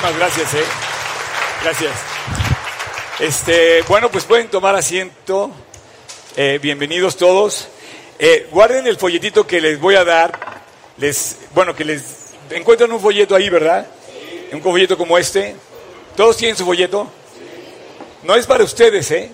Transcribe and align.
Muchísimas 0.00 0.18
gracias, 0.18 0.54
¿eh? 0.54 0.66
Gracias. 1.62 1.92
Este, 3.18 3.82
bueno, 3.82 4.10
pues 4.10 4.24
pueden 4.24 4.48
tomar 4.48 4.74
asiento. 4.74 5.50
Eh, 6.36 6.58
bienvenidos 6.62 7.18
todos. 7.18 7.68
Eh, 8.18 8.48
guarden 8.50 8.86
el 8.86 8.96
folletito 8.96 9.46
que 9.46 9.60
les 9.60 9.78
voy 9.78 9.96
a 9.96 10.04
dar. 10.04 10.62
Les, 10.96 11.36
bueno, 11.54 11.76
que 11.76 11.84
les 11.84 12.02
encuentran 12.48 12.90
un 12.92 12.98
folleto 12.98 13.36
ahí, 13.36 13.50
¿verdad? 13.50 13.86
Un 14.52 14.62
folleto 14.62 14.96
como 14.96 15.18
este. 15.18 15.54
¿Todos 16.16 16.38
tienen 16.38 16.56
su 16.56 16.64
folleto? 16.64 17.06
No 18.22 18.36
es 18.36 18.46
para 18.46 18.64
ustedes, 18.64 19.10
¿eh? 19.10 19.30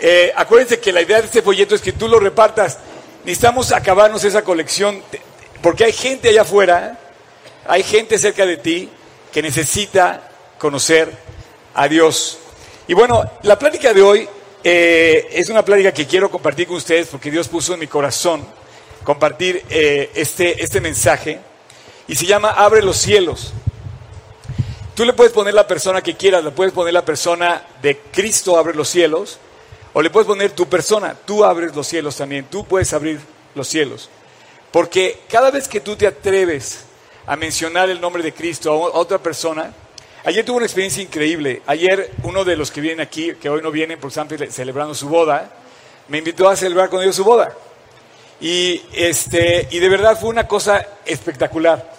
¿eh? 0.00 0.32
Acuérdense 0.34 0.80
que 0.80 0.90
la 0.90 1.02
idea 1.02 1.20
de 1.20 1.26
este 1.26 1.42
folleto 1.42 1.74
es 1.74 1.82
que 1.82 1.92
tú 1.92 2.08
lo 2.08 2.18
repartas. 2.18 2.78
Necesitamos 3.26 3.72
acabarnos 3.72 4.24
esa 4.24 4.42
colección, 4.42 5.02
porque 5.60 5.84
hay 5.84 5.92
gente 5.92 6.30
allá 6.30 6.42
afuera, 6.42 6.98
hay 7.66 7.82
gente 7.82 8.16
cerca 8.16 8.46
de 8.46 8.56
ti 8.56 8.90
que 9.32 9.42
necesita 9.42 10.30
conocer 10.58 11.10
a 11.74 11.88
Dios. 11.88 12.38
Y 12.86 12.94
bueno, 12.94 13.28
la 13.42 13.58
plática 13.58 13.92
de 13.92 14.02
hoy 14.02 14.28
eh, 14.62 15.28
es 15.32 15.48
una 15.48 15.64
plática 15.64 15.92
que 15.92 16.06
quiero 16.06 16.30
compartir 16.30 16.66
con 16.66 16.76
ustedes 16.76 17.08
porque 17.08 17.30
Dios 17.30 17.48
puso 17.48 17.74
en 17.74 17.80
mi 17.80 17.86
corazón 17.86 18.44
compartir 19.02 19.64
eh, 19.68 20.10
este, 20.14 20.62
este 20.62 20.80
mensaje 20.80 21.40
y 22.06 22.14
se 22.14 22.26
llama 22.26 22.50
Abre 22.50 22.82
los 22.82 22.98
cielos. 22.98 23.52
Tú 24.94 25.04
le 25.04 25.14
puedes 25.14 25.32
poner 25.32 25.54
la 25.54 25.66
persona 25.66 26.02
que 26.02 26.16
quieras, 26.16 26.44
le 26.44 26.50
puedes 26.50 26.72
poner 26.72 26.92
la 26.92 27.04
persona 27.04 27.64
de 27.80 27.98
Cristo 28.12 28.58
abre 28.58 28.74
los 28.74 28.88
cielos 28.88 29.38
o 29.94 30.02
le 30.02 30.10
puedes 30.10 30.26
poner 30.26 30.52
tu 30.52 30.68
persona, 30.68 31.16
tú 31.24 31.44
abres 31.44 31.74
los 31.74 31.86
cielos 31.86 32.16
también, 32.16 32.46
tú 32.50 32.64
puedes 32.66 32.92
abrir 32.92 33.18
los 33.54 33.66
cielos. 33.66 34.10
Porque 34.70 35.20
cada 35.28 35.50
vez 35.50 35.66
que 35.66 35.80
tú 35.80 35.96
te 35.96 36.06
atreves 36.06 36.84
a 37.32 37.36
mencionar 37.36 37.88
el 37.88 37.98
nombre 37.98 38.22
de 38.22 38.34
Cristo 38.34 38.70
a 38.70 38.98
otra 38.98 39.16
persona, 39.16 39.72
Ayer 40.24 40.44
tuve 40.44 40.58
una 40.58 40.66
experiencia 40.66 41.02
increíble. 41.02 41.62
Ayer 41.66 42.12
uno 42.22 42.44
de 42.44 42.54
los 42.54 42.70
que 42.70 42.80
vienen 42.80 43.00
aquí, 43.00 43.34
que 43.34 43.48
hoy 43.48 43.60
no 43.60 43.72
vienen 43.72 43.98
porque 43.98 44.20
están 44.20 44.52
celebrando 44.52 44.94
su 44.94 45.08
boda, 45.08 45.50
me 46.06 46.18
invitó 46.18 46.48
a 46.48 46.54
celebrar 46.54 46.90
con 46.90 47.02
ellos 47.02 47.16
su 47.16 47.24
boda. 47.24 47.52
Y, 48.40 48.82
este, 48.92 49.66
y 49.72 49.80
de 49.80 49.88
verdad 49.88 50.16
fue 50.20 50.28
una 50.28 50.46
cosa 50.46 50.86
espectacular. 51.04 51.92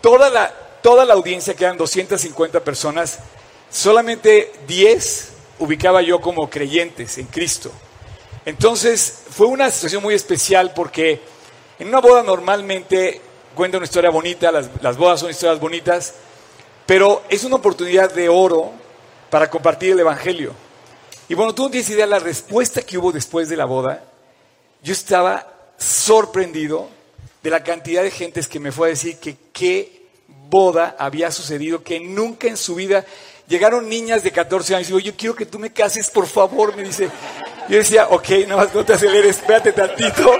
Toda 0.00 0.30
la, 0.30 0.48
toda 0.80 1.04
la 1.04 1.12
audiencia, 1.12 1.52
que 1.52 1.64
eran 1.64 1.76
250 1.76 2.60
personas, 2.60 3.18
solamente 3.70 4.52
10 4.66 5.32
ubicaba 5.58 6.00
yo 6.00 6.22
como 6.22 6.48
creyentes 6.48 7.18
en 7.18 7.26
Cristo. 7.26 7.70
Entonces 8.46 9.24
fue 9.30 9.48
una 9.48 9.70
situación 9.70 10.02
muy 10.02 10.14
especial 10.14 10.72
porque 10.74 11.20
en 11.78 11.88
una 11.88 12.00
boda 12.00 12.22
normalmente 12.22 13.20
cuenta 13.54 13.76
una 13.76 13.84
historia 13.84 14.10
bonita, 14.10 14.50
las, 14.52 14.96
bodas 14.96 15.20
son 15.20 15.30
historias 15.30 15.60
bonitas, 15.60 16.14
pero 16.86 17.22
es 17.28 17.44
una 17.44 17.56
oportunidad 17.56 18.12
de 18.12 18.28
oro 18.28 18.72
para 19.30 19.50
compartir 19.50 19.92
el 19.92 20.00
Evangelio. 20.00 20.52
Y 21.28 21.34
bueno, 21.34 21.54
tú 21.54 21.64
no 21.64 21.70
tienes 21.70 21.88
idea 21.90 22.06
de 22.06 22.10
la 22.10 22.18
respuesta 22.18 22.82
que 22.82 22.98
hubo 22.98 23.12
después 23.12 23.48
de 23.48 23.56
la 23.56 23.64
boda. 23.64 24.04
Yo 24.82 24.92
estaba 24.92 25.46
sorprendido 25.78 26.88
de 27.42 27.50
la 27.50 27.62
cantidad 27.62 28.02
de 28.02 28.10
gentes 28.10 28.48
que 28.48 28.60
me 28.60 28.72
fue 28.72 28.88
a 28.88 28.90
decir 28.90 29.18
que 29.18 29.36
qué 29.52 30.06
boda 30.48 30.96
había 30.98 31.30
sucedido, 31.30 31.82
que 31.82 32.00
nunca 32.00 32.48
en 32.48 32.56
su 32.56 32.74
vida 32.74 33.04
llegaron 33.46 33.88
niñas 33.88 34.22
de 34.22 34.32
14 34.32 34.74
años 34.74 34.88
y 34.88 34.92
digo, 34.92 34.98
yo 35.00 35.16
quiero 35.16 35.34
que 35.34 35.46
tú 35.46 35.58
me 35.58 35.72
cases, 35.72 36.10
por 36.10 36.26
favor, 36.26 36.76
me 36.76 36.82
dice. 36.82 37.08
Yo 37.68 37.76
decía, 37.76 38.08
ok, 38.08 38.28
nada 38.48 38.64
más 38.64 38.74
no 38.74 38.84
te 38.84 38.94
aceleres, 38.94 39.36
espérate 39.36 39.72
tantito. 39.72 40.32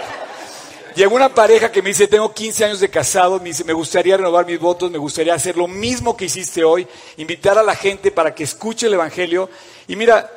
Llegó 1.01 1.17
una 1.17 1.35
pareja 1.35 1.73
que 1.73 1.81
me 1.81 1.89
dice, 1.89 2.09
tengo 2.09 2.35
15 2.35 2.67
años 2.67 2.81
de 2.81 2.91
casado, 2.91 3.39
me 3.39 3.47
dice, 3.47 3.65
me 3.65 3.73
gustaría 3.73 4.19
renovar 4.19 4.45
mis 4.45 4.61
votos, 4.61 4.91
me 4.91 4.99
gustaría 4.99 5.33
hacer 5.33 5.57
lo 5.57 5.67
mismo 5.67 6.15
que 6.15 6.27
hiciste 6.27 6.63
hoy, 6.63 6.87
invitar 7.17 7.57
a 7.57 7.63
la 7.63 7.75
gente 7.75 8.11
para 8.11 8.35
que 8.35 8.45
escuche 8.45 8.87
el 8.87 8.93
Evangelio. 8.93 9.49
Y 9.89 9.97
mira, 9.97 10.31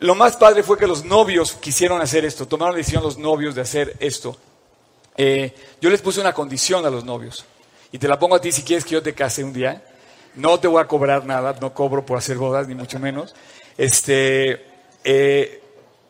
lo 0.00 0.16
más 0.16 0.36
padre 0.36 0.64
fue 0.64 0.76
que 0.76 0.88
los 0.88 1.04
novios 1.04 1.52
quisieron 1.52 2.02
hacer 2.02 2.24
esto, 2.24 2.48
tomaron 2.48 2.74
la 2.74 2.78
decisión 2.78 3.04
los 3.04 3.16
novios 3.16 3.54
de 3.54 3.60
hacer 3.60 3.94
esto. 4.00 4.36
Eh, 5.16 5.54
yo 5.80 5.88
les 5.88 6.02
puse 6.02 6.20
una 6.20 6.32
condición 6.32 6.84
a 6.84 6.90
los 6.90 7.04
novios, 7.04 7.44
y 7.92 7.98
te 7.98 8.08
la 8.08 8.18
pongo 8.18 8.34
a 8.34 8.40
ti 8.40 8.50
si 8.50 8.64
quieres 8.64 8.84
que 8.84 8.94
yo 8.94 9.02
te 9.04 9.14
case 9.14 9.44
un 9.44 9.52
día. 9.52 9.84
No 10.34 10.58
te 10.58 10.66
voy 10.66 10.82
a 10.82 10.88
cobrar 10.88 11.26
nada, 11.26 11.56
no 11.60 11.72
cobro 11.72 12.04
por 12.04 12.18
hacer 12.18 12.38
bodas, 12.38 12.66
ni 12.66 12.74
mucho 12.74 12.98
menos. 12.98 13.36
Este, 13.76 14.66
eh, 15.04 15.62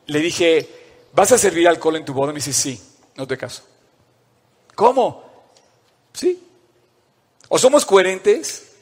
le 0.06 0.18
dije, 0.20 0.66
¿vas 1.12 1.30
a 1.32 1.36
servir 1.36 1.68
alcohol 1.68 1.96
en 1.96 2.06
tu 2.06 2.14
boda? 2.14 2.32
Me 2.32 2.36
dice, 2.36 2.54
sí, 2.54 2.80
no 3.14 3.26
te 3.26 3.36
caso. 3.36 3.64
¿Cómo? 4.78 5.24
Sí. 6.12 6.40
O 7.48 7.58
somos 7.58 7.84
coherentes. 7.84 8.74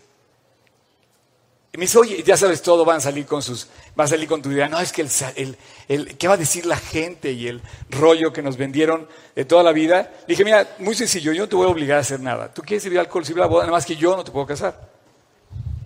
Y 1.72 1.78
me 1.78 1.86
dice, 1.86 1.96
oye, 1.96 2.22
ya 2.22 2.36
sabes 2.36 2.60
todo, 2.60 2.84
van 2.84 2.98
a 2.98 3.00
salir 3.00 3.24
con 3.24 3.40
sus, 3.40 3.66
van 3.94 4.04
a 4.04 4.08
salir 4.08 4.28
con 4.28 4.42
tu 4.42 4.50
idea. 4.50 4.68
No, 4.68 4.78
es 4.78 4.92
que 4.92 5.00
el, 5.36 5.56
el, 5.88 6.18
¿qué 6.18 6.28
va 6.28 6.34
a 6.34 6.36
decir 6.36 6.66
la 6.66 6.76
gente? 6.76 7.32
Y 7.32 7.48
el 7.48 7.62
rollo 7.88 8.30
que 8.30 8.42
nos 8.42 8.58
vendieron 8.58 9.08
de 9.34 9.46
toda 9.46 9.62
la 9.62 9.72
vida. 9.72 10.12
dije, 10.28 10.44
mira, 10.44 10.68
muy 10.80 10.94
sencillo, 10.94 11.32
yo 11.32 11.44
no 11.44 11.48
te 11.48 11.56
voy 11.56 11.66
a 11.66 11.70
obligar 11.70 11.96
a 11.96 12.00
hacer 12.02 12.20
nada. 12.20 12.52
Tú 12.52 12.60
quieres 12.60 12.82
servir 12.82 12.98
alcohol, 12.98 13.24
servir 13.24 13.40
la 13.40 13.46
boda, 13.46 13.62
nada 13.62 13.72
más 13.72 13.86
que 13.86 13.96
yo 13.96 14.14
no 14.14 14.22
te 14.22 14.30
puedo 14.30 14.44
casar. 14.44 14.90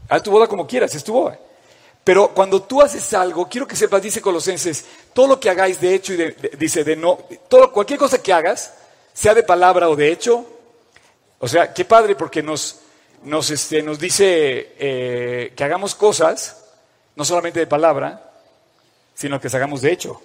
Haz 0.09 0.25
tu 0.25 0.33
boda 0.33 0.49
como 0.49 0.67
quieras, 0.67 0.93
es 0.93 1.05
tu 1.05 1.13
boda. 1.13 1.39
Pero 2.03 2.35
cuando 2.35 2.61
tú 2.63 2.83
haces 2.83 3.15
algo, 3.15 3.49
quiero 3.49 3.69
que 3.69 3.77
sepas, 3.77 4.03
dice 4.03 4.21
Colosenses, 4.21 4.85
todo 5.13 5.29
lo 5.29 5.39
que 5.39 5.51
hagáis 5.51 5.81
de 5.81 5.95
hecho 5.95 6.15
y 6.15 6.17
de, 6.17 6.57
dice 6.59 6.83
de 6.83 6.97
no, 6.97 7.17
todo, 7.49 7.71
cualquier 7.71 8.01
cosa 8.01 8.21
que 8.21 8.33
hagas, 8.33 8.75
sea 9.13 9.35
de 9.35 9.43
palabra 9.43 9.89
o 9.89 9.97
de 9.97 10.13
hecho. 10.13 10.47
O 11.39 11.49
sea, 11.49 11.73
qué 11.73 11.85
padre 11.85 12.15
porque 12.15 12.43
nos, 12.43 12.81
nos, 13.25 13.51
este, 13.51 13.83
nos 13.83 13.99
dice 13.99 14.75
eh, 14.79 15.53
que 15.57 15.65
hagamos 15.65 15.95
cosas, 15.95 16.65
no 17.17 17.25
solamente 17.25 17.61
de 17.61 17.67
palabra, 17.67 18.33
sino 19.15 19.41
que 19.41 19.49
hagamos 19.49 19.83
de 19.83 19.93
hecho. 19.93 20.21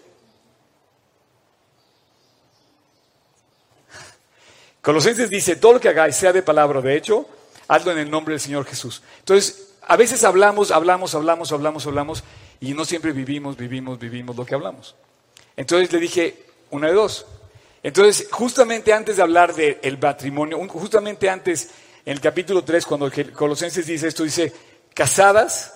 Colosenses 4.81 5.29
dice, 5.29 5.55
todo 5.55 5.73
lo 5.73 5.79
que 5.79 5.89
hagáis, 5.89 6.15
sea 6.15 6.31
de 6.31 6.43
palabra 6.43 6.79
o 6.79 6.81
de 6.81 6.95
hecho, 6.95 7.27
hazlo 7.67 7.91
en 7.91 7.97
el 7.97 8.11
nombre 8.11 8.33
del 8.33 8.39
Señor 8.39 8.65
Jesús. 8.65 9.01
Entonces, 9.19 9.69
a 9.81 9.95
veces 9.95 10.23
hablamos, 10.23 10.69
hablamos, 10.69 11.15
hablamos, 11.15 11.51
hablamos, 11.51 11.87
hablamos, 11.87 12.23
y 12.59 12.73
no 12.73 12.85
siempre 12.85 13.11
vivimos, 13.11 13.57
vivimos, 13.57 13.97
vivimos 13.97 14.35
lo 14.35 14.45
que 14.45 14.53
hablamos. 14.53 14.95
Entonces 15.57 15.91
le 15.91 15.99
dije, 15.99 16.45
una 16.69 16.87
de 16.87 16.93
dos, 16.93 17.25
entonces, 17.85 18.27
justamente 18.31 18.91
antes 18.91 19.17
de 19.17 19.21
hablar 19.21 19.53
del 19.53 19.99
matrimonio, 19.99 20.57
justamente 20.69 21.29
antes, 21.29 21.69
en 22.03 22.13
el 22.13 22.19
capítulo 22.19 22.63
3, 22.63 22.83
cuando 22.83 23.11
Colosenses 23.31 23.85
dice 23.85 24.07
esto, 24.07 24.23
dice, 24.23 24.51
casadas, 24.95 25.71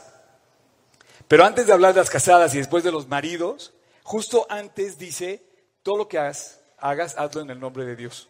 pero 1.27 1.45
antes 1.45 1.67
de 1.67 1.73
hablar 1.73 1.93
de 1.93 1.99
las 1.99 2.09
casadas 2.09 2.55
y 2.55 2.57
después 2.57 2.83
de 2.83 2.91
los 2.91 3.07
maridos, 3.07 3.73
justo 4.01 4.47
antes 4.49 4.97
dice, 4.97 5.43
todo 5.83 5.97
lo 5.97 6.07
que 6.07 6.17
hagas, 6.17 6.59
hagas, 6.79 7.15
hazlo 7.15 7.41
en 7.41 7.51
el 7.51 7.59
nombre 7.59 7.85
de 7.85 7.95
Dios. 7.95 8.27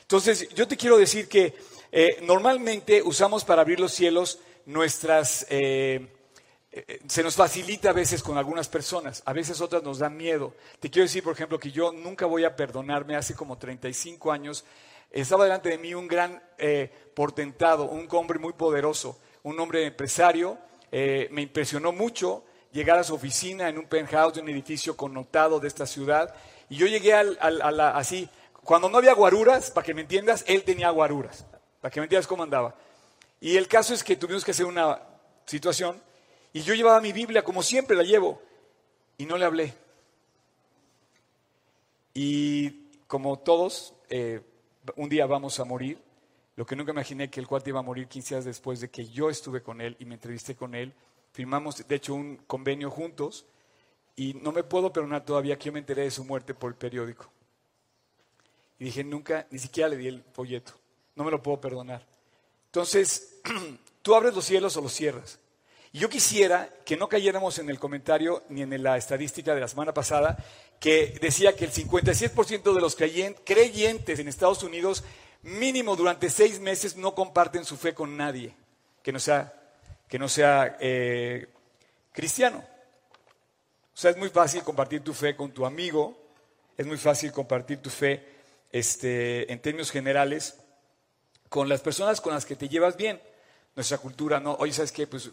Entonces, 0.00 0.48
yo 0.48 0.66
te 0.66 0.76
quiero 0.76 0.98
decir 0.98 1.28
que 1.28 1.54
eh, 1.92 2.18
normalmente 2.22 3.00
usamos 3.00 3.44
para 3.44 3.62
abrir 3.62 3.78
los 3.78 3.92
cielos 3.92 4.40
nuestras... 4.66 5.46
Eh, 5.50 6.08
eh, 6.76 7.00
se 7.06 7.22
nos 7.22 7.36
facilita 7.36 7.90
a 7.90 7.92
veces 7.92 8.20
con 8.20 8.36
algunas 8.36 8.68
personas, 8.68 9.22
a 9.26 9.32
veces 9.32 9.60
otras 9.60 9.84
nos 9.84 10.00
dan 10.00 10.16
miedo. 10.16 10.54
Te 10.80 10.90
quiero 10.90 11.04
decir, 11.04 11.22
por 11.22 11.32
ejemplo, 11.32 11.56
que 11.56 11.70
yo 11.70 11.92
nunca 11.92 12.26
voy 12.26 12.44
a 12.44 12.56
perdonarme, 12.56 13.14
hace 13.14 13.36
como 13.36 13.56
35 13.56 14.32
años, 14.32 14.64
estaba 15.12 15.44
delante 15.44 15.68
de 15.68 15.78
mí 15.78 15.94
un 15.94 16.08
gran 16.08 16.42
eh, 16.58 16.90
portentado, 17.14 17.84
un 17.84 18.08
hombre 18.10 18.40
muy 18.40 18.54
poderoso, 18.54 19.20
un 19.44 19.60
hombre 19.60 19.86
empresario, 19.86 20.58
eh, 20.90 21.28
me 21.30 21.42
impresionó 21.42 21.92
mucho 21.92 22.42
llegar 22.72 22.98
a 22.98 23.04
su 23.04 23.14
oficina 23.14 23.68
en 23.68 23.78
un 23.78 23.86
penthouse 23.86 24.34
de 24.34 24.40
un 24.40 24.48
edificio 24.48 24.96
connotado 24.96 25.60
de 25.60 25.68
esta 25.68 25.86
ciudad, 25.86 26.34
y 26.68 26.74
yo 26.74 26.88
llegué 26.88 27.14
al, 27.14 27.38
así, 27.94 28.28
cuando 28.64 28.88
no 28.88 28.98
había 28.98 29.14
guaruras, 29.14 29.70
para 29.70 29.84
que 29.84 29.94
me 29.94 30.00
entiendas, 30.00 30.42
él 30.48 30.64
tenía 30.64 30.90
guaruras, 30.90 31.46
para 31.80 31.92
que 31.92 32.00
me 32.00 32.06
entiendas 32.06 32.26
cómo 32.26 32.42
andaba. 32.42 32.74
Y 33.40 33.56
el 33.58 33.68
caso 33.68 33.94
es 33.94 34.02
que 34.02 34.16
tuvimos 34.16 34.44
que 34.44 34.50
hacer 34.50 34.66
una 34.66 34.98
situación 35.46 36.02
y 36.54 36.62
yo 36.62 36.72
llevaba 36.72 37.00
mi 37.00 37.12
Biblia 37.12 37.42
como 37.42 37.62
siempre 37.62 37.96
la 37.96 38.04
llevo 38.04 38.40
y 39.18 39.26
no 39.26 39.36
le 39.36 39.44
hablé. 39.44 39.74
Y 42.14 42.70
como 43.08 43.40
todos, 43.40 43.92
eh, 44.08 44.40
un 44.94 45.08
día 45.08 45.26
vamos 45.26 45.58
a 45.58 45.64
morir. 45.64 46.00
Lo 46.54 46.64
que 46.64 46.76
nunca 46.76 46.92
imaginé 46.92 47.28
que 47.28 47.40
el 47.40 47.48
cuate 47.48 47.70
iba 47.70 47.80
a 47.80 47.82
morir 47.82 48.06
15 48.06 48.36
días 48.36 48.44
después 48.44 48.78
de 48.78 48.88
que 48.88 49.04
yo 49.04 49.28
estuve 49.30 49.64
con 49.64 49.80
él 49.80 49.96
y 49.98 50.04
me 50.04 50.14
entrevisté 50.14 50.54
con 50.54 50.76
él. 50.76 50.94
Firmamos, 51.32 51.88
de 51.88 51.94
hecho, 51.96 52.14
un 52.14 52.36
convenio 52.46 52.88
juntos 52.88 53.46
y 54.14 54.34
no 54.34 54.52
me 54.52 54.62
puedo 54.62 54.92
perdonar 54.92 55.24
todavía 55.24 55.58
que 55.58 55.64
yo 55.66 55.72
me 55.72 55.80
enteré 55.80 56.02
de 56.02 56.12
su 56.12 56.22
muerte 56.24 56.54
por 56.54 56.70
el 56.70 56.76
periódico. 56.76 57.28
Y 58.78 58.84
dije, 58.84 59.02
nunca, 59.02 59.48
ni 59.50 59.58
siquiera 59.58 59.88
le 59.88 59.96
di 59.96 60.06
el 60.06 60.22
folleto. 60.32 60.74
No 61.16 61.24
me 61.24 61.32
lo 61.32 61.42
puedo 61.42 61.60
perdonar. 61.60 62.06
Entonces, 62.66 63.40
tú 64.02 64.14
abres 64.14 64.36
los 64.36 64.44
cielos 64.44 64.76
o 64.76 64.82
los 64.82 64.92
cierras. 64.92 65.40
Yo 65.94 66.08
quisiera 66.08 66.68
que 66.84 66.96
no 66.96 67.08
cayéramos 67.08 67.60
en 67.60 67.70
el 67.70 67.78
comentario 67.78 68.42
ni 68.48 68.62
en 68.62 68.82
la 68.82 68.96
estadística 68.96 69.54
de 69.54 69.60
la 69.60 69.68
semana 69.68 69.94
pasada 69.94 70.36
que 70.80 71.16
decía 71.20 71.54
que 71.54 71.66
el 71.66 71.70
57% 71.70 72.74
de 72.74 72.80
los 72.80 72.96
creyentes 72.96 74.18
en 74.18 74.26
Estados 74.26 74.64
Unidos 74.64 75.04
mínimo 75.42 75.94
durante 75.94 76.30
seis 76.30 76.58
meses 76.58 76.96
no 76.96 77.14
comparten 77.14 77.64
su 77.64 77.76
fe 77.76 77.94
con 77.94 78.16
nadie. 78.16 78.56
que 79.04 79.12
no 79.12 79.20
sea, 79.20 79.54
que 80.08 80.18
no 80.18 80.28
sea 80.28 80.78
eh, 80.80 81.46
cristiano. 82.10 82.64
O 83.94 83.96
sea, 83.96 84.10
es 84.10 84.16
muy 84.16 84.30
fácil 84.30 84.64
compartir 84.64 85.00
tu 85.00 85.14
fe 85.14 85.36
con 85.36 85.52
tu 85.52 85.64
amigo, 85.64 86.18
es 86.76 86.86
muy 86.86 86.96
fácil 86.96 87.30
compartir 87.30 87.78
tu 87.78 87.88
fe 87.88 88.20
este, 88.72 89.52
en 89.52 89.60
términos 89.60 89.92
generales 89.92 90.58
con 91.48 91.68
las 91.68 91.82
personas 91.82 92.20
con 92.20 92.34
las 92.34 92.44
que 92.44 92.56
te 92.56 92.68
llevas 92.68 92.96
bien. 92.96 93.22
Nuestra 93.76 93.98
cultura, 93.98 94.40
¿no? 94.40 94.56
Oye, 94.58 94.72
¿sabes 94.72 94.90
qué? 94.90 95.06
Pues 95.06 95.30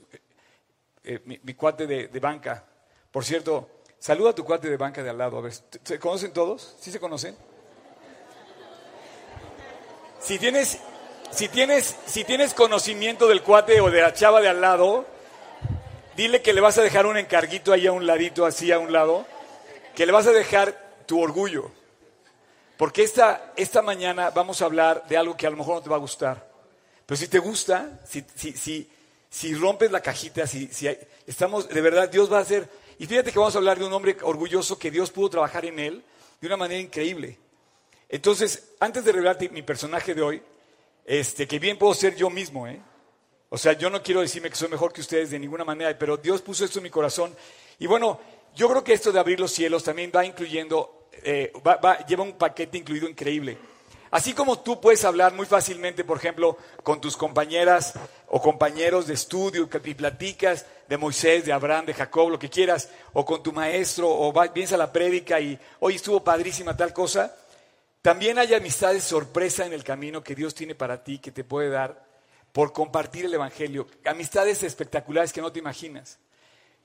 eh, 1.04 1.20
mi, 1.26 1.54
cuate 1.54 1.88
de, 1.88 2.20
banca. 2.20 2.66
Por 3.12 3.26
cierto, 3.26 3.70
saluda 3.98 4.32
a 4.32 4.36
tu 4.36 4.46
cuate 4.46 4.70
de 4.70 4.78
banca 4.78 5.02
de 5.02 5.10
al 5.10 5.18
lado. 5.18 5.38
A 5.38 5.42
ver, 5.42 5.54
¿se 5.54 6.00
conocen 6.00 6.34
todos? 6.34 6.76
¿Sí 6.80 6.92
se 6.92 7.00
conocen? 7.00 7.36
Si 10.20 10.38
tienes, 10.38 10.80
si 11.32 11.48
tienes, 11.50 11.96
si 12.06 12.24
tienes 12.24 12.54
conocimiento 12.54 13.28
del 13.28 13.42
cuate 13.42 13.82
o 13.82 13.90
de 13.90 14.02
la 14.02 14.14
chava 14.14 14.42
de 14.42 14.50
al 14.50 14.62
lado, 14.62 15.06
dile 16.16 16.42
que 16.42 16.54
le 16.54 16.62
vas 16.62 16.78
a 16.78 16.84
dejar 16.84 17.06
un 17.06 17.18
encarguito 17.18 17.74
ahí 17.74 17.88
a 17.88 17.92
un 17.92 18.06
ladito, 18.06 18.46
así 18.46 18.72
a 18.72 18.80
un 18.80 18.94
lado, 18.94 19.26
que 19.96 20.06
le 20.06 20.12
vas 20.12 20.28
a 20.28 20.32
dejar 20.32 21.04
tu 21.08 21.20
orgullo. 21.20 21.72
Porque 22.78 23.04
esta, 23.04 23.54
esta 23.56 23.82
mañana 23.82 24.30
vamos 24.30 24.62
a 24.62 24.66
hablar 24.66 25.08
de 25.08 25.18
algo 25.18 25.38
que 25.38 25.48
a 25.48 25.50
lo 25.50 25.58
mejor 25.58 25.76
no 25.76 25.82
te 25.82 25.90
va 25.90 25.98
a 25.98 26.00
gustar. 26.00 26.50
Pero 27.06 27.18
si 27.18 27.28
te 27.28 27.40
gusta, 27.40 28.00
si, 28.08 28.26
si, 28.36 28.54
si, 28.54 28.90
si 29.32 29.56
rompes 29.56 29.90
la 29.92 30.02
cajita, 30.02 30.46
si, 30.46 30.68
si 30.68 30.90
estamos, 31.26 31.70
de 31.70 31.82
verdad, 31.82 32.10
Dios 32.10 32.32
va 32.32 32.40
a 32.40 32.42
hacer. 32.42 32.70
Y 33.00 33.08
fíjate 33.08 33.32
que 33.32 33.40
vamos 33.40 33.56
a 33.56 33.60
hablar 33.60 33.80
de 33.80 33.86
un 33.86 33.94
hombre 33.94 34.18
orgulloso 34.24 34.78
que 34.78 34.92
Dios 34.92 35.10
pudo 35.10 35.30
trabajar 35.30 35.66
en 35.66 35.80
él 35.80 36.04
de 36.42 36.48
una 36.48 36.58
manera 36.58 36.82
increíble. 36.82 37.38
Entonces, 38.10 38.74
antes 38.82 39.06
de 39.06 39.14
revelarte 39.14 39.48
mi 39.48 39.62
personaje 39.62 40.14
de 40.14 40.22
hoy, 40.22 40.44
este, 41.06 41.48
que 41.48 41.60
bien 41.60 41.78
puedo 41.78 41.94
ser 41.94 42.14
yo 42.16 42.30
mismo, 42.30 42.68
¿eh? 42.68 42.82
O 43.48 43.58
sea, 43.58 43.72
yo 43.74 43.90
no 43.90 44.04
quiero 44.04 44.20
decirme 44.20 44.50
que 44.50 44.58
soy 44.58 44.68
mejor 44.68 44.92
que 44.92 45.02
ustedes 45.02 45.30
de 45.30 45.40
ninguna 45.40 45.64
manera, 45.64 45.98
pero 45.98 46.18
Dios 46.18 46.42
puso 46.42 46.66
esto 46.66 46.80
en 46.80 46.84
mi 46.84 46.90
corazón. 46.90 47.34
Y 47.80 47.88
bueno, 47.88 48.20
yo 48.54 48.70
creo 48.70 48.84
que 48.84 48.94
esto 48.94 49.14
de 49.14 49.20
abrir 49.20 49.40
los 49.40 49.52
cielos 49.52 49.84
también 49.84 50.12
va 50.14 50.26
incluyendo, 50.26 51.08
eh, 51.24 51.54
lleva 52.08 52.24
un 52.24 52.34
paquete 52.34 52.78
incluido 52.78 53.08
increíble. 53.08 53.58
Así 54.12 54.34
como 54.34 54.60
tú 54.60 54.82
puedes 54.82 55.06
hablar 55.06 55.34
muy 55.34 55.46
fácilmente, 55.46 56.04
por 56.04 56.18
ejemplo, 56.18 56.58
con 56.84 57.00
tus 57.00 57.16
compañeras 57.16 57.94
o 58.28 58.42
compañeros 58.42 59.08
de 59.08 59.14
estudio 59.14 59.70
y 59.86 59.94
platicas 59.94 60.66
de 60.90 60.98
Moisés, 60.98 61.46
de 61.46 61.54
Abraham, 61.54 61.86
de 61.86 61.94
Jacob, 61.94 62.30
lo 62.30 62.38
que 62.38 62.50
quieras, 62.50 62.90
o 63.14 63.24
con 63.24 63.42
tu 63.42 63.54
maestro, 63.54 64.10
o 64.10 64.34
vienes 64.54 64.74
a 64.74 64.78
la 64.78 64.92
prédica 64.92 65.40
y 65.40 65.58
hoy 65.80 65.96
estuvo 65.96 66.22
padrísima 66.22 66.76
tal 66.76 66.92
cosa, 66.92 67.34
también 68.02 68.38
hay 68.38 68.54
amistades 68.54 69.06
sorpresa 69.06 69.66
en 69.66 69.72
el 69.72 69.86
camino 69.86 70.22
que 70.22 70.36
Dios 70.36 70.54
tiene 70.54 70.76
para 70.76 71.06
ti, 71.06 71.20
que 71.20 71.32
te 71.32 71.46
puede 71.46 71.70
dar 71.70 72.04
por 72.52 72.74
compartir 72.74 73.24
el 73.24 73.34
Evangelio. 73.34 73.88
Amistades 74.04 74.62
espectaculares 74.64 75.32
que 75.32 75.40
no 75.40 75.54
te 75.54 75.60
imaginas. 75.60 76.20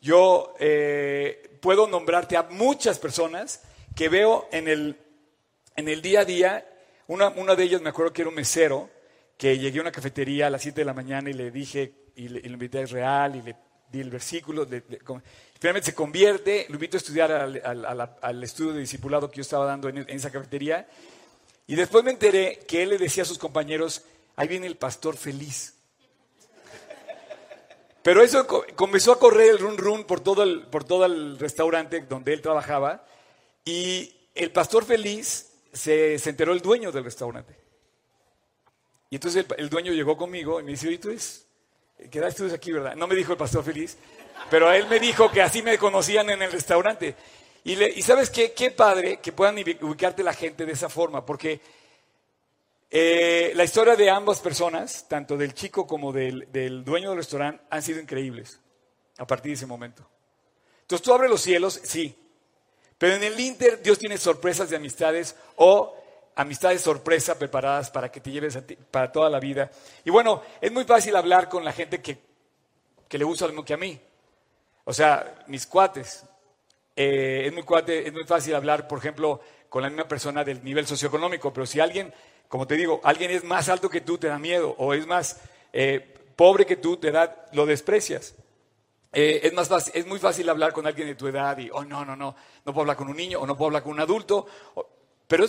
Yo 0.00 0.54
eh, 0.60 1.58
puedo 1.60 1.88
nombrarte 1.88 2.36
a 2.36 2.44
muchas 2.44 3.00
personas 3.00 3.62
que 3.96 4.08
veo 4.08 4.46
en 4.52 4.68
el, 4.68 4.96
en 5.74 5.88
el 5.88 6.02
día 6.02 6.20
a 6.20 6.24
día 6.24 6.66
una, 7.08 7.54
de 7.54 7.62
ellas 7.62 7.80
me 7.80 7.90
acuerdo 7.90 8.12
que 8.12 8.22
era 8.22 8.28
un 8.28 8.34
mesero, 8.34 8.90
que 9.36 9.58
llegué 9.58 9.78
a 9.78 9.82
una 9.82 9.92
cafetería 9.92 10.48
a 10.48 10.50
las 10.50 10.62
7 10.62 10.80
de 10.80 10.84
la 10.84 10.94
mañana 10.94 11.30
y 11.30 11.34
le 11.34 11.50
dije, 11.50 11.92
y, 12.16 12.28
le, 12.28 12.40
lo 12.40 12.54
invité 12.54 12.78
a 12.78 12.82
Israel 12.82 13.36
y 13.36 13.42
le 13.42 13.56
di 13.92 14.00
el 14.00 14.10
versículo. 14.10 14.66
finalmente 14.66 15.90
se 15.90 15.94
convierte, 15.94 16.66
lo 16.68 16.74
invito 16.74 16.96
a 16.96 16.98
estudiar 16.98 17.30
al, 17.32 18.42
estudio 18.42 18.72
de 18.72 18.80
discipulado 18.80 19.30
que 19.30 19.36
yo 19.36 19.42
estaba 19.42 19.66
dando 19.66 19.88
en, 19.88 19.98
esa 20.08 20.30
cafetería. 20.30 20.88
Y 21.68 21.74
después 21.74 22.02
me 22.04 22.10
enteré 22.10 22.60
que 22.66 22.82
él 22.82 22.90
le 22.90 22.98
decía 22.98 23.22
a 23.22 23.26
sus 23.26 23.38
compañeros, 23.38 24.02
ahí 24.34 24.48
viene 24.48 24.66
el 24.66 24.76
pastor 24.76 25.16
feliz. 25.16 25.74
Pero 28.02 28.22
eso 28.22 28.46
comenzó 28.76 29.12
a 29.12 29.18
correr 29.18 29.50
el 29.50 29.58
run 29.58 29.78
run 29.78 30.04
por 30.04 30.20
todo 30.20 30.44
el, 30.44 30.62
por 30.68 30.84
todo 30.84 31.04
el 31.04 31.38
restaurante 31.38 32.00
donde 32.02 32.32
él 32.32 32.40
trabajaba. 32.40 33.04
Y 33.64 34.14
el 34.34 34.52
pastor 34.52 34.84
feliz 34.84 35.55
se, 35.76 36.14
enteró 36.28 36.52
el 36.52 36.60
dueño 36.60 36.90
del 36.90 37.04
restaurante. 37.04 37.54
Y 39.10 39.16
entonces 39.16 39.46
el, 39.56 39.68
dueño 39.68 39.92
llegó 39.92 40.16
conmigo 40.16 40.60
y 40.60 40.64
me 40.64 40.72
dice, 40.72 40.88
oye, 40.88 40.98
tú 40.98 41.10
es, 41.10 41.46
quedaste 42.10 42.52
aquí, 42.52 42.72
¿verdad? 42.72 42.96
No 42.96 43.06
me 43.06 43.14
dijo 43.14 43.32
el 43.32 43.38
pastor 43.38 43.62
feliz, 43.62 43.96
pero 44.50 44.68
a 44.68 44.76
él 44.76 44.88
me 44.88 44.98
dijo 44.98 45.30
que 45.30 45.42
así 45.42 45.62
me 45.62 45.78
conocían 45.78 46.30
en 46.30 46.42
el 46.42 46.50
restaurante. 46.50 47.14
Y, 47.62 47.82
y 47.82 48.02
sabes 48.02 48.30
qué, 48.30 48.52
qué 48.52 48.70
padre 48.70 49.18
que 49.18 49.32
puedan 49.32 49.56
ubicarte 49.80 50.22
la 50.22 50.34
gente 50.34 50.66
de 50.66 50.72
esa 50.72 50.88
forma, 50.88 51.24
porque 51.24 51.60
eh, 52.90 53.52
la 53.54 53.64
historia 53.64 53.96
de 53.96 54.10
ambas 54.10 54.40
personas, 54.40 55.06
tanto 55.08 55.36
del 55.36 55.54
chico 55.54 55.86
como 55.86 56.12
del, 56.12 56.50
del 56.52 56.84
dueño 56.84 57.10
del 57.10 57.18
restaurante, 57.18 57.62
han 57.70 57.82
sido 57.82 58.00
increíbles 58.00 58.60
a 59.18 59.26
partir 59.26 59.50
de 59.50 59.54
ese 59.54 59.66
momento. 59.66 60.08
Entonces 60.82 61.04
tú 61.04 61.12
abres 61.12 61.30
los 61.30 61.40
cielos, 61.40 61.80
sí, 61.82 62.16
pero 62.98 63.14
en 63.14 63.22
el 63.22 63.38
Inter 63.38 63.82
Dios 63.82 63.98
tiene 63.98 64.18
sorpresas 64.18 64.70
de 64.70 64.76
amistades 64.76 65.36
o 65.56 65.94
amistades 66.36 66.82
sorpresa 66.82 67.38
preparadas 67.38 67.90
para 67.90 68.10
que 68.10 68.20
te 68.20 68.30
lleves 68.30 68.58
para 68.90 69.10
toda 69.10 69.28
la 69.30 69.40
vida. 69.40 69.70
Y 70.04 70.10
bueno, 70.10 70.42
es 70.60 70.70
muy 70.70 70.84
fácil 70.84 71.16
hablar 71.16 71.48
con 71.48 71.64
la 71.64 71.72
gente 71.72 72.00
que, 72.00 72.18
le 73.10 73.24
gusta 73.24 73.46
lo 73.46 73.52
mismo 73.52 73.64
que 73.64 73.74
a 73.74 73.78
mí. 73.78 73.98
O 74.84 74.92
sea, 74.92 75.44
mis 75.46 75.66
cuates. 75.66 76.24
Eh, 76.94 77.44
es, 77.46 77.52
muy 77.52 77.62
cuate, 77.62 78.06
es 78.06 78.12
muy 78.12 78.24
fácil 78.24 78.54
hablar, 78.54 78.88
por 78.88 78.98
ejemplo, 78.98 79.40
con 79.68 79.82
la 79.82 79.90
misma 79.90 80.08
persona 80.08 80.44
del 80.44 80.62
nivel 80.64 80.86
socioeconómico, 80.86 81.52
pero 81.52 81.66
si 81.66 81.80
alguien, 81.80 82.12
como 82.48 82.66
te 82.66 82.74
digo, 82.74 83.00
alguien 83.04 83.30
es 83.30 83.44
más 83.44 83.68
alto 83.68 83.90
que 83.90 84.00
tú, 84.00 84.16
te 84.16 84.28
da 84.28 84.38
miedo, 84.38 84.74
o 84.78 84.94
es 84.94 85.06
más 85.06 85.40
eh, 85.74 86.14
pobre 86.36 86.64
que 86.64 86.76
tú, 86.76 86.96
te 86.96 87.10
da, 87.10 87.46
lo 87.52 87.66
desprecias. 87.66 88.34
Eh, 89.18 89.40
es, 89.46 89.54
más 89.54 89.66
fácil, 89.66 89.92
es 89.96 90.06
muy 90.06 90.18
fácil 90.18 90.46
hablar 90.50 90.74
con 90.74 90.86
alguien 90.86 91.08
de 91.08 91.14
tu 91.14 91.26
edad 91.26 91.56
y, 91.56 91.70
oh, 91.72 91.82
no, 91.86 92.04
no, 92.04 92.14
no, 92.14 92.36
no 92.66 92.72
puedo 92.74 92.82
hablar 92.82 92.98
con 92.98 93.08
un 93.08 93.16
niño 93.16 93.40
o 93.40 93.46
no 93.46 93.56
puedo 93.56 93.68
hablar 93.68 93.82
con 93.82 93.92
un 93.92 94.00
adulto. 94.00 94.46
pero, 95.26 95.46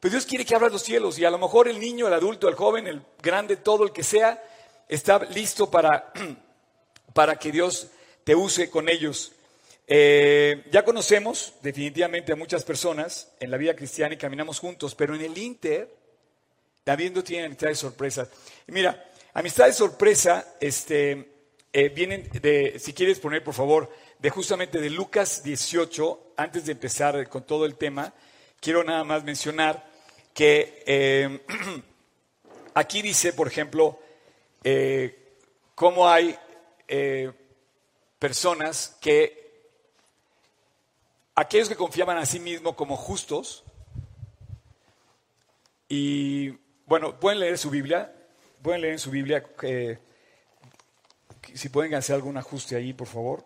Dios 0.00 0.24
quiere 0.24 0.46
que 0.46 0.54
abras 0.54 0.72
los 0.72 0.82
cielos 0.82 1.18
y 1.18 1.26
a 1.26 1.30
lo 1.30 1.36
mejor 1.36 1.68
el 1.68 1.78
niño, 1.78 2.06
el 2.06 2.14
adulto, 2.14 2.48
el 2.48 2.54
joven, 2.54 2.86
el 2.86 3.02
grande, 3.22 3.56
todo 3.56 3.84
el 3.84 3.92
que 3.92 4.02
sea, 4.02 4.42
está 4.88 5.18
listo 5.26 5.70
para, 5.70 6.10
para 7.12 7.36
que 7.36 7.52
Dios 7.52 7.88
te 8.24 8.34
use 8.34 8.70
con 8.70 8.88
ellos. 8.88 9.32
Eh, 9.86 10.64
ya 10.72 10.82
conocemos 10.82 11.52
definitivamente 11.60 12.32
a 12.32 12.36
muchas 12.36 12.64
personas 12.64 13.30
en 13.40 13.50
la 13.50 13.58
vida 13.58 13.76
cristiana 13.76 14.14
y 14.14 14.16
caminamos 14.16 14.58
juntos, 14.58 14.94
pero 14.94 15.14
en 15.14 15.20
el 15.20 15.36
Inter 15.36 15.94
también 16.82 17.12
no 17.12 17.22
tienen 17.22 17.44
amistades 17.44 17.78
sorpresas. 17.78 18.30
Y 18.66 18.72
mira, 18.72 19.10
amistades 19.34 19.76
sorpresa, 19.76 20.54
este, 20.60 21.35
eh, 21.78 21.90
vienen 21.90 22.26
de, 22.32 22.78
si 22.78 22.94
quieres 22.94 23.20
poner 23.20 23.44
por 23.44 23.52
favor, 23.52 23.92
de 24.18 24.30
justamente 24.30 24.80
de 24.80 24.88
Lucas 24.88 25.42
18, 25.42 26.32
antes 26.38 26.64
de 26.64 26.72
empezar 26.72 27.28
con 27.28 27.44
todo 27.44 27.66
el 27.66 27.76
tema, 27.76 28.14
quiero 28.60 28.82
nada 28.82 29.04
más 29.04 29.24
mencionar 29.24 29.86
que 30.32 30.82
eh, 30.86 31.44
aquí 32.74 33.02
dice, 33.02 33.34
por 33.34 33.46
ejemplo, 33.46 34.00
eh, 34.64 35.36
cómo 35.74 36.08
hay 36.08 36.38
personas 38.18 38.96
que, 38.98 39.68
aquellos 41.34 41.68
que 41.68 41.76
confiaban 41.76 42.16
a 42.16 42.24
sí 42.24 42.40
mismos 42.40 42.74
como 42.74 42.96
justos, 42.96 43.64
y 45.90 46.52
bueno, 46.86 47.20
pueden 47.20 47.40
leer 47.40 47.58
su 47.58 47.68
Biblia, 47.68 48.14
pueden 48.62 48.80
leer 48.80 48.94
en 48.94 48.98
su 48.98 49.10
Biblia 49.10 49.44
si 51.56 51.68
pueden 51.68 51.94
hacer 51.94 52.14
algún 52.14 52.36
ajuste 52.36 52.76
ahí, 52.76 52.92
por 52.92 53.06
favor. 53.06 53.44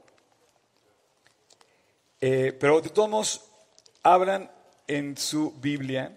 Eh, 2.21 2.57
pero 2.59 2.81
de 2.81 2.91
todos 2.91 3.09
modos, 3.09 3.45
en 4.87 5.17
su 5.17 5.53
Biblia. 5.53 6.17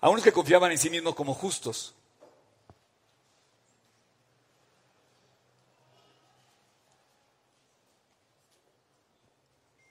A 0.00 0.10
unos 0.10 0.22
que 0.22 0.32
confiaban 0.32 0.70
en 0.72 0.78
sí 0.78 0.90
mismos 0.90 1.14
como 1.14 1.32
justos. 1.32 1.94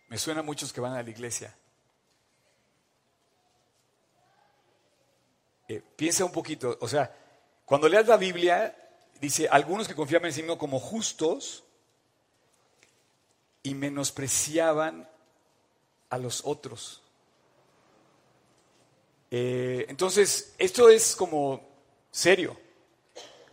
Me 0.10 0.20
suena 0.20 0.42
a 0.42 0.44
muchos 0.44 0.72
que 0.72 0.80
van 0.80 0.94
a 0.94 1.02
la 1.02 1.10
iglesia. 1.10 1.56
Eh, 5.68 5.82
piensa 5.96 6.26
un 6.26 6.32
poquito, 6.32 6.78
o 6.82 6.88
sea, 6.88 7.16
cuando 7.66 7.88
leas 7.88 8.08
la 8.08 8.18
Biblia, 8.18 8.76
dice, 9.20 9.48
algunos 9.50 9.88
que 9.88 9.96
confiaban 9.96 10.28
en 10.28 10.34
sí 10.34 10.42
mismos 10.42 10.58
como 10.58 10.80
justos 10.80 11.64
y 13.64 13.74
menospreciaban 13.74 15.10
a 16.10 16.18
los 16.18 16.42
otros. 16.46 17.02
Eh, 19.32 19.86
entonces, 19.88 20.54
esto 20.58 20.90
es 20.90 21.16
como 21.16 21.66
serio, 22.12 22.60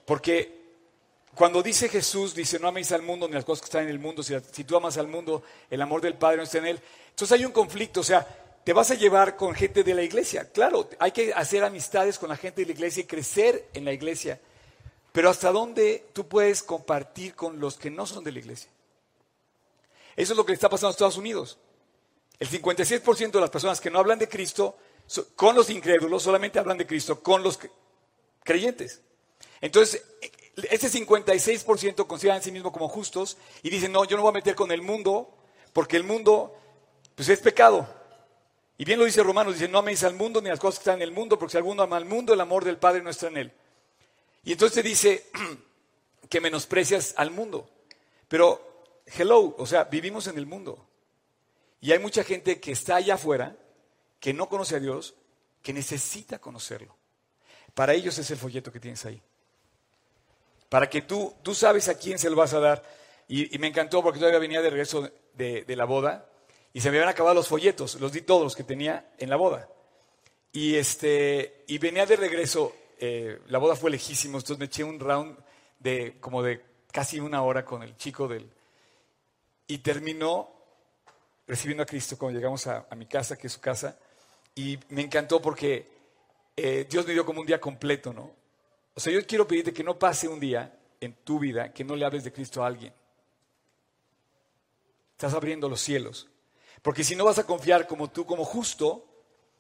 porque 0.04 0.60
cuando 1.34 1.62
dice 1.62 1.88
Jesús, 1.88 2.34
dice, 2.34 2.58
no 2.58 2.68
améis 2.68 2.90
al 2.92 3.02
mundo 3.02 3.28
ni 3.28 3.34
las 3.34 3.44
cosas 3.44 3.62
que 3.62 3.66
están 3.66 3.84
en 3.84 3.90
el 3.90 4.00
mundo, 4.00 4.22
si, 4.22 4.34
si 4.52 4.64
tú 4.64 4.76
amas 4.76 4.98
al 4.98 5.06
mundo, 5.06 5.44
el 5.70 5.80
amor 5.80 6.00
del 6.00 6.14
Padre 6.14 6.38
no 6.38 6.42
está 6.42 6.58
en 6.58 6.66
él. 6.66 6.82
Entonces 7.10 7.38
hay 7.38 7.44
un 7.44 7.52
conflicto, 7.52 8.00
o 8.00 8.04
sea, 8.04 8.26
te 8.64 8.72
vas 8.72 8.90
a 8.90 8.94
llevar 8.94 9.36
con 9.36 9.54
gente 9.54 9.82
de 9.82 9.94
la 9.94 10.02
iglesia. 10.02 10.50
Claro, 10.52 10.88
hay 10.98 11.12
que 11.12 11.32
hacer 11.32 11.64
amistades 11.64 12.18
con 12.18 12.28
la 12.28 12.36
gente 12.36 12.60
de 12.60 12.66
la 12.66 12.72
iglesia 12.72 13.02
y 13.02 13.06
crecer 13.06 13.68
en 13.72 13.84
la 13.84 13.92
iglesia. 13.92 14.40
Pero 15.12 15.30
¿hasta 15.30 15.50
dónde 15.50 16.06
tú 16.12 16.28
puedes 16.28 16.62
compartir 16.62 17.34
con 17.34 17.58
los 17.58 17.76
que 17.76 17.90
no 17.90 18.06
son 18.06 18.22
de 18.22 18.32
la 18.32 18.38
iglesia? 18.38 18.70
Eso 20.16 20.32
es 20.32 20.36
lo 20.36 20.44
que 20.44 20.52
está 20.52 20.68
pasando 20.68 20.88
en 20.88 20.92
Estados 20.92 21.16
Unidos. 21.16 21.58
El 22.38 22.48
56% 22.48 23.30
de 23.32 23.40
las 23.40 23.50
personas 23.50 23.80
que 23.80 23.90
no 23.90 23.98
hablan 23.98 24.18
de 24.18 24.28
Cristo 24.28 24.76
con 25.34 25.56
los 25.56 25.70
incrédulos 25.70 26.22
solamente 26.22 26.58
hablan 26.58 26.78
de 26.78 26.86
Cristo 26.86 27.22
con 27.22 27.42
los 27.42 27.58
creyentes. 28.44 29.00
Entonces, 29.60 30.04
ese 30.70 30.90
56% 30.90 32.06
consideran 32.06 32.40
a 32.40 32.42
sí 32.42 32.52
mismo 32.52 32.72
como 32.72 32.88
justos 32.88 33.36
y 33.62 33.70
dicen, 33.70 33.92
no, 33.92 34.04
yo 34.04 34.16
no 34.16 34.22
voy 34.22 34.30
a 34.30 34.34
meter 34.34 34.54
con 34.54 34.70
el 34.70 34.82
mundo 34.82 35.34
porque 35.72 35.96
el 35.96 36.04
mundo 36.04 36.56
pues 37.14 37.28
es 37.28 37.40
pecado. 37.40 37.99
Y 38.80 38.84
bien 38.86 38.98
lo 38.98 39.04
dice 39.04 39.22
Romanos, 39.22 39.52
dice, 39.52 39.68
no 39.68 39.80
améis 39.80 40.04
al 40.04 40.14
mundo 40.14 40.40
ni 40.40 40.48
las 40.48 40.58
cosas 40.58 40.78
que 40.78 40.84
están 40.84 40.96
en 40.96 41.02
el 41.02 41.12
mundo, 41.12 41.38
porque 41.38 41.50
si 41.52 41.58
alguno 41.58 41.82
ama 41.82 41.98
al 41.98 42.06
mundo, 42.06 42.32
el 42.32 42.40
amor 42.40 42.64
del 42.64 42.78
Padre 42.78 43.02
no 43.02 43.10
está 43.10 43.26
en 43.26 43.36
él. 43.36 43.52
Y 44.42 44.52
entonces 44.52 44.82
dice 44.82 45.26
que 46.30 46.40
menosprecias 46.40 47.12
al 47.18 47.30
mundo. 47.30 47.68
Pero, 48.26 48.86
hello, 49.18 49.54
o 49.58 49.66
sea, 49.66 49.84
vivimos 49.84 50.28
en 50.28 50.38
el 50.38 50.46
mundo. 50.46 50.88
Y 51.82 51.92
hay 51.92 51.98
mucha 51.98 52.24
gente 52.24 52.58
que 52.58 52.72
está 52.72 52.96
allá 52.96 53.16
afuera, 53.16 53.54
que 54.18 54.32
no 54.32 54.48
conoce 54.48 54.76
a 54.76 54.80
Dios, 54.80 55.12
que 55.60 55.74
necesita 55.74 56.38
conocerlo. 56.38 56.96
Para 57.74 57.92
ellos 57.92 58.16
es 58.16 58.30
el 58.30 58.38
folleto 58.38 58.72
que 58.72 58.80
tienes 58.80 59.04
ahí. 59.04 59.20
Para 60.70 60.88
que 60.88 61.02
tú, 61.02 61.34
tú 61.42 61.54
sabes 61.54 61.90
a 61.90 61.98
quién 61.98 62.18
se 62.18 62.30
lo 62.30 62.36
vas 62.36 62.54
a 62.54 62.60
dar. 62.60 62.82
Y, 63.28 63.58
me 63.58 63.66
encantó 63.66 64.02
porque 64.02 64.20
todavía 64.20 64.38
venía 64.40 64.62
de 64.62 64.70
regreso 64.70 65.10
de 65.34 65.76
la 65.76 65.84
boda 65.84 66.29
y 66.72 66.80
se 66.80 66.90
me 66.90 66.98
habían 66.98 67.10
acabado 67.10 67.34
los 67.34 67.48
folletos, 67.48 68.00
los 68.00 68.12
di 68.12 68.22
todos 68.22 68.42
los 68.42 68.56
que 68.56 68.64
tenía 68.64 69.12
en 69.18 69.30
la 69.30 69.36
boda. 69.36 69.68
Y, 70.52 70.76
este, 70.76 71.64
y 71.66 71.78
venía 71.78 72.06
de 72.06 72.16
regreso, 72.16 72.74
eh, 72.98 73.40
la 73.48 73.58
boda 73.58 73.76
fue 73.76 73.90
lejísimo, 73.90 74.38
entonces 74.38 74.58
me 74.58 74.66
eché 74.66 74.84
un 74.84 75.00
round 75.00 75.36
de 75.78 76.18
como 76.20 76.42
de 76.42 76.62
casi 76.92 77.20
una 77.20 77.42
hora 77.42 77.64
con 77.64 77.82
el 77.82 77.96
chico 77.96 78.28
del... 78.28 78.50
Y 79.66 79.78
terminó 79.78 80.50
recibiendo 81.46 81.82
a 81.82 81.86
Cristo 81.86 82.16
cuando 82.16 82.38
llegamos 82.38 82.66
a, 82.66 82.86
mi 82.96 83.06
casa, 83.06 83.36
que 83.36 83.48
es 83.48 83.52
su 83.52 83.60
casa, 83.60 83.98
y 84.54 84.78
me 84.90 85.02
encantó 85.02 85.40
porque 85.40 85.86
eh, 86.56 86.86
Dios 86.88 87.06
me 87.06 87.12
dio 87.12 87.24
como 87.24 87.40
un 87.40 87.46
día 87.46 87.60
completo, 87.60 88.12
¿no? 88.12 88.30
O 88.94 89.00
sea, 89.00 89.12
yo 89.12 89.24
quiero 89.26 89.46
pedirte 89.46 89.72
que 89.72 89.84
no 89.84 89.98
pase 89.98 90.28
un 90.28 90.38
día 90.38 90.76
en 91.00 91.14
tu 91.24 91.38
vida 91.38 91.72
que 91.72 91.84
no 91.84 91.96
le 91.96 92.04
hables 92.04 92.24
de 92.24 92.32
Cristo 92.32 92.62
a 92.62 92.66
alguien. 92.66 92.92
Estás 95.12 95.34
abriendo 95.34 95.68
los 95.68 95.80
cielos. 95.80 96.29
Porque 96.82 97.04
si 97.04 97.14
no 97.14 97.24
vas 97.24 97.38
a 97.38 97.44
confiar 97.44 97.86
como 97.86 98.08
tú, 98.10 98.24
como 98.26 98.44
justo, 98.44 99.04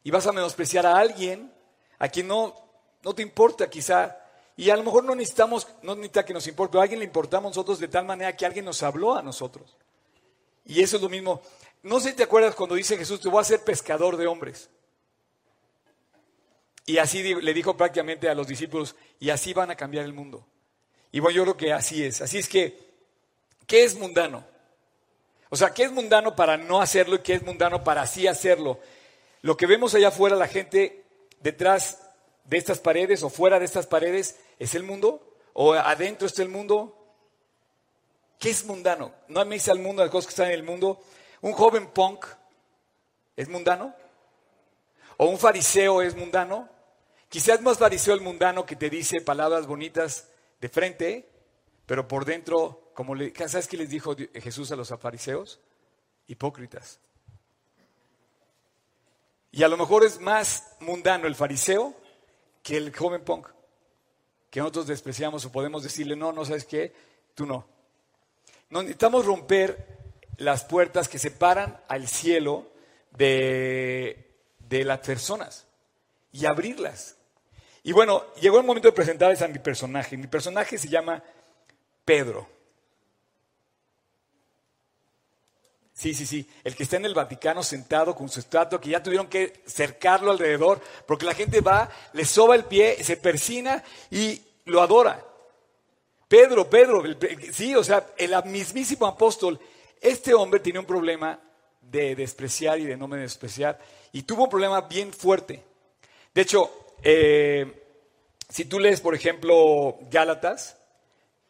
y 0.02 0.10
vas 0.10 0.26
a 0.26 0.32
menospreciar 0.32 0.86
a 0.86 0.96
alguien 0.96 1.52
a 1.98 2.08
quien 2.08 2.26
no, 2.26 2.54
no 3.02 3.14
te 3.14 3.22
importa 3.22 3.68
quizá. 3.68 4.16
Y 4.56 4.70
a 4.70 4.76
lo 4.76 4.82
mejor 4.82 5.04
no 5.04 5.14
necesitamos, 5.14 5.68
no 5.82 5.94
necesita 5.94 6.24
que 6.24 6.32
nos 6.32 6.46
importe, 6.46 6.72
pero 6.72 6.80
a 6.80 6.82
alguien 6.84 7.00
le 7.00 7.06
importamos 7.06 7.50
nosotros 7.50 7.78
de 7.78 7.88
tal 7.88 8.04
manera 8.04 8.36
que 8.36 8.46
alguien 8.46 8.64
nos 8.64 8.82
habló 8.82 9.14
a 9.14 9.22
nosotros. 9.22 9.76
Y 10.64 10.82
eso 10.82 10.96
es 10.96 11.02
lo 11.02 11.08
mismo. 11.08 11.40
No 11.82 12.00
sé 12.00 12.10
si 12.10 12.16
te 12.16 12.24
acuerdas 12.24 12.54
cuando 12.54 12.74
dice 12.74 12.96
Jesús, 12.96 13.20
te 13.20 13.28
voy 13.28 13.40
a 13.40 13.44
ser 13.44 13.64
pescador 13.64 14.16
de 14.16 14.26
hombres. 14.26 14.68
Y 16.86 16.98
así 16.98 17.34
le 17.34 17.54
dijo 17.54 17.76
prácticamente 17.76 18.28
a 18.28 18.34
los 18.34 18.46
discípulos, 18.46 18.96
y 19.18 19.30
así 19.30 19.54
van 19.54 19.70
a 19.70 19.76
cambiar 19.76 20.04
el 20.04 20.12
mundo. 20.12 20.46
Y 21.12 21.20
bueno, 21.20 21.36
yo 21.36 21.42
creo 21.44 21.56
que 21.56 21.72
así 21.72 22.04
es. 22.04 22.20
Así 22.20 22.38
es 22.38 22.48
que, 22.48 22.78
¿qué 23.66 23.84
es 23.84 23.96
mundano? 23.96 24.44
O 25.50 25.56
sea, 25.56 25.74
¿qué 25.74 25.82
es 25.82 25.92
mundano 25.92 26.34
para 26.34 26.56
no 26.56 26.80
hacerlo 26.80 27.16
y 27.16 27.20
qué 27.20 27.34
es 27.34 27.42
mundano 27.42 27.84
para 27.84 28.06
sí 28.06 28.26
hacerlo? 28.26 28.78
Lo 29.42 29.56
que 29.56 29.66
vemos 29.66 29.94
allá 29.94 30.08
afuera, 30.08 30.36
la 30.36 30.46
gente 30.46 31.04
detrás 31.40 31.98
de 32.44 32.56
estas 32.56 32.78
paredes 32.78 33.22
o 33.24 33.30
fuera 33.30 33.58
de 33.58 33.64
estas 33.64 33.86
paredes, 33.86 34.38
¿es 34.58 34.74
el 34.74 34.84
mundo? 34.84 35.36
¿O 35.52 35.74
adentro 35.74 36.26
está 36.26 36.42
el 36.42 36.48
mundo? 36.48 36.96
¿Qué 38.38 38.50
es 38.50 38.64
mundano? 38.64 39.12
No 39.28 39.44
me 39.44 39.56
dice 39.56 39.72
al 39.72 39.80
mundo 39.80 40.02
las 40.02 40.10
cosas 40.10 40.26
que 40.26 40.30
están 40.30 40.46
en 40.46 40.54
el 40.54 40.62
mundo. 40.62 41.02
¿Un 41.40 41.52
joven 41.52 41.88
punk 41.88 42.26
es 43.36 43.48
mundano? 43.48 43.94
¿O 45.16 45.26
un 45.26 45.38
fariseo 45.38 46.00
es 46.00 46.14
mundano? 46.14 46.68
Quizás 47.28 47.60
más 47.60 47.78
fariseo 47.78 48.14
el 48.14 48.20
mundano 48.20 48.64
que 48.64 48.76
te 48.76 48.88
dice 48.88 49.20
palabras 49.20 49.66
bonitas 49.66 50.28
de 50.60 50.68
frente, 50.68 51.28
pero 51.86 52.06
por 52.06 52.24
dentro 52.24 52.79
como 52.94 53.14
le, 53.14 53.32
¿Sabes 53.34 53.68
qué 53.68 53.76
les 53.76 53.90
dijo 53.90 54.14
Jesús 54.34 54.70
a 54.72 54.76
los 54.76 54.88
fariseos? 54.98 55.60
Hipócritas. 56.26 57.00
Y 59.52 59.62
a 59.62 59.68
lo 59.68 59.76
mejor 59.76 60.04
es 60.04 60.20
más 60.20 60.76
mundano 60.80 61.26
el 61.26 61.34
fariseo 61.34 61.94
que 62.62 62.76
el 62.76 62.94
joven 62.94 63.24
punk, 63.24 63.48
que 64.48 64.60
nosotros 64.60 64.86
despreciamos 64.86 65.44
o 65.44 65.52
podemos 65.52 65.82
decirle, 65.82 66.14
no, 66.14 66.32
no 66.32 66.44
sabes 66.44 66.64
qué, 66.64 66.92
tú 67.34 67.46
no. 67.46 67.66
no 68.68 68.82
necesitamos 68.82 69.24
romper 69.24 69.98
las 70.36 70.64
puertas 70.64 71.08
que 71.08 71.18
separan 71.18 71.80
al 71.88 72.06
cielo 72.06 72.68
de, 73.10 74.36
de 74.58 74.84
las 74.84 75.00
personas 75.00 75.66
y 76.32 76.46
abrirlas. 76.46 77.16
Y 77.82 77.92
bueno, 77.92 78.24
llegó 78.34 78.58
el 78.58 78.66
momento 78.66 78.88
de 78.88 78.92
presentarles 78.92 79.42
a 79.42 79.48
mi 79.48 79.58
personaje. 79.58 80.16
Mi 80.16 80.26
personaje 80.26 80.78
se 80.78 80.88
llama 80.88 81.22
Pedro. 82.04 82.46
Sí, 86.00 86.14
sí, 86.14 86.24
sí. 86.24 86.48
El 86.64 86.74
que 86.74 86.84
está 86.84 86.96
en 86.96 87.04
el 87.04 87.12
Vaticano 87.12 87.62
sentado 87.62 88.14
con 88.14 88.30
su 88.30 88.40
estatua, 88.40 88.80
que 88.80 88.88
ya 88.88 89.02
tuvieron 89.02 89.26
que 89.26 89.60
cercarlo 89.66 90.30
alrededor, 90.30 90.80
porque 91.06 91.26
la 91.26 91.34
gente 91.34 91.60
va, 91.60 91.90
le 92.14 92.24
soba 92.24 92.54
el 92.54 92.64
pie, 92.64 93.04
se 93.04 93.18
persina 93.18 93.84
y 94.10 94.40
lo 94.64 94.80
adora. 94.80 95.22
Pedro, 96.26 96.70
Pedro, 96.70 97.02
sí, 97.52 97.74
o 97.74 97.84
sea, 97.84 98.14
el 98.16 98.34
mismísimo 98.46 99.04
apóstol, 99.04 99.60
este 100.00 100.32
hombre 100.32 100.60
tiene 100.60 100.78
un 100.78 100.86
problema 100.86 101.38
de 101.82 102.14
despreciar 102.14 102.80
y 102.80 102.86
de 102.86 102.96
no 102.96 103.06
me 103.06 103.18
despreciar, 103.18 103.78
y 104.10 104.22
tuvo 104.22 104.44
un 104.44 104.50
problema 104.50 104.80
bien 104.80 105.12
fuerte. 105.12 105.62
De 106.32 106.40
hecho, 106.40 106.94
eh, 107.02 107.84
si 108.48 108.64
tú 108.64 108.80
lees, 108.80 109.02
por 109.02 109.14
ejemplo, 109.14 109.98
Gálatas 110.10 110.78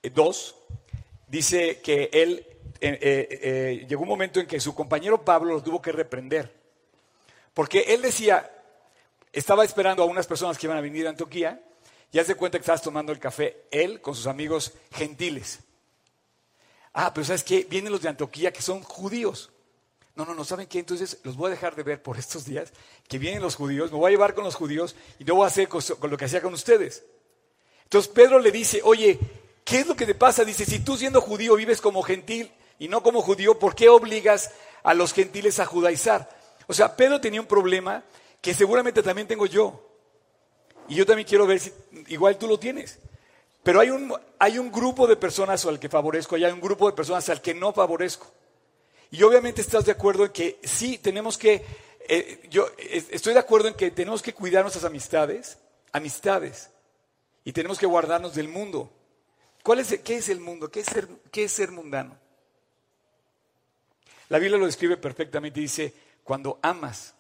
2, 0.03 0.57
eh, 0.59 0.75
dice 1.29 1.81
que 1.83 2.11
él 2.13 2.45
eh, 2.81 2.99
eh, 3.01 3.87
llegó 3.89 4.03
un 4.03 4.09
momento 4.09 4.41
en 4.41 4.47
que 4.47 4.61
su 4.61 4.75
compañero 4.75 5.25
Pablo 5.25 5.55
lo 5.55 5.63
tuvo 5.63 5.83
que 5.83 5.93
reprender. 5.93 6.53
Porque 7.55 7.81
él 7.89 8.03
decía, 8.03 8.51
estaba 9.33 9.65
esperando 9.65 10.03
a 10.03 10.07
unas 10.07 10.27
personas 10.27 10.57
que 10.57 10.67
iban 10.67 10.79
a 10.79 10.81
venir 10.83 11.07
a 11.07 11.11
Antioquía, 11.11 11.63
y 12.13 12.19
hace 12.19 12.35
cuenta 12.35 12.59
que 12.59 12.63
estabas 12.63 12.83
tomando 12.83 13.13
el 13.13 13.19
café, 13.19 13.65
él 13.71 14.01
con 14.01 14.15
sus 14.15 14.27
amigos 14.27 14.73
gentiles. 14.93 15.61
Ah, 16.93 17.15
pero 17.15 17.25
¿sabes 17.25 17.45
qué? 17.45 17.67
Vienen 17.69 17.93
los 17.93 18.03
de 18.03 18.09
Antioquía 18.09 18.53
que 18.53 18.63
son 18.63 18.83
judíos. 18.83 19.51
No, 20.17 20.25
no, 20.25 20.35
no, 20.35 20.45
¿saben 20.45 20.67
qué? 20.67 20.81
Entonces 20.81 21.19
los 21.23 21.37
voy 21.37 21.47
a 21.47 21.51
dejar 21.51 21.77
de 21.77 21.85
ver 21.85 22.03
por 22.03 22.19
estos 22.19 22.45
días, 22.45 22.73
que 23.09 23.19
vienen 23.19 23.41
los 23.41 23.55
judíos, 23.55 23.93
me 23.93 23.99
voy 23.99 24.09
a 24.09 24.11
llevar 24.11 24.35
con 24.35 24.43
los 24.43 24.57
judíos 24.57 24.97
y 25.19 25.25
no 25.25 25.37
voy 25.37 25.45
a 25.45 25.49
hacer 25.49 25.69
con 25.69 26.11
lo 26.11 26.17
que 26.17 26.25
hacía 26.25 26.43
con 26.43 26.53
ustedes. 26.53 27.05
Entonces 27.85 28.11
Pedro 28.13 28.39
le 28.41 28.51
dice, 28.51 28.81
oye, 28.83 29.19
¿qué 29.65 29.81
es 29.81 29.87
lo 29.87 29.95
que 29.95 30.07
te 30.07 30.15
pasa? 30.15 30.45
Dice, 30.45 30.65
si 30.65 30.81
tú 30.81 30.97
siendo 30.97 31.21
judío 31.21 31.55
vives 31.55 31.81
como 31.81 32.03
gentil, 32.03 32.51
y 32.81 32.89
no 32.89 33.03
como 33.03 33.21
judío, 33.21 33.59
¿por 33.59 33.75
qué 33.75 33.91
obligas 33.91 34.53
a 34.83 34.95
los 34.95 35.13
gentiles 35.13 35.61
a 35.61 35.67
judaizar? 35.67 36.29
O 36.67 36.73
sea, 36.73 36.97
Pedro 36.97 37.21
tenía 37.21 37.41
un 37.41 37.47
problema 37.47 38.03
que 38.41 38.55
seguramente 38.55 39.03
también 39.03 39.29
tengo 39.29 39.45
yo. 39.45 39.87
Y 40.89 40.95
yo 40.95 41.05
también 41.05 41.29
quiero 41.29 41.47
ver 41.47 41.61
si 41.61 41.73
igual 42.09 42.39
tú 42.39 42.49
lo 42.49 42.59
tienes. 42.59 42.99
Pero 43.63 43.81
hay 43.81 43.91
un, 43.91 44.15
hay 44.39 44.59
un 44.59 44.73
grupo 44.73 45.07
de 45.07 45.17
personas 45.17 45.65
al 45.67 45.79
que 45.79 45.91
favorezco 45.91 46.39
y 46.39 46.45
hay 46.45 46.53
un 46.53 46.61
grupo 46.61 46.91
de 46.91 46.97
personas 46.97 47.29
al 47.29 47.43
que 47.43 47.53
no 47.53 47.75
favorezco. 47.75 48.27
Y 49.11 49.23
obviamente 49.25 49.61
estás 49.61 49.85
de 49.85 49.93
acuerdo 49.93 50.25
en 50.25 50.33
que 50.33 50.59
sí, 50.63 50.97
tenemos 50.97 51.37
que, 51.37 51.63
eh, 52.09 52.49
yo 52.49 52.67
estoy 52.79 53.35
de 53.35 53.41
acuerdo 53.41 53.69
en 53.69 53.75
que 53.75 53.91
tenemos 53.91 54.23
que 54.23 54.33
cuidar 54.33 54.63
nuestras 54.63 54.87
amistades, 54.87 55.59
amistades, 55.93 56.71
y 57.45 57.53
tenemos 57.53 57.79
que 57.79 57.85
guardarnos 57.85 58.35
del 58.35 58.49
mundo. 58.49 58.91
¿Cuál 59.63 59.81
es, 59.81 59.99
¿Qué 60.03 60.17
es 60.17 60.31
el 60.31 60.41
mundo? 60.41 60.71
¿Qué 60.71 60.81
es 60.81 60.89
qué 61.31 61.45
es 61.45 61.53
ser 61.53 61.73
mundano? 61.73 62.20
La 64.31 64.39
Biblia 64.39 64.59
lo 64.59 64.67
describe 64.67 64.97
perfectamente 64.97 65.61
dice, 65.61 65.93
cuando 66.23 66.61
amas 66.63 67.15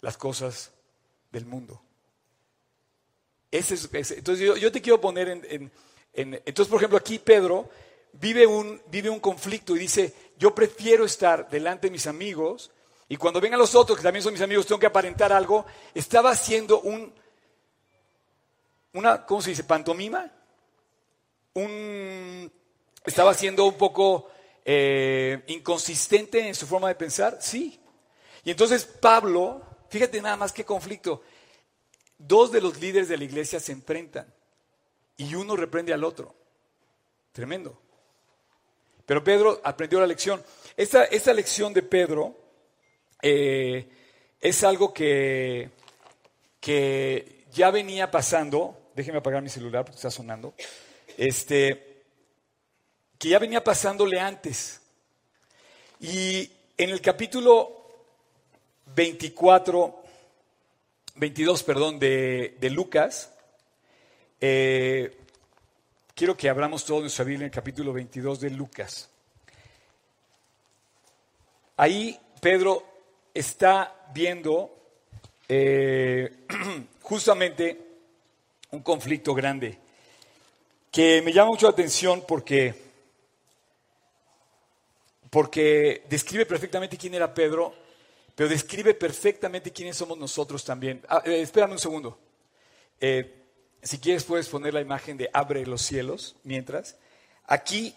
las 0.00 0.16
cosas 0.16 0.72
del 1.30 1.44
mundo. 1.44 1.80
Ese 3.50 3.74
es, 3.74 4.10
entonces 4.10 4.58
yo, 4.60 4.72
te 4.72 4.80
quiero 4.80 5.00
poner 5.00 5.28
en, 5.28 5.70
Entonces, 6.14 6.66
por 6.66 6.78
ejemplo, 6.78 6.98
aquí 6.98 7.18
Pedro 7.18 7.68
vive 8.14 8.46
un, 8.46 8.80
vive 8.86 9.10
un 9.10 9.20
conflicto 9.20 9.76
y 9.76 9.80
dice, 9.80 10.14
yo 10.38 10.54
prefiero 10.54 11.04
estar 11.04 11.48
delante 11.50 11.88
de 11.88 11.92
mis 11.92 12.06
amigos 12.06 12.70
y 13.06 13.18
cuando 13.18 13.38
vengan 13.38 13.60
los 13.60 13.74
otros, 13.74 13.98
que 13.98 14.02
también 14.02 14.22
son 14.22 14.32
mis 14.32 14.42
amigos, 14.42 14.66
tengo 14.66 14.78
que 14.78 14.86
aparentar 14.86 15.30
algo. 15.30 15.66
Estaba 15.94 16.30
haciendo 16.30 16.80
un, 16.80 17.12
una, 18.94 19.26
¿cómo 19.26 19.42
se 19.42 19.50
dice? 19.50 19.64
Pantomima. 19.64 20.32
Un, 21.52 22.50
estaba 23.04 23.32
haciendo 23.32 23.66
un 23.66 23.76
poco 23.76 24.30
eh, 24.64 25.42
inconsistente 25.48 26.46
en 26.46 26.54
su 26.54 26.66
forma 26.66 26.88
de 26.88 26.94
pensar? 26.94 27.38
Sí. 27.40 27.80
Y 28.44 28.50
entonces 28.50 28.84
Pablo, 28.84 29.62
fíjate 29.88 30.20
nada 30.20 30.36
más 30.36 30.52
qué 30.52 30.64
conflicto, 30.64 31.22
dos 32.18 32.52
de 32.52 32.60
los 32.60 32.80
líderes 32.80 33.08
de 33.08 33.16
la 33.16 33.24
iglesia 33.24 33.60
se 33.60 33.72
enfrentan 33.72 34.32
y 35.16 35.34
uno 35.34 35.56
reprende 35.56 35.92
al 35.92 36.04
otro. 36.04 36.34
Tremendo. 37.32 37.80
Pero 39.06 39.22
Pedro 39.22 39.60
aprendió 39.64 40.00
la 40.00 40.06
lección. 40.06 40.42
Esta, 40.76 41.32
lección 41.32 41.72
de 41.72 41.82
Pedro 41.82 42.36
eh, 43.20 43.88
es 44.40 44.64
algo 44.64 44.92
que, 44.92 45.70
que 46.60 47.44
ya 47.52 47.70
venía 47.70 48.10
pasando. 48.10 48.90
Déjeme 48.94 49.18
apagar 49.18 49.42
mi 49.42 49.48
celular 49.48 49.84
porque 49.84 49.96
está 49.96 50.10
sonando. 50.10 50.54
Este, 51.16 51.93
que 53.24 53.30
ya 53.30 53.38
venía 53.38 53.64
pasándole 53.64 54.20
antes. 54.20 54.82
Y 55.98 56.50
en 56.76 56.90
el 56.90 57.00
capítulo 57.00 57.88
24, 58.94 60.02
22, 61.14 61.62
perdón, 61.62 61.98
de, 61.98 62.54
Lucas, 62.70 63.32
eh, 64.42 65.16
quiero 66.14 66.36
que 66.36 66.50
abramos 66.50 66.84
todo 66.84 67.00
nuestra 67.00 67.24
Biblia 67.24 67.44
en 67.44 67.46
el 67.46 67.50
capítulo 67.50 67.94
22 67.94 68.40
de 68.40 68.50
Lucas. 68.50 69.08
Ahí 71.78 72.20
Pedro 72.42 72.84
está 73.32 74.06
viendo 74.12 74.70
eh, 75.48 76.44
justamente 77.00 77.86
un 78.72 78.82
conflicto 78.82 79.32
grande 79.32 79.78
que 80.92 81.22
me 81.22 81.32
llama 81.32 81.52
mucho 81.52 81.64
la 81.64 81.72
atención 81.72 82.22
porque, 82.28 82.83
porque 85.34 86.04
describe 86.08 86.46
perfectamente 86.46 86.96
quién 86.96 87.12
era 87.12 87.34
Pedro, 87.34 87.74
pero 88.36 88.48
describe 88.48 88.94
perfectamente 88.94 89.72
quiénes 89.72 89.96
somos 89.96 90.16
nosotros 90.16 90.64
también. 90.64 91.02
Ah, 91.08 91.22
eh, 91.24 91.40
espérame 91.40 91.72
un 91.72 91.80
segundo. 91.80 92.16
Eh, 93.00 93.42
si 93.82 93.98
quieres 93.98 94.22
puedes 94.22 94.48
poner 94.48 94.72
la 94.72 94.80
imagen 94.80 95.16
de 95.16 95.28
abre 95.32 95.66
los 95.66 95.82
cielos 95.82 96.36
mientras. 96.44 96.96
Aquí 97.48 97.96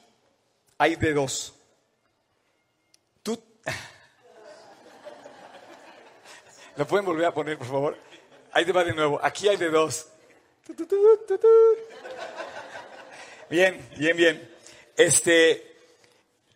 hay 0.80 0.96
de 0.96 1.14
dos. 1.14 1.54
Tú... 3.22 3.40
¿Lo 6.76 6.88
pueden 6.88 7.06
volver 7.06 7.28
a 7.28 7.34
poner, 7.36 7.56
por 7.56 7.68
favor? 7.68 7.98
Ahí 8.52 8.66
te 8.66 8.72
va 8.72 8.84
de 8.84 8.96
nuevo. 8.96 9.20
Aquí 9.22 9.48
hay 9.48 9.58
de 9.58 9.70
dos. 9.70 10.08
Bien, 13.48 13.90
bien, 13.96 14.18
bien. 14.18 14.56
Este, 14.96 15.77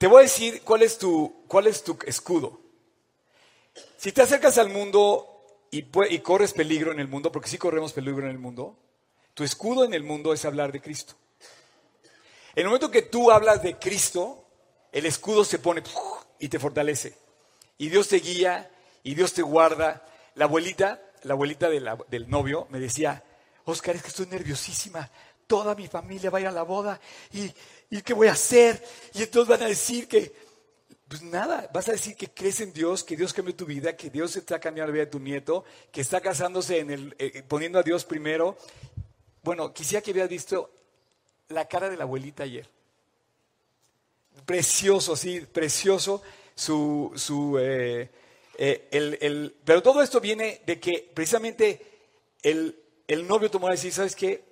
te 0.01 0.07
voy 0.07 0.21
a 0.21 0.23
decir 0.23 0.63
cuál 0.63 0.81
es 0.81 0.97
tu, 0.97 1.43
cuál 1.47 1.67
es 1.67 1.83
tu 1.83 1.95
escudo. 2.07 2.59
Si 3.97 4.11
te 4.11 4.23
acercas 4.23 4.57
al 4.57 4.69
mundo 4.69 5.45
y, 5.69 5.83
corres 6.21 6.53
peligro 6.53 6.91
en 6.91 6.99
el 6.99 7.07
mundo, 7.07 7.31
porque 7.31 7.47
sí 7.47 7.59
corremos 7.59 7.93
peligro 7.93 8.23
en 8.23 8.31
el 8.31 8.39
mundo, 8.39 8.75
tu 9.35 9.43
escudo 9.43 9.85
en 9.85 9.93
el 9.93 10.01
mundo 10.01 10.33
es 10.33 10.43
hablar 10.43 10.71
de 10.71 10.81
Cristo. 10.81 11.13
En 12.55 12.63
el 12.63 12.65
momento 12.65 12.89
que 12.89 13.03
tú 13.03 13.29
hablas 13.29 13.61
de 13.61 13.77
Cristo, 13.77 14.43
el 14.91 15.05
escudo 15.05 15.45
se 15.45 15.59
pone 15.59 15.83
y 16.39 16.49
te 16.49 16.57
fortalece. 16.57 17.15
Y 17.77 17.89
Dios 17.89 18.07
te 18.07 18.17
guía 18.17 18.71
y 19.03 19.13
Dios 19.13 19.33
te 19.33 19.43
guarda. 19.43 20.03
La 20.33 20.45
abuelita, 20.45 20.99
la 21.21 21.33
abuelita 21.33 21.69
del 21.69 22.27
novio 22.27 22.65
me 22.71 22.79
decía, 22.79 23.23
Oscar, 23.65 23.95
es 23.95 24.01
que 24.01 24.07
estoy 24.07 24.25
nerviosísima 24.25 25.11
toda 25.51 25.75
mi 25.75 25.85
familia 25.85 26.29
va 26.29 26.37
a 26.37 26.41
ir 26.41 26.47
a 26.47 26.51
la 26.51 26.63
boda 26.63 26.97
y, 27.33 28.01
qué 28.03 28.13
voy 28.13 28.29
a 28.29 28.31
hacer. 28.31 28.81
Y 29.13 29.23
entonces 29.23 29.49
van 29.49 29.61
a 29.63 29.67
decir 29.67 30.07
que, 30.07 30.33
pues 31.09 31.21
nada, 31.23 31.69
vas 31.73 31.89
a 31.89 31.91
decir 31.91 32.15
que 32.15 32.29
crees 32.29 32.61
en 32.61 32.71
Dios, 32.71 33.03
que 33.03 33.17
Dios 33.17 33.33
cambió 33.33 33.53
tu 33.53 33.65
vida, 33.65 33.97
que 33.97 34.09
Dios 34.09 34.33
está 34.37 34.61
cambiando 34.61 34.87
la 34.87 34.93
vida 34.93 35.05
de 35.05 35.11
tu 35.11 35.19
nieto, 35.19 35.65
que 35.91 35.99
está 35.99 36.21
casándose 36.21 36.79
en 36.79 36.91
el, 36.91 37.15
eh, 37.19 37.43
poniendo 37.45 37.79
a 37.79 37.83
Dios 37.83 38.05
primero. 38.05 38.57
Bueno, 39.43 39.73
quisiera 39.73 40.01
que 40.01 40.11
hubieras 40.11 40.29
visto 40.29 40.71
la 41.49 41.67
cara 41.67 41.89
de 41.89 41.97
la 41.97 42.03
abuelita 42.03 42.43
ayer. 42.43 42.69
Precioso, 44.45 45.17
sí, 45.17 45.41
precioso 45.41 46.21
su, 46.55 47.11
su 47.17 47.59
eh, 47.59 48.09
eh, 48.57 48.87
el, 49.19 49.53
pero 49.65 49.83
todo 49.83 50.01
esto 50.01 50.21
viene 50.21 50.61
de 50.65 50.79
que 50.79 51.11
precisamente 51.13 51.81
el, 52.41 52.81
el 53.05 53.27
novio 53.27 53.51
tomó 53.51 53.67
la 53.67 53.73
decisión, 53.73 54.07
¿sabes 54.07 54.15
qué? 54.15 54.50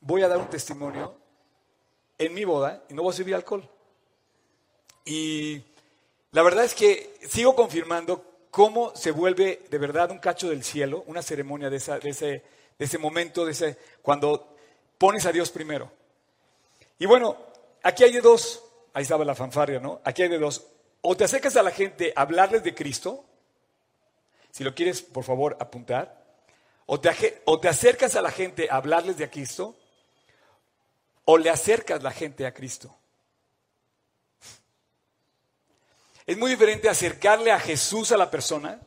Voy 0.00 0.22
a 0.22 0.28
dar 0.28 0.38
un 0.38 0.48
testimonio 0.48 1.14
en 2.18 2.34
mi 2.34 2.44
boda 2.44 2.84
y 2.88 2.94
no 2.94 3.02
voy 3.02 3.12
a 3.12 3.16
servir 3.16 3.34
alcohol. 3.34 3.68
Y 5.04 5.62
la 6.32 6.42
verdad 6.42 6.64
es 6.64 6.74
que 6.74 7.14
sigo 7.28 7.54
confirmando 7.54 8.24
cómo 8.50 8.94
se 8.94 9.10
vuelve 9.10 9.62
de 9.70 9.78
verdad 9.78 10.10
un 10.10 10.18
cacho 10.18 10.50
del 10.50 10.64
cielo, 10.64 11.04
una 11.06 11.22
ceremonia 11.22 11.70
de, 11.70 11.76
ese, 11.76 11.98
de 12.00 12.44
ese 12.78 12.98
momento, 12.98 13.44
de 13.44 13.52
ese, 13.52 13.78
cuando 14.02 14.56
pones 14.98 15.24
a 15.26 15.32
Dios 15.32 15.50
primero. 15.50 15.90
Y 16.98 17.06
bueno, 17.06 17.36
aquí 17.82 18.04
hay 18.04 18.12
de 18.12 18.20
dos, 18.20 18.62
ahí 18.92 19.02
estaba 19.02 19.24
la 19.24 19.34
fanfarria, 19.34 19.80
¿no? 19.80 20.00
Aquí 20.04 20.22
hay 20.22 20.28
de 20.28 20.38
dos. 20.38 20.66
O 21.00 21.16
te 21.16 21.24
acercas 21.24 21.56
a 21.56 21.62
la 21.62 21.70
gente 21.70 22.12
a 22.14 22.22
hablarles 22.22 22.62
de 22.62 22.74
Cristo, 22.74 23.24
si 24.50 24.64
lo 24.64 24.74
quieres, 24.74 25.00
por 25.00 25.24
favor, 25.24 25.56
apuntar. 25.60 26.20
O 26.86 27.00
te, 27.00 27.42
o 27.44 27.60
te 27.60 27.68
acercas 27.68 28.16
a 28.16 28.22
la 28.22 28.30
gente 28.30 28.68
a 28.68 28.76
hablarles 28.76 29.16
de 29.16 29.30
Cristo, 29.30 29.76
o 31.32 31.38
le 31.38 31.48
acercas 31.48 32.02
la 32.02 32.10
gente 32.10 32.44
a 32.44 32.52
Cristo. 32.52 32.92
Es 36.26 36.36
muy 36.36 36.50
diferente 36.50 36.88
acercarle 36.88 37.52
a 37.52 37.60
Jesús 37.60 38.10
a 38.10 38.16
la 38.16 38.32
persona 38.32 38.80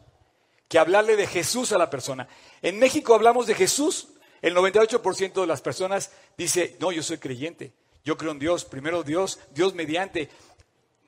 que 0.67 0.77
hablarle 0.77 1.15
de 1.15 1.25
Jesús 1.25 1.71
a 1.71 1.77
la 1.77 1.89
persona. 1.89 2.27
En 2.61 2.79
México 2.79 3.15
hablamos 3.15 3.47
de 3.47 3.55
Jesús. 3.55 4.09
El 4.41 4.57
98% 4.57 5.39
de 5.39 5.47
las 5.47 5.61
personas 5.61 6.11
dice, 6.37 6.75
no, 6.81 6.91
yo 6.91 7.01
soy 7.01 7.17
creyente, 7.17 7.71
yo 8.03 8.17
creo 8.17 8.33
en 8.33 8.39
Dios, 8.39 8.65
primero 8.65 9.03
Dios, 9.03 9.39
Dios 9.51 9.73
mediante. 9.73 10.29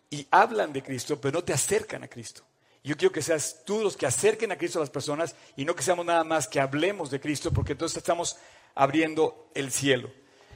Y 0.10 0.26
hablan 0.32 0.72
de 0.72 0.84
Cristo, 0.84 1.20
pero 1.20 1.40
no 1.40 1.44
te 1.44 1.52
acercan 1.52 2.02
a 2.06 2.08
Cristo. 2.08 2.46
Yo 2.82 2.96
quiero 2.96 3.12
que 3.12 3.22
seas 3.22 3.64
tú 3.66 3.82
los 3.82 3.98
que 3.98 4.06
acerquen 4.06 4.54
a 4.54 4.58
Cristo 4.58 4.80
a 4.80 4.84
las 4.84 4.90
personas 4.90 5.36
y 5.58 5.66
no 5.66 5.76
que 5.76 5.84
seamos 5.84 6.06
nada 6.06 6.24
más 6.24 6.48
que 6.48 6.62
hablemos 6.62 7.12
de 7.12 7.20
Cristo, 7.20 7.52
porque 7.52 7.74
entonces 7.74 7.98
estamos 7.98 8.38
abriendo 8.74 9.50
el 9.54 9.70
cielo. 9.74 10.10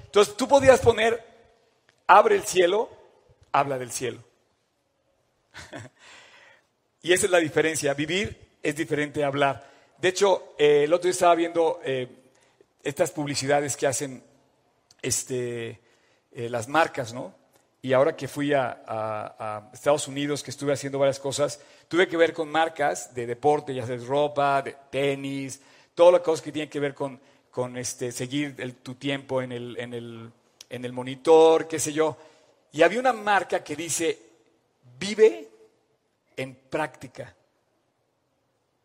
Entonces 0.10 0.36
tú 0.36 0.48
podías 0.48 0.80
poner, 0.80 1.24
abre 2.08 2.36
el 2.36 2.42
cielo, 2.42 2.90
habla 3.52 3.78
del 3.78 3.92
cielo. 3.92 4.24
y 7.04 7.14
esa 7.14 7.28
es 7.28 7.32
la 7.32 7.38
diferencia. 7.38 7.94
Vivir 7.94 8.58
es 8.64 8.76
diferente 8.76 9.24
a 9.24 9.28
hablar. 9.28 9.70
De 10.00 10.08
hecho, 10.08 10.56
eh, 10.58 10.86
el 10.86 10.94
otro 10.94 11.04
día 11.04 11.12
estaba 11.12 11.36
viendo 11.36 11.80
eh, 11.84 12.08
estas 12.82 13.12
publicidades 13.12 13.78
que 13.78 13.86
hacen 13.86 14.24
este, 15.00 15.80
eh, 16.32 16.50
las 16.50 16.68
marcas, 16.68 17.14
¿no? 17.14 17.36
Y 17.80 17.94
ahora 17.94 18.16
que 18.16 18.28
fui 18.28 18.52
a, 18.52 19.70
Estados 19.72 20.08
Unidos, 20.08 20.42
que 20.42 20.50
estuve 20.50 20.74
haciendo 20.74 20.98
varias 20.98 21.20
cosas, 21.20 21.62
tuve 21.88 22.08
que 22.08 22.18
ver 22.18 22.34
con 22.34 22.50
marcas 22.50 23.14
de 23.14 23.28
deporte, 23.28 23.76
ya 23.76 23.86
sea 23.86 23.96
ropa, 23.98 24.64
de 24.64 24.76
tenis, 24.90 25.62
todas 25.94 26.14
las 26.14 26.22
cosas 26.24 26.44
que 26.44 26.52
tienen 26.52 26.68
que 26.68 26.80
ver 26.80 26.96
con 26.96 27.22
con 27.60 27.76
este, 27.76 28.14
seguir 28.14 28.80
tu 28.82 28.96
tiempo 28.96 29.42
en 29.42 29.52
el, 29.52 30.94
monitor, 30.94 31.68
qué 31.68 31.78
sé 31.78 31.92
yo. 31.92 32.16
Y 32.72 32.84
había 32.84 33.02
una 33.02 33.12
marca 33.12 33.62
que 33.66 33.76
dice, 33.76 34.18
vive 34.98 35.50
en 36.38 36.56
práctica. 36.56 37.36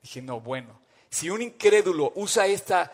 Dije, 0.02 0.20
no, 0.22 0.40
bueno, 0.40 0.80
si 1.08 1.30
un 1.30 1.42
incrédulo 1.42 2.14
usa 2.16 2.48
esta, 2.48 2.90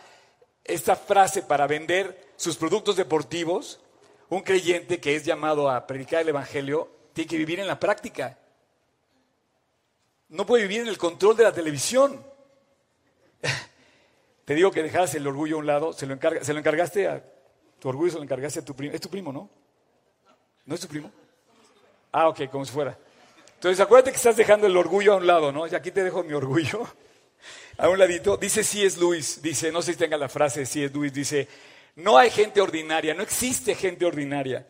esta 0.62 0.96
frase 0.96 1.44
para 1.44 1.66
vender 1.66 2.28
sus 2.36 2.58
productos 2.58 2.96
deportivos, 2.96 3.80
un 4.28 4.42
creyente 4.42 5.00
que 5.00 5.16
es 5.16 5.24
llamado 5.24 5.70
a 5.70 5.86
predicar 5.86 6.20
el 6.20 6.28
Evangelio 6.28 6.90
tiene 7.14 7.26
que 7.26 7.38
vivir 7.38 7.58
en 7.58 7.66
la 7.66 7.80
práctica. 7.80 8.38
No 10.28 10.44
puede 10.44 10.64
vivir 10.64 10.82
en 10.82 10.88
el 10.88 10.98
control 10.98 11.38
de 11.38 11.44
la 11.44 11.54
televisión. 11.54 12.22
Te 14.50 14.56
digo 14.56 14.72
que 14.72 14.82
dejaras 14.82 15.14
el 15.14 15.24
orgullo 15.28 15.54
a 15.54 15.58
un 15.60 15.66
lado, 15.66 15.92
se 15.92 16.06
lo, 16.06 16.14
encarga, 16.14 16.42
se 16.42 16.52
lo 16.52 16.58
encargaste 16.58 17.06
a 17.06 17.22
tu 17.78 17.88
orgullo, 17.88 18.10
se 18.10 18.16
lo 18.16 18.24
encargaste 18.24 18.58
a 18.58 18.64
tu 18.64 18.74
primo. 18.74 18.92
Es 18.92 19.00
tu 19.00 19.08
primo, 19.08 19.32
¿no? 19.32 19.48
¿No 20.66 20.74
es 20.74 20.80
tu 20.80 20.88
primo? 20.88 21.08
Ah, 22.10 22.28
ok, 22.28 22.50
como 22.50 22.64
si 22.64 22.72
fuera. 22.72 22.98
Entonces 23.54 23.78
acuérdate 23.78 24.10
que 24.10 24.16
estás 24.16 24.36
dejando 24.36 24.66
el 24.66 24.76
orgullo 24.76 25.12
a 25.12 25.16
un 25.18 25.26
lado, 25.28 25.52
¿no? 25.52 25.68
Y 25.68 25.74
aquí 25.76 25.92
te 25.92 26.02
dejo 26.02 26.24
mi 26.24 26.32
orgullo 26.32 26.84
a 27.78 27.88
un 27.88 27.96
ladito. 27.96 28.36
Dice 28.38 28.64
si 28.64 28.84
es 28.84 28.98
Luis, 28.98 29.40
dice, 29.40 29.70
no 29.70 29.82
sé 29.82 29.92
si 29.92 29.98
tenga 30.00 30.16
la 30.16 30.28
frase 30.28 30.66
si 30.66 30.82
es 30.82 30.92
Luis, 30.92 31.12
dice, 31.12 31.46
no 31.94 32.18
hay 32.18 32.28
gente 32.30 32.60
ordinaria, 32.60 33.14
no 33.14 33.22
existe 33.22 33.76
gente 33.76 34.04
ordinaria. 34.04 34.66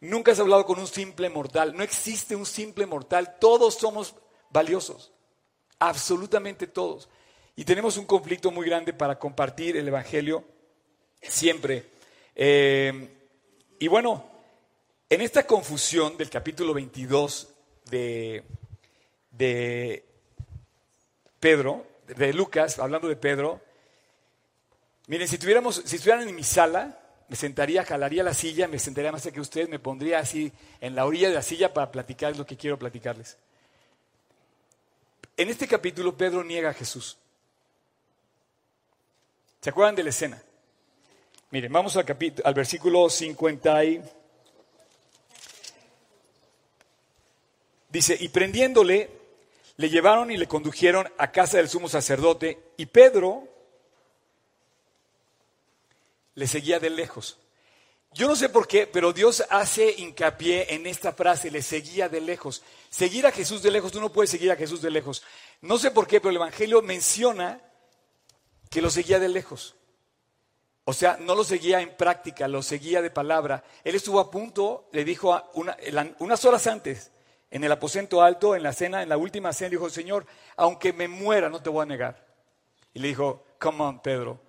Nunca 0.00 0.32
has 0.32 0.40
hablado 0.40 0.66
con 0.66 0.80
un 0.80 0.88
simple 0.88 1.30
mortal, 1.30 1.76
no 1.76 1.84
existe 1.84 2.34
un 2.34 2.46
simple 2.46 2.84
mortal, 2.84 3.36
todos 3.38 3.76
somos 3.76 4.12
valiosos, 4.50 5.12
absolutamente 5.78 6.66
todos. 6.66 7.08
Y 7.60 7.64
tenemos 7.66 7.98
un 7.98 8.06
conflicto 8.06 8.50
muy 8.50 8.66
grande 8.66 8.94
para 8.94 9.18
compartir 9.18 9.76
el 9.76 9.86
Evangelio 9.86 10.42
siempre. 11.20 11.84
Eh, 12.34 13.06
y 13.78 13.86
bueno, 13.86 14.24
en 15.10 15.20
esta 15.20 15.46
confusión 15.46 16.16
del 16.16 16.30
capítulo 16.30 16.72
22 16.72 17.48
de, 17.90 18.44
Pedro, 21.38 21.86
de 22.06 22.32
Lucas, 22.32 22.78
hablando 22.78 23.08
de 23.08 23.16
Pedro, 23.16 23.60
miren, 25.08 25.28
si, 25.28 25.36
tuviéramos, 25.36 25.82
si 25.84 25.96
estuvieran 25.96 26.26
en 26.26 26.34
mi 26.34 26.44
sala, 26.44 26.98
me 27.28 27.36
sentaría, 27.36 27.84
jalaría 27.84 28.22
la 28.22 28.32
silla, 28.32 28.68
me 28.68 28.78
sentaría 28.78 29.12
más 29.12 29.28
que 29.30 29.38
ustedes, 29.38 29.68
me 29.68 29.78
pondría 29.78 30.20
así 30.20 30.50
en 30.80 30.94
la 30.94 31.04
orilla 31.04 31.28
de 31.28 31.34
la 31.34 31.42
silla 31.42 31.74
para 31.74 31.92
platicar 31.92 32.34
lo 32.38 32.46
que 32.46 32.56
quiero 32.56 32.78
platicarles. 32.78 33.36
En 35.36 35.50
este 35.50 35.68
capítulo 35.68 36.16
Pedro 36.16 36.42
niega 36.42 36.70
a 36.70 36.72
Jesús. 36.74 37.19
¿Se 39.60 39.70
acuerdan 39.70 39.94
de 39.94 40.04
la 40.04 40.10
escena? 40.10 40.42
Miren, 41.50 41.72
vamos 41.72 41.96
al, 41.96 42.06
al 42.44 42.54
versículo 42.54 43.10
50 43.10 43.84
y... 43.84 44.02
Dice, 47.90 48.16
y 48.18 48.28
prendiéndole, 48.28 49.10
le 49.76 49.90
llevaron 49.90 50.30
y 50.30 50.36
le 50.36 50.46
condujeron 50.46 51.12
a 51.18 51.32
casa 51.32 51.56
del 51.56 51.68
sumo 51.68 51.88
sacerdote, 51.88 52.72
y 52.76 52.86
Pedro 52.86 53.48
le 56.36 56.46
seguía 56.46 56.78
de 56.78 56.90
lejos. 56.90 57.38
Yo 58.12 58.28
no 58.28 58.36
sé 58.36 58.48
por 58.48 58.66
qué, 58.66 58.86
pero 58.86 59.12
Dios 59.12 59.44
hace 59.50 59.92
hincapié 59.98 60.74
en 60.74 60.86
esta 60.86 61.12
frase, 61.12 61.50
le 61.50 61.62
seguía 61.62 62.08
de 62.08 62.20
lejos. 62.20 62.62
Seguir 62.88 63.26
a 63.26 63.32
Jesús 63.32 63.62
de 63.62 63.70
lejos, 63.70 63.92
tú 63.92 64.00
no 64.00 64.12
puedes 64.12 64.30
seguir 64.30 64.50
a 64.52 64.56
Jesús 64.56 64.80
de 64.80 64.90
lejos. 64.90 65.22
No 65.60 65.78
sé 65.78 65.90
por 65.90 66.06
qué, 66.06 66.20
pero 66.20 66.30
el 66.30 66.36
Evangelio 66.36 66.80
menciona 66.82 67.60
que 68.70 68.80
lo 68.80 68.88
seguía 68.88 69.18
de 69.18 69.28
lejos. 69.28 69.74
O 70.84 70.92
sea, 70.92 71.18
no 71.20 71.34
lo 71.34 71.44
seguía 71.44 71.80
en 71.80 71.94
práctica, 71.96 72.48
lo 72.48 72.62
seguía 72.62 73.02
de 73.02 73.10
palabra. 73.10 73.62
Él 73.84 73.94
estuvo 73.94 74.18
a 74.18 74.30
punto, 74.30 74.88
le 74.92 75.04
dijo 75.04 75.38
unas 76.18 76.44
horas 76.44 76.66
antes, 76.66 77.10
en 77.50 77.64
el 77.64 77.72
aposento 77.72 78.22
alto, 78.22 78.56
en 78.56 78.62
la 78.62 78.72
cena, 78.72 79.02
en 79.02 79.08
la 79.08 79.16
última 79.16 79.52
cena, 79.52 79.70
dijo, 79.70 79.90
Señor, 79.90 80.24
aunque 80.56 80.92
me 80.92 81.08
muera, 81.08 81.48
no 81.48 81.60
te 81.60 81.68
voy 81.68 81.82
a 81.82 81.86
negar. 81.86 82.26
Y 82.94 83.00
le 83.00 83.08
dijo, 83.08 83.44
come 83.58 83.82
on, 83.82 84.00
Pedro, 84.00 84.40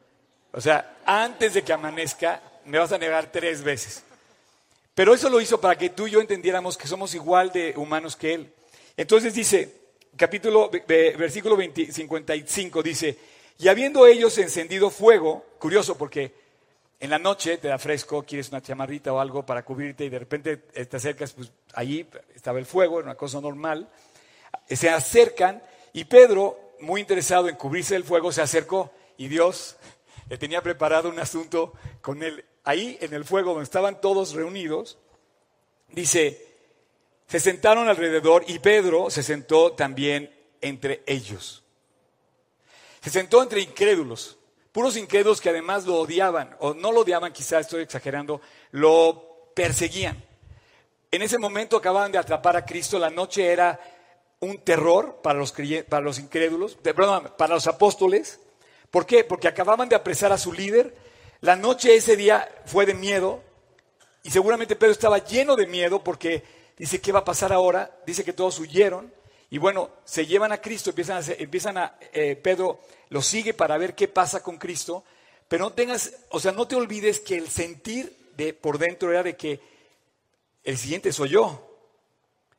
o 0.54 0.62
sea, 0.62 0.98
antes 1.06 1.54
de 1.54 1.64
que 1.64 1.74
amanezca, 1.74 2.42
me 2.66 2.78
vas 2.78 2.92
a 2.92 2.98
negar 2.98 3.32
tres 3.32 3.64
veces. 3.64 4.04
Pero 4.94 5.14
eso 5.14 5.30
lo 5.30 5.42
hizo 5.42 5.60
para 5.60 5.78
que 5.78 5.90
tú 5.90 6.08
y 6.08 6.12
yo 6.12 6.22
entendiéramos 6.22 6.78
que 6.78 6.88
somos 6.88 7.16
igual 7.16 7.52
de 7.52 7.74
humanos 7.76 8.16
que 8.16 8.34
Él. 8.34 8.54
Entonces 8.98 9.34
dice, 9.34 9.82
capítulo, 10.16 10.70
versículo 10.70 11.58
55 11.58 12.84
dice, 12.84 13.18
y 13.58 13.68
habiendo 13.68 14.08
ellos 14.08 14.38
encendido 14.38 14.90
fuego, 14.90 15.46
curioso 15.60 15.98
porque 15.98 16.34
en 17.00 17.10
la 17.10 17.20
noche 17.20 17.58
te 17.58 17.68
da 17.68 17.80
fresco, 17.80 18.24
quieres 18.24 18.50
una 18.50 18.62
chamarrita 18.62 19.12
o 19.12 19.20
algo 19.20 19.46
para 19.46 19.64
cubrirte 19.64 20.06
y 20.06 20.10
de 20.10 20.20
repente 20.20 20.58
te 20.58 20.98
acercas, 20.98 21.34
pues 21.34 21.52
allí 21.74 22.08
estaba 22.36 22.60
el 22.60 22.66
fuego, 22.66 23.00
era 23.00 23.08
una 23.08 23.16
cosa 23.16 23.42
normal, 23.42 23.90
se 24.68 24.90
acercan 24.90 25.62
y 25.94 26.06
Pedro, 26.06 26.76
muy 26.80 27.02
interesado 27.02 27.50
en 27.50 27.56
cubrirse 27.56 27.96
del 27.96 28.04
fuego, 28.04 28.32
se 28.32 28.42
acercó 28.42 28.92
y 29.18 29.28
Dios 29.28 29.78
le 30.30 30.38
tenía 30.38 30.62
preparado 30.62 31.10
un 31.10 31.20
asunto 31.20 31.74
con 32.02 32.24
él. 32.24 32.46
Ahí 32.64 32.98
en 33.02 33.14
el 33.14 33.26
fuego 33.26 33.52
donde 33.52 33.64
estaban 33.64 34.00
todos 34.00 34.34
reunidos, 34.34 34.98
dice, 35.90 36.48
se 37.28 37.40
sentaron 37.40 37.90
alrededor 37.90 38.44
y 38.48 38.60
Pedro 38.60 39.10
se 39.10 39.24
sentó 39.24 39.74
también 39.74 40.34
entre 40.62 41.02
ellos. 41.06 41.61
Se 43.02 43.10
sentó 43.10 43.42
entre 43.42 43.62
incrédulos, 43.62 44.38
puros 44.72 44.96
incrédulos 44.96 45.42
que 45.42 45.50
además 45.50 45.86
lo 45.86 45.96
odiaban, 45.96 46.56
o 46.60 46.74
no 46.74 46.92
lo 46.92 47.02
odiaban, 47.02 47.34
quizás 47.34 47.62
estoy 47.62 47.84
exagerando, 47.84 48.42
lo 48.72 49.52
perseguían. 49.54 50.24
En 51.12 51.22
ese 51.22 51.38
momento 51.38 51.78
acababan 51.78 52.12
de 52.12 52.18
atrapar 52.18 52.56
a 52.56 52.66
Cristo, 52.66 52.98
la 53.00 53.10
noche 53.10 53.52
era 53.52 53.80
un 54.40 54.60
terror 54.60 55.20
para 55.22 55.40
los, 55.40 55.54
para 55.90 56.02
los 56.02 56.20
incrédulos, 56.20 56.78
para 57.38 57.54
los 57.54 57.68
apóstoles, 57.68 58.40
¿Por 58.92 59.06
qué? 59.06 59.24
Porque 59.24 59.48
acababan 59.48 59.88
de 59.88 59.96
apresar 59.96 60.34
a 60.34 60.38
su 60.38 60.52
líder. 60.52 60.94
La 61.40 61.56
noche 61.56 61.96
ese 61.96 62.18
día 62.18 62.48
fue 62.66 62.86
de 62.86 62.94
miedo 62.94 63.42
y 64.22 64.30
seguramente 64.30 64.76
Pedro 64.76 64.92
estaba 64.92 65.18
lleno 65.20 65.56
de 65.56 65.66
miedo 65.66 66.04
porque 66.04 66.44
dice, 66.78 67.00
¿qué 67.00 67.14
va 67.14 67.20
a 67.20 67.26
pasar 67.26 67.54
ahora? 67.54 67.90
Dice 68.06 68.24
que 68.24 68.34
todos 68.34 68.60
huyeron 68.60 69.12
y 69.52 69.58
bueno, 69.58 69.90
se 70.06 70.26
llevan 70.26 70.54
a 70.54 70.62
Cristo, 70.62 70.92
empiezan 70.92 71.22
a, 71.22 71.26
empiezan 71.38 71.78
a 71.78 71.98
eh, 72.14 72.38
Pedro 72.38 72.80
lo 73.10 73.22
sigue 73.22 73.54
para 73.54 73.78
ver 73.78 73.96
qué 73.96 74.08
pasa 74.08 74.42
con 74.42 74.58
Cristo, 74.58 75.04
pero 75.50 75.66
no 75.66 75.74
tengas, 75.74 76.14
o 76.30 76.40
sea, 76.40 76.54
no 76.54 76.70
te 76.70 76.78
olvides 76.78 77.20
que 77.20 77.36
el 77.36 77.50
sentir 77.50 78.32
de 78.38 78.54
por 78.54 78.78
dentro 78.78 79.12
era 79.12 79.24
de 79.24 79.36
que 79.36 79.60
el 80.64 80.78
siguiente 80.78 81.12
soy 81.12 81.32
yo. 81.32 81.68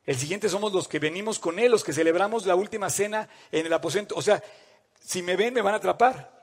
El 0.04 0.18
siguiente 0.18 0.50
somos 0.50 0.74
los 0.74 0.86
que 0.86 0.98
venimos 0.98 1.38
con 1.38 1.58
Él, 1.58 1.70
los 1.70 1.82
que 1.82 1.94
celebramos 1.94 2.44
la 2.44 2.56
última 2.56 2.90
cena 2.90 3.26
en 3.50 3.64
el 3.64 3.72
aposento. 3.72 4.14
O 4.14 4.20
sea, 4.20 4.42
si 5.00 5.22
me 5.22 5.34
ven 5.34 5.54
me 5.54 5.62
van 5.62 5.72
a 5.72 5.78
atrapar. 5.78 6.42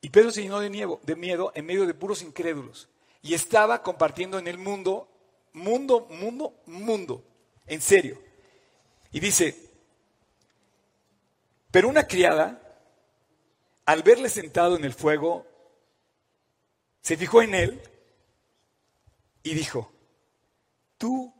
Y 0.00 0.10
Pedro 0.10 0.32
se 0.32 0.42
llenó 0.42 0.58
de 0.58 0.70
miedo, 0.70 0.98
de 1.04 1.14
miedo 1.14 1.52
en 1.54 1.66
medio 1.66 1.86
de 1.86 1.94
puros 1.94 2.20
incrédulos. 2.20 2.88
Y 3.22 3.34
estaba 3.34 3.80
compartiendo 3.80 4.40
en 4.40 4.48
el 4.48 4.58
mundo, 4.58 5.06
mundo, 5.52 6.08
mundo, 6.10 6.54
mundo, 6.66 7.22
en 7.68 7.80
serio. 7.80 8.18
Y 9.14 9.20
dice, 9.20 9.56
pero 11.70 11.88
una 11.88 12.08
criada, 12.08 12.60
al 13.86 14.02
verle 14.02 14.28
sentado 14.28 14.76
en 14.76 14.84
el 14.84 14.92
fuego, 14.92 15.46
se 17.00 17.16
fijó 17.16 17.40
en 17.40 17.54
él 17.54 17.80
y 19.44 19.54
dijo, 19.54 19.92
tú, 20.98 21.32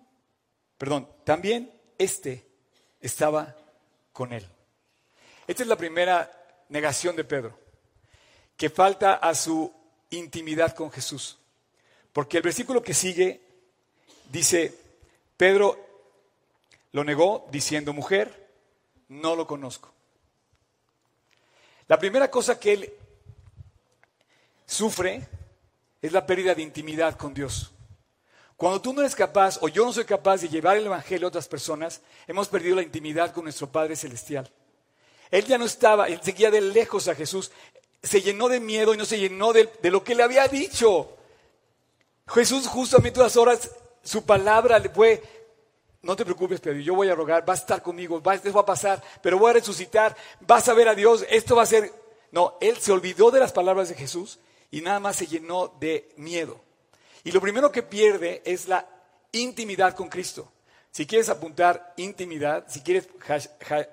perdón, 0.79 1.11
también 1.25 1.73
este 1.99 2.47
estaba 3.01 3.57
con 4.13 4.33
él. 4.33 4.49
Esta 5.49 5.65
es 5.65 5.69
la 5.69 5.77
primera 5.77 6.31
negación 6.69 7.17
de 7.17 7.25
Pedro, 7.25 7.59
que 8.57 8.71
falta 8.71 9.15
a 9.15 9.35
su 9.35 9.75
intimidad 10.11 10.77
con 10.77 10.93
Jesús. 10.93 11.41
Porque 12.13 12.37
el 12.37 12.45
versículo 12.45 12.85
que 12.85 12.95
sigue 12.95 13.41
dice, 14.31 14.73
Pedro 15.37 15.93
lo 16.94 17.02
negó 17.02 17.48
diciendo, 17.50 17.92
mujer, 17.92 18.48
no 19.09 19.35
lo 19.35 19.48
conozco. 19.48 19.92
La 21.88 21.98
primera 21.98 22.30
cosa 22.30 22.59
que 22.61 22.72
él 22.72 22.92
sufre 24.64 25.26
es 26.00 26.12
la 26.12 26.24
pérdida 26.24 26.54
de 26.54 26.62
intimidad 26.62 27.16
con 27.16 27.35
Dios. 27.35 27.72
Cuando 28.57 28.80
tú 28.80 28.92
no 28.92 29.00
eres 29.00 29.16
capaz 29.16 29.59
o 29.61 29.66
yo 29.66 29.85
no 29.85 29.92
soy 29.92 30.04
capaz 30.04 30.42
de 30.42 30.48
llevar 30.48 30.76
el 30.76 30.87
Evangelio 30.87 31.26
a 31.26 31.30
otras 31.30 31.48
personas, 31.48 32.00
hemos 32.28 32.46
perdido 32.46 32.76
la 32.76 32.83
intimidad 32.83 33.33
con 33.33 33.42
nuestro 33.42 33.66
Padre 33.66 33.96
Celestial. 33.96 34.48
Él 35.33 35.44
ya 35.46 35.59
no 35.59 35.64
estaba, 35.64 36.07
él 36.07 36.20
seguía 36.22 36.52
de 36.52 36.61
lejos 36.61 37.09
a 37.09 37.16
Jesús. 37.16 37.50
Se 38.04 38.22
llenó 38.22 38.48
de 38.48 38.61
miedo 38.61 38.94
y 38.94 38.96
no 38.96 39.04
se 39.04 39.18
llenó 39.18 39.52
de, 39.52 39.68
lo 39.83 40.04
que 40.04 40.14
le 40.14 40.22
había 40.22 40.46
dicho. 40.46 41.16
Jesús 42.28 42.68
justamente 42.68 43.18
unas 43.18 43.37
horas, 43.37 43.68
su 44.04 44.24
palabra 44.24 44.78
le 44.78 44.90
fue, 44.90 45.43
no 46.05 46.14
te 46.14 46.25
preocupes, 46.25 46.61
Pedro, 46.61 46.79
yo 46.81 46.95
voy 46.95 47.09
a 47.09 47.14
rogar, 47.14 47.45
vas 47.45 47.61
a 47.61 47.62
estar 47.62 47.83
conmigo, 47.83 48.23
va, 48.23 48.35
esto 48.35 48.53
va 48.53 48.61
a 48.61 48.67
pasar, 48.67 49.03
pero 49.23 49.38
voy 49.38 49.51
a 49.51 49.55
resucitar, 49.55 50.17
vas 50.40 50.69
a 50.69 50.75
ver 50.75 50.88
a 50.88 50.95
Dios, 50.95 51.27
esto 51.31 51.57
va 51.57 51.62
a 51.62 51.67
ser... 51.67 51.93
No, 52.31 52.57
él 52.61 52.77
se 52.79 52.93
olvidó 52.93 53.31
de 53.31 53.40
las 53.40 53.53
palabras 53.53 53.88
de 53.88 53.95
Jesús 53.95 54.38
y 54.71 54.81
nada 54.81 55.01
más 55.01 55.17
se 55.17 55.27
llenó 55.27 55.69
de 55.81 56.12
miedo. 56.17 56.61
Y 57.23 57.33
lo 57.33 57.40
primero 57.40 57.73
que 57.73 57.83
pierde 57.83 58.43
es 58.45 58.69
la 58.69 58.87
intimidad 59.33 59.95
con 59.95 60.09
Cristo. 60.09 60.51
Si 60.90 61.07
quieres 61.07 61.29
apuntar 61.29 61.95
intimidad, 61.97 62.67
si 62.69 62.81
quieres 62.81 63.09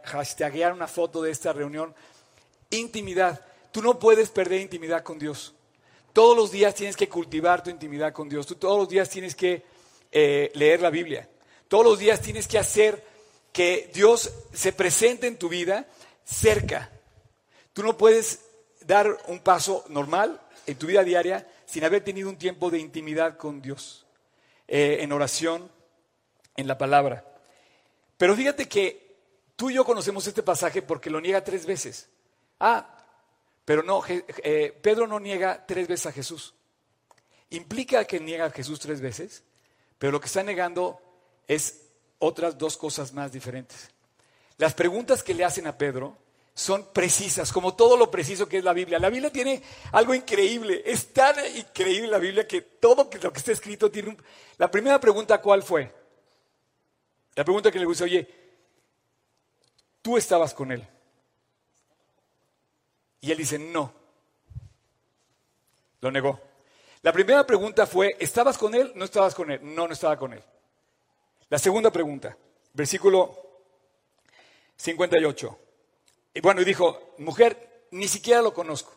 hashtaguear 0.04 0.74
una 0.74 0.88
foto 0.88 1.21
de 1.21 1.32
esta 1.32 1.54
reunión, 1.54 1.95
intimidad. 2.69 3.43
Tú 3.71 3.82
no 3.82 3.97
puedes 3.97 4.30
perder 4.30 4.62
intimidad 4.62 5.04
con 5.04 5.17
Dios. 5.17 5.54
Todos 6.13 6.36
los 6.36 6.52
días 6.52 6.76
tienes 6.76 6.95
que 6.95 7.08
cultivar 7.08 7.63
tu 7.63 7.69
intimidad 7.69 8.12
con 8.12 8.28
Dios. 8.28 8.45
Tú 8.45 8.56
todos 8.56 8.78
los 8.78 8.89
días 8.89 9.10
tienes 9.10 9.34
que 9.34 9.63
eh, 10.12 10.52
leer 10.54 10.82
la 10.82 10.89
Biblia. 10.89 11.28
Todos 11.71 11.86
los 11.86 11.99
días 11.99 12.19
tienes 12.19 12.49
que 12.49 12.60
hacer 12.60 13.01
que 13.53 13.89
Dios 13.93 14.29
se 14.51 14.73
presente 14.73 15.27
en 15.27 15.38
tu 15.38 15.47
vida 15.47 15.88
cerca. 16.21 16.91
Tú 17.71 17.81
no 17.81 17.97
puedes 17.97 18.41
dar 18.81 19.17
un 19.27 19.39
paso 19.39 19.86
normal 19.88 20.41
en 20.67 20.77
tu 20.77 20.88
vida 20.88 21.01
diaria 21.05 21.47
sin 21.65 21.86
haber 21.86 22.03
tenido 22.03 22.27
un 22.27 22.36
tiempo 22.36 22.69
de 22.69 22.79
intimidad 22.79 23.38
con 23.38 23.62
Dios, 23.62 24.05
eh, 24.67 24.97
en 24.99 25.13
oración, 25.13 25.71
en 26.57 26.67
la 26.67 26.77
palabra. 26.77 27.23
Pero 28.17 28.36
fíjate 28.36 28.67
que 28.67 29.15
tú 29.55 29.69
y 29.69 29.75
yo 29.75 29.86
conocemos 29.86 30.27
este 30.27 30.43
pasaje 30.43 30.81
porque 30.81 31.10
lo 31.10 31.21
niega 31.21 31.41
tres 31.41 31.65
veces. 31.65 32.10
Ah, 32.60 33.01
pero 33.63 33.81
no, 33.81 34.03
eh, 34.10 34.77
Pedro 34.81 35.07
no 35.07 35.21
niega 35.21 35.65
tres 35.65 35.88
veces 35.88 36.07
a 36.07 36.12
Jesús. 36.12 36.53
Implica 37.49 38.03
que 38.03 38.19
niega 38.19 38.47
a 38.47 38.51
Jesús 38.51 38.77
tres 38.77 38.99
veces, 38.99 39.45
pero 39.97 40.12
lo 40.12 40.19
que 40.19 40.27
está 40.27 40.43
negando 40.43 41.01
es 41.51 41.81
otras 42.19 42.57
dos 42.57 42.77
cosas 42.77 43.11
más 43.11 43.33
diferentes. 43.33 43.89
Las 44.57 44.73
preguntas 44.73 45.21
que 45.21 45.33
le 45.33 45.43
hacen 45.43 45.67
a 45.67 45.77
Pedro 45.77 46.17
son 46.53 46.93
precisas, 46.93 47.51
como 47.51 47.75
todo 47.75 47.97
lo 47.97 48.09
preciso 48.09 48.47
que 48.47 48.59
es 48.59 48.63
la 48.63 48.71
Biblia. 48.71 48.99
La 48.99 49.09
Biblia 49.09 49.31
tiene 49.31 49.61
algo 49.91 50.13
increíble, 50.13 50.81
es 50.85 51.11
tan 51.11 51.35
increíble 51.57 52.07
la 52.07 52.19
Biblia 52.19 52.47
que 52.47 52.61
todo 52.61 53.09
lo 53.21 53.33
que 53.33 53.39
está 53.39 53.51
escrito 53.51 53.91
tiene 53.91 54.09
un... 54.09 54.23
La 54.57 54.71
primera 54.71 54.97
pregunta, 54.97 55.41
¿cuál 55.41 55.61
fue? 55.61 55.93
La 57.35 57.43
pregunta 57.43 57.69
que 57.69 57.79
le 57.79 57.85
gusta, 57.85 58.05
oye, 58.05 58.25
tú 60.01 60.15
estabas 60.15 60.53
con 60.53 60.71
él. 60.71 60.87
Y 63.19 63.31
él 63.31 63.37
dice, 63.37 63.59
no. 63.59 63.93
Lo 65.99 66.11
negó. 66.11 66.39
La 67.01 67.11
primera 67.11 67.45
pregunta 67.45 67.85
fue, 67.85 68.15
¿estabas 68.19 68.57
con 68.57 68.73
él? 68.73 68.93
No 68.95 69.03
estabas 69.03 69.35
con 69.35 69.51
él. 69.51 69.59
No, 69.61 69.87
no 69.87 69.93
estaba 69.93 70.17
con 70.17 70.31
él. 70.31 70.43
La 71.51 71.59
segunda 71.59 71.91
pregunta, 71.91 72.37
versículo 72.71 73.35
58. 74.77 75.59
Y 76.33 76.39
bueno, 76.39 76.63
dijo, 76.63 77.13
mujer, 77.17 77.87
ni 77.91 78.07
siquiera 78.07 78.41
lo 78.41 78.53
conozco. 78.53 78.93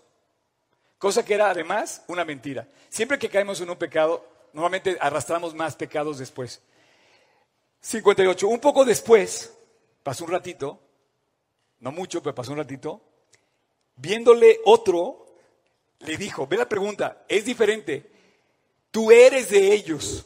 Cosa 0.96 1.24
que 1.24 1.34
era 1.34 1.50
además 1.50 2.04
una 2.06 2.24
mentira. 2.24 2.68
Siempre 2.88 3.18
que 3.18 3.28
caemos 3.28 3.60
en 3.60 3.70
un 3.70 3.76
pecado, 3.76 4.24
normalmente 4.52 4.96
arrastramos 5.00 5.52
más 5.52 5.74
pecados 5.74 6.18
después. 6.18 6.62
58. 7.80 8.46
Un 8.46 8.60
poco 8.60 8.84
después, 8.84 9.52
pasó 10.04 10.24
un 10.24 10.30
ratito, 10.30 10.78
no 11.80 11.90
mucho, 11.90 12.22
pero 12.22 12.36
pasó 12.36 12.52
un 12.52 12.58
ratito, 12.58 13.00
viéndole 13.96 14.60
otro, 14.64 15.26
le 15.98 16.16
dijo, 16.16 16.46
ve 16.46 16.56
la 16.56 16.68
pregunta, 16.68 17.24
es 17.26 17.46
diferente, 17.46 18.12
tú 18.92 19.10
eres 19.10 19.50
de 19.50 19.74
ellos. 19.74 20.24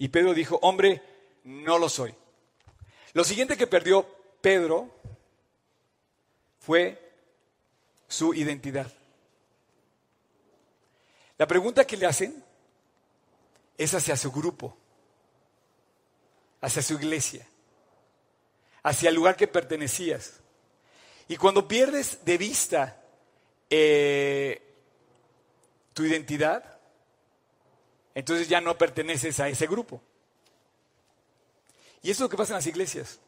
Y 0.00 0.08
Pedro 0.08 0.32
dijo, 0.32 0.58
hombre, 0.62 1.02
no 1.44 1.78
lo 1.78 1.90
soy. 1.90 2.14
Lo 3.12 3.22
siguiente 3.22 3.58
que 3.58 3.66
perdió 3.66 4.08
Pedro 4.40 4.88
fue 6.58 7.12
su 8.08 8.32
identidad. 8.32 8.90
La 11.36 11.46
pregunta 11.46 11.86
que 11.86 11.98
le 11.98 12.06
hacen 12.06 12.42
es 13.76 13.92
hacia 13.92 14.16
su 14.16 14.32
grupo, 14.32 14.74
hacia 16.62 16.80
su 16.80 16.94
iglesia, 16.94 17.46
hacia 18.82 19.10
el 19.10 19.14
lugar 19.14 19.36
que 19.36 19.48
pertenecías. 19.48 20.40
Y 21.28 21.36
cuando 21.36 21.68
pierdes 21.68 22.24
de 22.24 22.38
vista 22.38 23.02
eh, 23.68 24.62
tu 25.92 26.06
identidad, 26.06 26.79
entonces 28.14 28.48
ya 28.48 28.60
no 28.60 28.76
perteneces 28.76 29.40
a 29.40 29.48
ese 29.48 29.66
grupo. 29.66 30.00
Y 32.02 32.10
eso 32.10 32.18
es 32.18 32.20
lo 32.20 32.28
que 32.28 32.36
pasa 32.36 32.52
en 32.52 32.56
las 32.58 32.66
iglesias. 32.66 33.20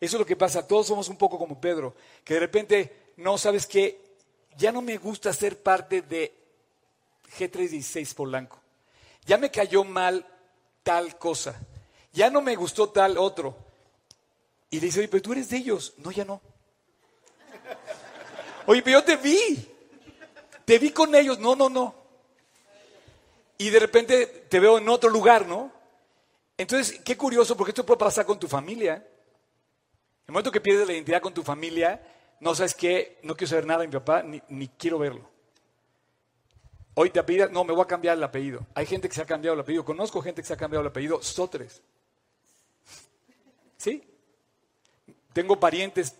Eso 0.00 0.16
es 0.16 0.20
lo 0.20 0.26
que 0.26 0.36
pasa. 0.36 0.66
Todos 0.66 0.86
somos 0.86 1.08
un 1.08 1.16
poco 1.16 1.38
como 1.38 1.60
Pedro, 1.60 1.94
que 2.24 2.34
de 2.34 2.40
repente, 2.40 3.12
no, 3.16 3.38
sabes 3.38 3.66
que 3.66 4.00
ya 4.56 4.72
no 4.72 4.82
me 4.82 4.96
gusta 4.96 5.32
ser 5.32 5.62
parte 5.62 6.02
de 6.02 6.34
G316 7.38 8.14
Polanco. 8.14 8.60
Ya 9.26 9.38
me 9.38 9.50
cayó 9.50 9.84
mal 9.84 10.26
tal 10.82 11.18
cosa. 11.18 11.58
Ya 12.12 12.30
no 12.30 12.40
me 12.40 12.54
gustó 12.56 12.90
tal 12.90 13.18
otro. 13.18 13.56
Y 14.70 14.80
le 14.80 14.86
dice, 14.86 15.00
oye, 15.00 15.08
pero 15.08 15.22
tú 15.22 15.32
eres 15.32 15.48
de 15.48 15.56
ellos. 15.56 15.94
No, 15.98 16.10
ya 16.10 16.24
no. 16.24 16.40
Oye, 18.66 18.82
pero 18.82 18.98
yo 18.98 19.04
te 19.04 19.16
vi. 19.16 19.68
Te 20.64 20.78
vi 20.78 20.90
con 20.90 21.14
ellos. 21.14 21.38
No, 21.38 21.54
no, 21.54 21.68
no. 21.68 22.03
Y 23.58 23.70
de 23.70 23.78
repente 23.78 24.26
te 24.26 24.60
veo 24.60 24.78
en 24.78 24.88
otro 24.88 25.10
lugar, 25.10 25.46
¿no? 25.46 25.72
Entonces, 26.56 27.00
qué 27.04 27.16
curioso, 27.16 27.56
porque 27.56 27.70
esto 27.70 27.86
puede 27.86 27.98
pasar 27.98 28.26
con 28.26 28.38
tu 28.38 28.48
familia. 28.48 28.94
En 28.94 30.28
el 30.28 30.32
momento 30.32 30.50
que 30.50 30.60
pierdes 30.60 30.86
la 30.86 30.92
identidad 30.92 31.20
con 31.20 31.34
tu 31.34 31.42
familia, 31.42 32.00
no 32.40 32.54
sabes 32.54 32.74
qué, 32.74 33.18
no 33.22 33.36
quiero 33.36 33.50
saber 33.50 33.66
nada 33.66 33.80
de 33.80 33.88
mi 33.88 33.92
papá, 33.92 34.22
ni, 34.22 34.68
quiero 34.68 34.98
verlo. 34.98 35.28
Hoy 36.94 37.10
te 37.10 37.18
apellidas, 37.18 37.50
no, 37.50 37.64
me 37.64 37.72
voy 37.72 37.82
a 37.82 37.86
cambiar 37.86 38.16
el 38.16 38.22
apellido. 38.22 38.66
Hay 38.74 38.86
gente 38.86 39.08
que 39.08 39.14
se 39.14 39.22
ha 39.22 39.26
cambiado 39.26 39.54
el 39.54 39.60
apellido. 39.60 39.84
Conozco 39.84 40.22
gente 40.22 40.42
que 40.42 40.46
se 40.46 40.54
ha 40.54 40.56
cambiado 40.56 40.82
el 40.82 40.88
apellido. 40.88 41.20
Sotres. 41.22 41.82
¿Sí? 43.76 44.02
Tengo 45.32 45.58
parientes 45.58 46.14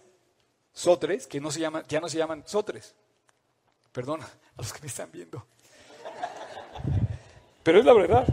sotres 0.72 1.28
que 1.28 1.40
no 1.40 1.52
se 1.52 1.60
llaman, 1.60 1.84
ya 1.86 2.00
no 2.00 2.08
se 2.08 2.18
llaman 2.18 2.42
sotres. 2.46 2.94
Perdón 3.92 4.20
a 4.22 4.28
los 4.56 4.72
que 4.72 4.80
me 4.80 4.88
están 4.88 5.10
viendo. 5.12 5.46
Pero 7.64 7.80
es 7.80 7.84
la 7.84 7.94
verdad. 7.94 8.26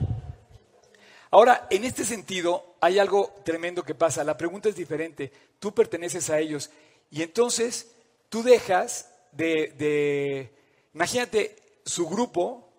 Ahora, 1.32 1.66
en 1.70 1.86
este 1.86 2.04
sentido, 2.04 2.76
hay 2.82 3.00
algo 3.00 3.34
tremendo 3.46 3.84
que 3.84 3.96
pasa. 3.96 4.26
La 4.26 4.38
pregunta 4.38 4.68
es 4.68 4.76
diferente. 4.76 5.32
Tú 5.58 5.74
perteneces 5.74 6.30
a 6.30 6.38
ellos. 6.38 6.70
Y 7.10 7.24
entonces, 7.24 7.94
tú 8.28 8.44
dejas 8.44 9.10
de, 9.32 10.52
imagínate, 10.94 11.56
su 11.86 12.08
grupo, 12.08 12.70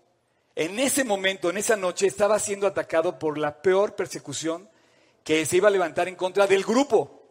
en 0.55 0.79
ese 0.79 1.05
momento, 1.05 1.49
en 1.49 1.57
esa 1.57 1.77
noche, 1.77 2.07
estaba 2.07 2.39
siendo 2.39 2.67
atacado 2.67 3.19
por 3.19 3.39
la 3.39 3.63
peor 3.63 3.97
persecución 3.97 4.69
que 5.25 5.47
se 5.47 5.57
iba 5.57 5.69
a 5.69 5.73
levantar 5.73 6.07
en 6.09 6.17
contra 6.17 6.47
del 6.47 6.65
grupo. 6.65 7.23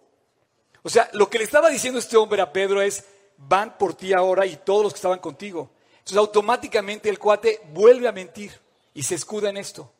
O 0.81 0.89
sea, 0.89 1.07
lo 1.13 1.29
que 1.29 1.37
le 1.37 1.43
estaba 1.43 1.69
diciendo 1.69 1.99
este 1.99 2.17
hombre 2.17 2.41
a 2.41 2.51
Pedro 2.51 2.81
es, 2.81 3.05
van 3.37 3.77
por 3.77 3.93
ti 3.93 4.13
ahora 4.13 4.47
y 4.47 4.55
todos 4.55 4.81
los 4.81 4.93
que 4.93 4.97
estaban 4.97 5.19
contigo. 5.19 5.69
Entonces 5.99 6.17
automáticamente 6.17 7.09
el 7.09 7.19
cuate 7.19 7.61
vuelve 7.71 8.07
a 8.07 8.11
mentir 8.11 8.51
y 8.93 9.03
se 9.03 9.15
escuda 9.15 9.49
en 9.49 9.57
esto. 9.57 9.91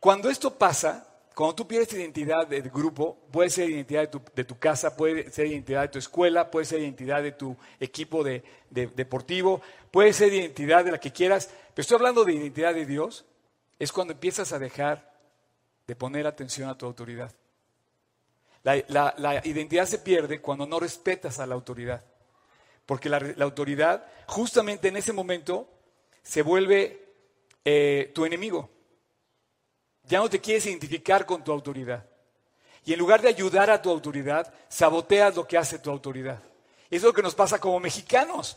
Cuando 0.00 0.30
esto 0.30 0.56
pasa, 0.56 1.08
cuando 1.34 1.54
tú 1.54 1.68
pierdes 1.68 1.92
identidad 1.92 2.46
del 2.46 2.68
grupo, 2.70 3.16
puede 3.30 3.50
ser 3.50 3.70
identidad 3.70 4.10
de 4.10 4.44
tu, 4.44 4.58
casa, 4.58 4.96
puede 4.96 5.30
ser 5.30 5.46
identidad 5.46 5.82
de 5.82 5.88
tu 5.88 5.98
escuela, 5.98 6.50
puede 6.50 6.66
ser 6.66 6.80
identidad 6.80 7.22
de 7.22 7.32
tu 7.32 7.56
equipo 7.78 8.24
de, 8.24 8.42
deportivo, 8.70 9.62
puede 9.90 10.12
ser 10.12 10.32
identidad 10.32 10.84
de 10.84 10.92
la 10.92 10.98
que 10.98 11.12
quieras, 11.12 11.48
pero 11.74 11.82
estoy 11.82 11.94
hablando 11.94 12.24
de 12.24 12.32
identidad 12.32 12.74
de 12.74 12.86
Dios, 12.86 13.24
es 13.78 13.92
cuando 13.92 14.14
empiezas 14.14 14.52
a 14.52 14.58
dejar 14.58 15.12
de 15.86 15.94
poner 15.94 16.26
atención 16.26 16.68
a 16.68 16.76
tu 16.76 16.86
autoridad. 16.86 17.32
La, 18.64 19.40
identidad 19.44 19.86
se 19.86 19.98
pierde 19.98 20.40
cuando 20.40 20.66
no 20.66 20.80
respetas 20.80 21.38
a 21.38 21.46
la 21.46 21.54
autoridad, 21.54 22.04
porque 22.84 23.08
la, 23.08 23.18
autoridad 23.40 24.04
justamente 24.26 24.88
en 24.88 24.96
ese 24.96 25.12
momento 25.12 25.68
se 26.22 26.42
vuelve 26.42 27.07
eh, 27.70 28.12
tu 28.14 28.24
enemigo. 28.24 28.70
Ya 30.04 30.20
no 30.20 30.30
te 30.30 30.40
quieres 30.40 30.64
identificar 30.64 31.26
con 31.26 31.44
tu 31.44 31.52
autoridad. 31.52 32.02
Y 32.86 32.94
en 32.94 32.98
lugar 32.98 33.20
de 33.20 33.28
ayudar 33.28 33.68
a 33.68 33.82
tu 33.82 33.90
autoridad, 33.90 34.50
saboteas 34.70 35.36
lo 35.36 35.46
que 35.46 35.58
hace 35.58 35.78
tu 35.78 35.90
autoridad. 35.90 36.42
Es 36.88 37.02
lo 37.02 37.12
que 37.12 37.20
nos 37.20 37.34
pasa 37.34 37.58
como 37.58 37.78
mexicanos. 37.78 38.56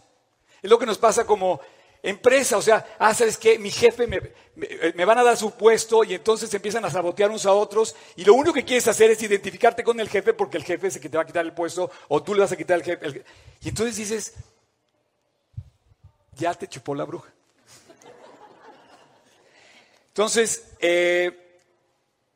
Es 0.61 0.69
lo 0.69 0.79
que 0.79 0.85
nos 0.85 0.97
pasa 0.97 1.25
como 1.25 1.59
empresa. 2.01 2.55
O 2.55 2.61
sea, 2.61 2.95
ah, 2.99 3.13
¿sabes 3.13 3.37
qué? 3.37 3.59
Mi 3.59 3.69
jefe 3.69 4.07
me, 4.07 4.21
me, 4.55 5.03
van 5.03 5.17
a 5.17 5.23
dar 5.23 5.35
su 5.35 5.51
puesto 5.51 6.05
y 6.05 6.13
entonces 6.13 6.53
empiezan 6.53 6.85
a 6.85 6.89
sabotear 6.89 7.31
unos 7.31 7.45
a 7.45 7.51
otros. 7.51 7.93
Y 8.15 8.23
lo 8.23 8.33
único 8.33 8.53
que 8.53 8.63
quieres 8.63 8.87
hacer 8.87 9.11
es 9.11 9.21
identificarte 9.21 9.83
con 9.83 9.99
el 9.99 10.07
jefe 10.07 10.33
porque 10.33 10.55
el 10.55 10.63
jefe 10.63 10.87
es 10.87 10.95
el 10.95 11.01
que 11.01 11.09
te 11.09 11.17
va 11.17 11.23
a 11.23 11.27
quitar 11.27 11.43
el 11.43 11.53
puesto 11.53 11.91
o 12.07 12.23
tú 12.23 12.33
le 12.33 12.39
vas 12.39 12.51
a 12.53 12.55
quitar 12.55 12.77
el 12.77 12.83
jefe. 12.85 13.25
y 13.61 13.67
entonces 13.67 13.97
dices, 13.97 14.35
ya 16.37 16.53
te 16.53 16.69
chupó 16.69 16.95
la 16.95 17.03
bruja. 17.03 17.33
Entonces, 20.11 20.73
eh, 20.81 21.59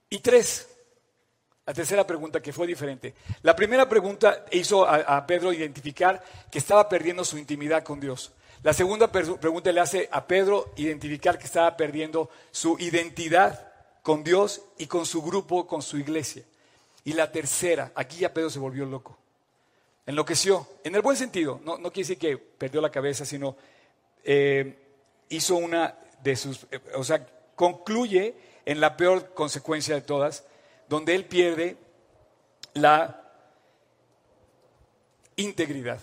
y 0.10 0.20
tres, 0.20 0.66
la 1.66 1.74
tercera 1.74 2.08
pregunta 2.08 2.42
que 2.42 2.54
fue 2.54 2.66
diferente. 2.66 3.14
La 3.42 3.54
primera 3.54 3.90
pregunta 3.90 4.46
hizo 4.52 4.88
a, 4.88 5.28
Pedro 5.28 5.52
identificar 5.52 6.24
que 6.50 6.60
estaba 6.60 6.88
perdiendo 6.88 7.26
su 7.26 7.38
intimidad 7.38 7.84
con 7.84 8.00
Dios. 8.00 8.32
La 8.64 8.72
segunda 8.72 9.12
pregunta 9.12 9.74
le 9.74 9.82
hace 9.82 10.08
a 10.10 10.26
Pedro 10.26 10.72
identificar 10.78 11.38
que 11.38 11.46
estaba 11.46 11.76
perdiendo 11.76 12.30
su 12.52 12.78
identidad 12.80 13.74
con 14.04 14.24
Dios 14.24 14.62
y 14.78 14.88
con 14.88 15.06
su 15.06 15.22
grupo, 15.22 15.68
con 15.68 15.82
su 15.82 15.98
iglesia. 15.98 16.44
Y 17.04 17.12
la 17.12 17.30
tercera, 17.30 17.92
aquí 17.94 18.20
ya 18.20 18.34
Pedro 18.34 18.50
se 18.50 18.60
volvió 18.60 18.86
loco. 18.86 19.18
Enloqueció, 20.06 20.66
en 20.86 20.96
el 20.96 21.02
buen 21.02 21.18
sentido, 21.18 21.60
no, 21.66 21.78
quiere 21.92 22.08
decir 22.08 22.18
que 22.18 22.38
perdió 22.38 22.80
la 22.80 22.90
cabeza, 22.90 23.26
sino 23.26 23.58
eh, 24.24 24.78
hizo 25.28 25.58
una 25.58 25.94
de 26.24 26.36
sus, 26.36 26.66
eh, 26.72 26.80
o 26.96 27.04
sea, 27.04 27.26
concluye 27.56 28.36
en 28.65 28.80
la 28.82 28.98
peor 28.98 29.34
consecuencia 29.34 29.96
de 29.96 30.02
todas, 30.02 30.44
donde 30.88 31.15
él 31.15 31.26
pierde 31.26 31.78
la 32.74 33.22
integridad. 35.36 36.00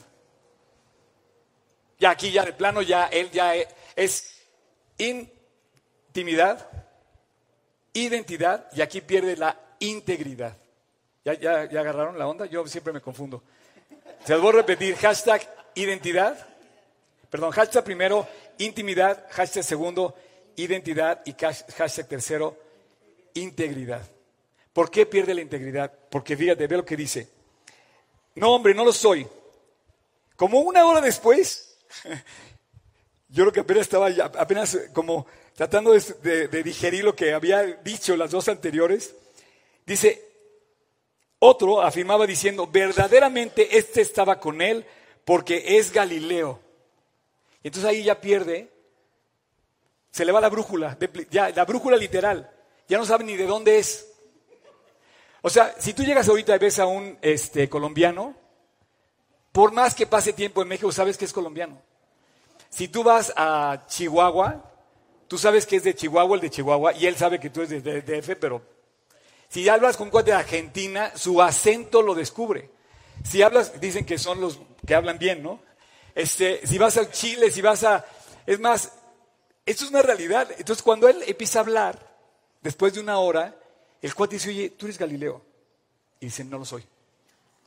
Ya 1.98 2.10
aquí, 2.10 2.32
ya 2.32 2.44
de 2.44 2.52
plano, 2.52 2.82
ya 2.82 3.06
él 3.06 3.30
ya 3.30 3.54
es 3.96 4.42
intimidad, 4.98 6.68
identidad, 7.92 8.68
y 8.72 8.80
aquí 8.80 9.00
pierde 9.00 9.36
la 9.36 9.56
integridad. 9.78 10.56
¿Ya, 11.24 11.34
ya, 11.34 11.70
ya 11.70 11.80
agarraron 11.80 12.18
la 12.18 12.26
onda? 12.26 12.46
Yo 12.46 12.66
siempre 12.66 12.92
me 12.92 13.00
confundo. 13.00 13.42
Se 14.24 14.32
los 14.32 14.42
voy 14.42 14.50
a 14.50 14.56
repetir, 14.56 14.96
hashtag 14.96 15.42
identidad, 15.74 16.46
perdón, 17.30 17.52
hashtag 17.52 17.84
primero 17.84 18.26
intimidad, 18.58 19.26
hashtag 19.30 19.64
segundo 19.64 20.14
identidad 20.56 21.22
y 21.24 21.32
hashtag 21.32 22.08
tercero, 22.08 22.58
integridad. 23.34 24.08
¿Por 24.72 24.90
qué 24.90 25.06
pierde 25.06 25.34
la 25.34 25.42
integridad? 25.42 25.92
Porque 26.10 26.36
fíjate, 26.36 26.66
ve 26.66 26.76
lo 26.76 26.84
que 26.84 26.96
dice. 26.96 27.28
No, 28.34 28.54
hombre, 28.54 28.74
no 28.74 28.84
lo 28.84 28.92
soy. 28.92 29.26
Como 30.36 30.60
una 30.60 30.84
hora 30.86 31.00
después, 31.00 31.78
yo 33.28 33.44
creo 33.44 33.52
que 33.52 33.60
apenas 33.60 33.82
estaba 33.82 34.08
apenas 34.08 34.78
como 34.92 35.26
tratando 35.54 35.92
de, 35.92 36.48
de 36.48 36.62
digerir 36.62 37.04
lo 37.04 37.14
que 37.14 37.34
había 37.34 37.62
dicho 37.62 38.16
las 38.16 38.30
dos 38.30 38.48
anteriores, 38.48 39.14
dice, 39.84 40.32
otro 41.38 41.82
afirmaba 41.82 42.26
diciendo, 42.26 42.66
verdaderamente 42.66 43.76
este 43.76 44.00
estaba 44.00 44.40
con 44.40 44.62
él 44.62 44.86
porque 45.24 45.76
es 45.76 45.92
Galileo. 45.92 46.60
Entonces 47.62 47.88
ahí 47.88 48.04
ya 48.04 48.20
pierde, 48.20 48.71
se 50.12 50.24
le 50.24 50.30
va 50.30 50.40
la 50.40 50.50
brújula, 50.50 50.96
ya, 51.30 51.48
la 51.50 51.64
brújula 51.64 51.96
literal, 51.96 52.48
ya 52.86 52.98
no 52.98 53.06
sabe 53.06 53.24
ni 53.24 53.36
de 53.36 53.46
dónde 53.46 53.78
es. 53.78 54.06
O 55.40 55.50
sea, 55.50 55.74
si 55.78 55.94
tú 55.94 56.04
llegas 56.04 56.28
ahorita 56.28 56.54
y 56.54 56.58
ves 56.58 56.78
a 56.78 56.86
un 56.86 57.18
este, 57.22 57.68
colombiano, 57.68 58.36
por 59.50 59.72
más 59.72 59.94
que 59.94 60.06
pase 60.06 60.34
tiempo 60.34 60.62
en 60.62 60.68
México, 60.68 60.92
sabes 60.92 61.16
que 61.16 61.24
es 61.24 61.32
colombiano. 61.32 61.80
Si 62.68 62.88
tú 62.88 63.02
vas 63.02 63.32
a 63.36 63.84
Chihuahua, 63.88 64.70
tú 65.28 65.38
sabes 65.38 65.66
que 65.66 65.76
es 65.76 65.84
de 65.84 65.94
Chihuahua 65.94 66.36
el 66.36 66.42
de 66.42 66.50
Chihuahua, 66.50 66.92
y 66.92 67.06
él 67.06 67.16
sabe 67.16 67.40
que 67.40 67.50
tú 67.50 67.62
eres 67.62 67.82
de 67.82 68.02
DF, 68.02 68.36
pero 68.38 68.62
si 69.48 69.68
hablas 69.68 69.96
con 69.96 70.08
un 70.08 70.10
cuate 70.10 70.30
de 70.30 70.36
Argentina, 70.36 71.12
su 71.14 71.40
acento 71.42 72.02
lo 72.02 72.14
descubre. 72.14 72.70
Si 73.24 73.42
hablas, 73.42 73.80
dicen 73.80 74.04
que 74.04 74.18
son 74.18 74.40
los 74.40 74.58
que 74.86 74.94
hablan 74.94 75.18
bien, 75.18 75.42
¿no? 75.42 75.60
Este, 76.14 76.66
si 76.66 76.78
vas 76.78 76.96
a 76.98 77.10
Chile, 77.10 77.50
si 77.50 77.62
vas 77.62 77.84
a... 77.84 78.04
Es 78.46 78.60
más, 78.60 78.92
esto 79.64 79.84
es 79.84 79.90
una 79.90 80.02
realidad. 80.02 80.48
Entonces, 80.58 80.82
cuando 80.82 81.08
él 81.08 81.22
empieza 81.26 81.58
a 81.58 81.62
hablar, 81.62 81.98
después 82.62 82.94
de 82.94 83.00
una 83.00 83.18
hora, 83.18 83.56
el 84.00 84.14
cuate 84.14 84.36
dice, 84.36 84.50
oye, 84.50 84.70
tú 84.70 84.86
eres 84.86 84.98
Galileo. 84.98 85.42
Y 86.20 86.26
dice, 86.26 86.44
no 86.44 86.58
lo 86.58 86.64
soy. 86.64 86.84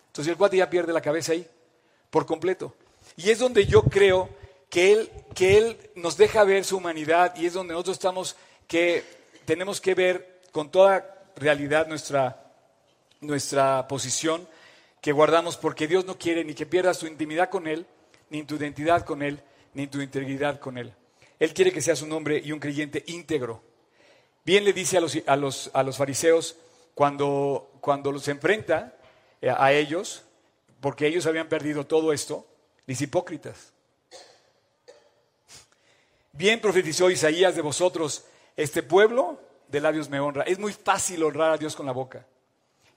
Entonces 0.08 0.32
el 0.32 0.38
cuate 0.38 0.58
ya 0.58 0.70
pierde 0.70 0.94
la 0.94 1.02
cabeza 1.02 1.34
ahí, 1.34 1.46
por 2.10 2.26
completo. 2.26 2.74
Y 3.18 3.30
es 3.30 3.40
donde 3.40 3.66
yo 3.66 3.84
creo 3.84 4.30
que 4.70 4.94
él, 4.94 5.12
que 5.34 5.58
él 5.58 5.78
nos 5.96 6.16
deja 6.16 6.46
ver 6.46 6.64
su 6.64 6.78
humanidad 6.78 7.36
y 7.36 7.46
es 7.46 7.54
donde 7.54 7.74
nosotros 7.74 7.98
estamos 7.98 8.36
que 8.68 9.04
tenemos 9.44 9.82
que 9.82 9.94
ver 9.94 10.42
con 10.52 10.72
toda 10.72 11.26
realidad 11.36 11.88
nuestra, 11.88 12.50
nuestra 13.20 13.88
posición 13.90 14.48
que 15.02 15.12
guardamos 15.12 15.58
porque 15.58 15.88
Dios 15.88 16.06
no 16.06 16.18
quiere 16.18 16.46
ni 16.46 16.54
que 16.54 16.66
pierdas 16.66 17.00
tu 17.00 17.08
intimidad 17.08 17.50
con 17.50 17.68
Él, 17.68 17.86
ni 18.30 18.44
tu 18.44 18.56
identidad 18.56 19.06
con 19.06 19.22
Él, 19.22 19.42
ni 19.74 19.88
tu 19.88 20.02
integridad 20.02 20.60
con 20.60 20.78
Él. 20.78 20.94
Él 21.40 21.54
quiere 21.54 21.72
que 21.72 21.82
seas 21.82 22.02
un 22.02 22.12
hombre 22.12 22.42
y 22.44 22.52
un 22.52 22.60
creyente 22.60 23.04
íntegro. 23.08 23.62
Bien 24.44 24.64
le 24.64 24.74
dice 24.74 24.98
a 24.98 25.02
los, 25.02 25.18
a 25.26 25.36
los, 25.36 25.72
a 25.74 25.84
los 25.84 25.98
fariseos 25.98 26.56
cuando, 26.94 27.72
cuando 27.82 28.12
los 28.12 28.28
enfrenta 28.28 28.96
eh, 29.42 29.50
a 29.56 29.74
ellos, 29.74 30.24
porque 30.80 31.08
ellos 31.08 31.26
habían 31.26 31.50
perdido 31.50 31.86
todo 31.86 32.14
esto, 32.14 32.46
los 32.86 33.02
hipócritas. 33.02 33.74
Bien 36.32 36.60
profetizó 36.60 37.10
Isaías 37.10 37.56
de 37.56 37.62
vosotros, 37.62 38.26
este 38.56 38.84
pueblo 38.84 39.40
de 39.68 39.82
labios 39.82 40.10
me 40.10 40.20
honra. 40.20 40.44
Es 40.44 40.60
muy 40.60 40.74
fácil 40.74 41.24
honrar 41.24 41.52
a 41.52 41.58
Dios 41.58 41.76
con 41.76 41.86
la 41.86 41.92
boca. 41.92 42.26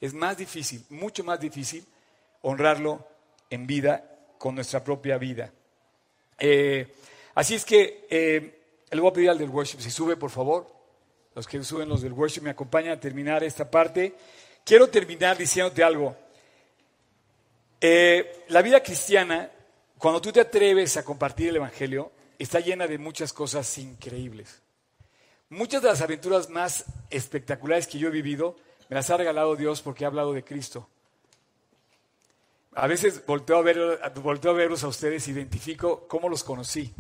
Es 0.01 0.13
más 0.15 0.37
difícil, 0.37 0.85
mucho 0.91 1.25
más 1.25 1.41
difícil, 1.41 1.85
honrarlo 2.43 3.07
en 3.51 3.67
vida, 3.67 4.19
con 4.39 4.55
nuestra 4.55 4.83
propia 4.83 5.19
vida. 5.19 5.53
Eh, 6.39 6.95
así 7.39 7.55
es 7.55 7.65
que 7.65 8.07
eh, 8.11 8.61
le 8.91 9.01
voy 9.01 9.11
a 9.11 9.13
pedir 9.13 9.31
al 9.31 9.39
del 9.39 9.51
worship, 9.51 9.79
si 9.79 9.91
sube 9.91 10.17
por 10.17 10.31
favor, 10.31 10.67
los 11.35 11.47
que 11.47 11.63
suben 11.63 11.89
los 11.89 12.03
del 12.03 12.13
worship 12.13 12.43
me 12.43 12.51
acompañan 12.51 12.95
a 12.95 13.01
terminar 13.01 13.45
esta 13.45 13.71
parte. 13.71 14.17
Quiero 14.65 14.89
terminar 14.89 15.39
diciéndote 15.39 15.85
algo. 15.85 16.17
Eh, 17.81 18.45
la 18.49 18.61
vida 18.61 18.83
cristiana, 18.83 19.49
cuando 19.99 20.21
tú 20.21 20.33
te 20.33 20.41
atreves 20.41 20.97
a 20.97 21.05
compartir 21.05 21.51
el 21.51 21.57
Evangelio, 21.57 22.11
está 22.41 22.59
llena 22.59 22.89
de 22.89 22.99
muchas 22.99 23.33
cosas 23.33 23.79
increíbles. 23.79 24.61
Muchas 25.49 25.81
de 25.81 25.89
las 25.89 26.01
aventuras 26.01 26.51
más 26.51 26.87
espectaculares 27.09 27.87
que 27.87 27.99
yo 27.99 28.09
he 28.09 28.11
vivido 28.11 28.57
me 28.89 28.97
las 28.97 29.09
ha 29.11 29.17
regalado 29.17 29.55
Dios 29.55 29.81
porque 29.81 30.05
ha 30.05 30.09
hablado 30.09 30.33
de 30.33 30.43
Cristo. 30.43 30.89
A 32.75 32.89
veces 32.89 33.25
volteo 33.25 33.59
a, 33.59 33.63
ver, 33.63 34.01
volteo 34.23 34.51
a 34.51 34.55
verlos 34.55 34.83
a 34.83 34.89
ustedes, 34.89 35.29
identifico 35.29 36.09
cómo 36.09 36.29
los 36.29 36.43
conocí. 36.43 36.93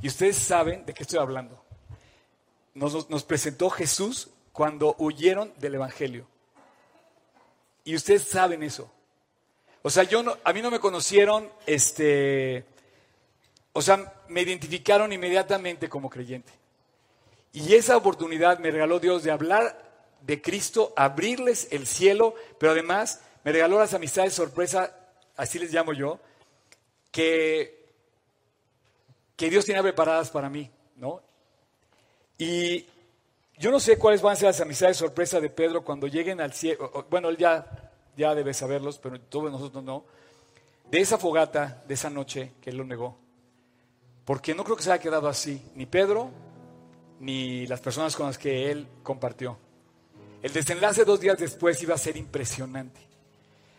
Y 0.00 0.08
ustedes 0.08 0.36
saben 0.36 0.86
de 0.86 0.94
qué 0.94 1.02
estoy 1.02 1.18
hablando. 1.18 1.62
Nos, 2.74 3.24
presentó 3.24 3.70
Jesús 3.70 4.28
cuando 4.52 4.94
huyeron 4.98 5.52
del 5.58 5.74
Evangelio. 5.74 6.26
Y 7.84 7.96
ustedes 7.96 8.22
saben 8.22 8.62
eso. 8.62 8.90
O 9.82 9.90
sea, 9.90 10.04
yo 10.04 10.22
no, 10.22 10.36
a 10.44 10.52
mí 10.52 10.62
no 10.62 10.70
me 10.70 10.78
conocieron, 10.78 11.50
este, 11.66 12.64
o 13.72 13.82
sea, 13.82 14.12
me 14.28 14.42
identificaron 14.42 15.12
inmediatamente 15.12 15.88
como 15.88 16.10
creyente. 16.10 16.52
Y 17.52 17.74
esa 17.74 17.96
oportunidad 17.96 18.58
me 18.58 18.70
regaló 18.70 19.00
Dios 19.00 19.22
de 19.22 19.30
hablar 19.30 19.88
de 20.20 20.42
Cristo, 20.42 20.92
abrirles 20.96 21.68
el 21.70 21.86
cielo, 21.86 22.34
pero 22.58 22.72
además 22.72 23.20
me 23.44 23.52
regaló 23.52 23.78
las 23.78 23.94
amistades 23.94 24.34
sorpresa, 24.34 24.94
así 25.36 25.58
les 25.58 25.72
llamo 25.72 25.92
yo, 25.92 26.20
que, 27.10 27.77
que 29.38 29.48
Dios 29.48 29.64
tiene 29.64 29.80
preparadas 29.82 30.30
para 30.30 30.50
mí, 30.50 30.68
¿no? 30.96 31.22
Y 32.36 32.84
yo 33.56 33.70
no 33.70 33.78
sé 33.78 33.96
cuáles 33.96 34.20
van 34.20 34.32
a 34.32 34.36
ser 34.36 34.48
las 34.48 34.60
amistades 34.60 34.96
sorpresa 34.96 35.40
de 35.40 35.48
Pedro 35.48 35.84
cuando 35.84 36.08
lleguen 36.08 36.40
al 36.40 36.52
cielo. 36.52 37.06
Bueno, 37.08 37.28
él 37.28 37.36
ya, 37.36 37.92
ya 38.16 38.34
debe 38.34 38.52
saberlos, 38.52 38.98
pero 38.98 39.20
todos 39.20 39.52
nosotros 39.52 39.84
no. 39.84 40.04
De 40.90 40.98
esa 40.98 41.18
fogata, 41.18 41.84
de 41.86 41.94
esa 41.94 42.10
noche 42.10 42.54
que 42.60 42.70
él 42.70 42.78
lo 42.78 42.84
negó. 42.84 43.16
Porque 44.24 44.56
no 44.56 44.64
creo 44.64 44.76
que 44.76 44.82
se 44.82 44.90
haya 44.90 45.00
quedado 45.00 45.28
así, 45.28 45.62
ni 45.76 45.86
Pedro, 45.86 46.30
ni 47.20 47.64
las 47.68 47.80
personas 47.80 48.16
con 48.16 48.26
las 48.26 48.38
que 48.38 48.72
él 48.72 48.88
compartió. 49.04 49.56
El 50.42 50.52
desenlace 50.52 51.04
dos 51.04 51.20
días 51.20 51.38
después 51.38 51.80
iba 51.80 51.94
a 51.94 51.98
ser 51.98 52.16
impresionante. 52.16 53.00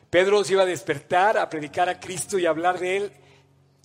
Pedro 0.10 0.42
se 0.46 0.54
iba 0.54 0.64
a 0.64 0.66
despertar 0.66 1.38
a 1.38 1.50
predicar 1.50 1.90
a 1.90 2.00
Cristo 2.00 2.40
y 2.40 2.46
a 2.46 2.50
hablar 2.50 2.80
de 2.80 2.96
él. 2.96 3.12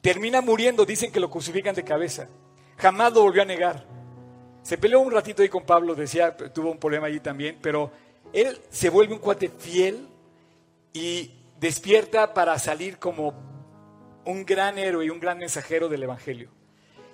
Termina 0.04 0.42
muriendo, 0.42 0.84
dicen 0.84 1.10
que 1.10 1.18
lo 1.18 1.30
crucifican 1.30 1.74
de 1.74 1.82
cabeza. 1.82 2.28
Jamás 2.76 3.14
lo 3.14 3.22
volvió 3.22 3.40
a 3.40 3.46
negar. 3.46 3.86
Se 4.62 4.76
peleó 4.76 5.00
un 5.00 5.10
ratito 5.10 5.40
ahí 5.40 5.48
con 5.48 5.64
Pablo, 5.64 5.94
decía, 5.94 6.36
tuvo 6.36 6.70
un 6.70 6.78
problema 6.78 7.06
allí 7.06 7.20
también, 7.20 7.56
pero 7.62 7.90
él 8.30 8.60
se 8.68 8.90
vuelve 8.90 9.14
un 9.14 9.18
cuate 9.18 9.48
fiel 9.48 10.06
y 10.92 11.30
despierta 11.58 12.34
para 12.34 12.58
salir 12.58 12.98
como 12.98 13.32
un 14.26 14.44
gran 14.44 14.76
héroe 14.76 15.06
y 15.06 15.08
un 15.08 15.20
gran 15.20 15.38
mensajero 15.38 15.88
del 15.88 16.02
Evangelio. 16.02 16.50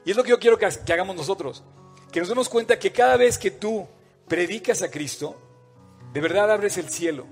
Y 0.05 0.11
es 0.11 0.17
lo 0.17 0.25
que 0.25 0.31
yo 0.31 0.41
quiero 0.41 0.59
que 0.59 0.67
hagamos 0.93 1.15
nosotros 1.15 1.63
que 2.11 2.19
nos 2.19 2.29
demos 2.29 2.49
cuenta 2.49 2.77
que 2.77 2.91
cada 2.91 3.17
vez 3.17 3.39
que 3.39 3.53
tú 3.53 3.87
predicas 4.27 4.83
a 4.83 4.91
Cristo, 4.91 5.41
de 6.13 6.21
verdad 6.21 6.51
abres 6.51 6.77
el 6.77 6.91
cielo. 6.91 7.25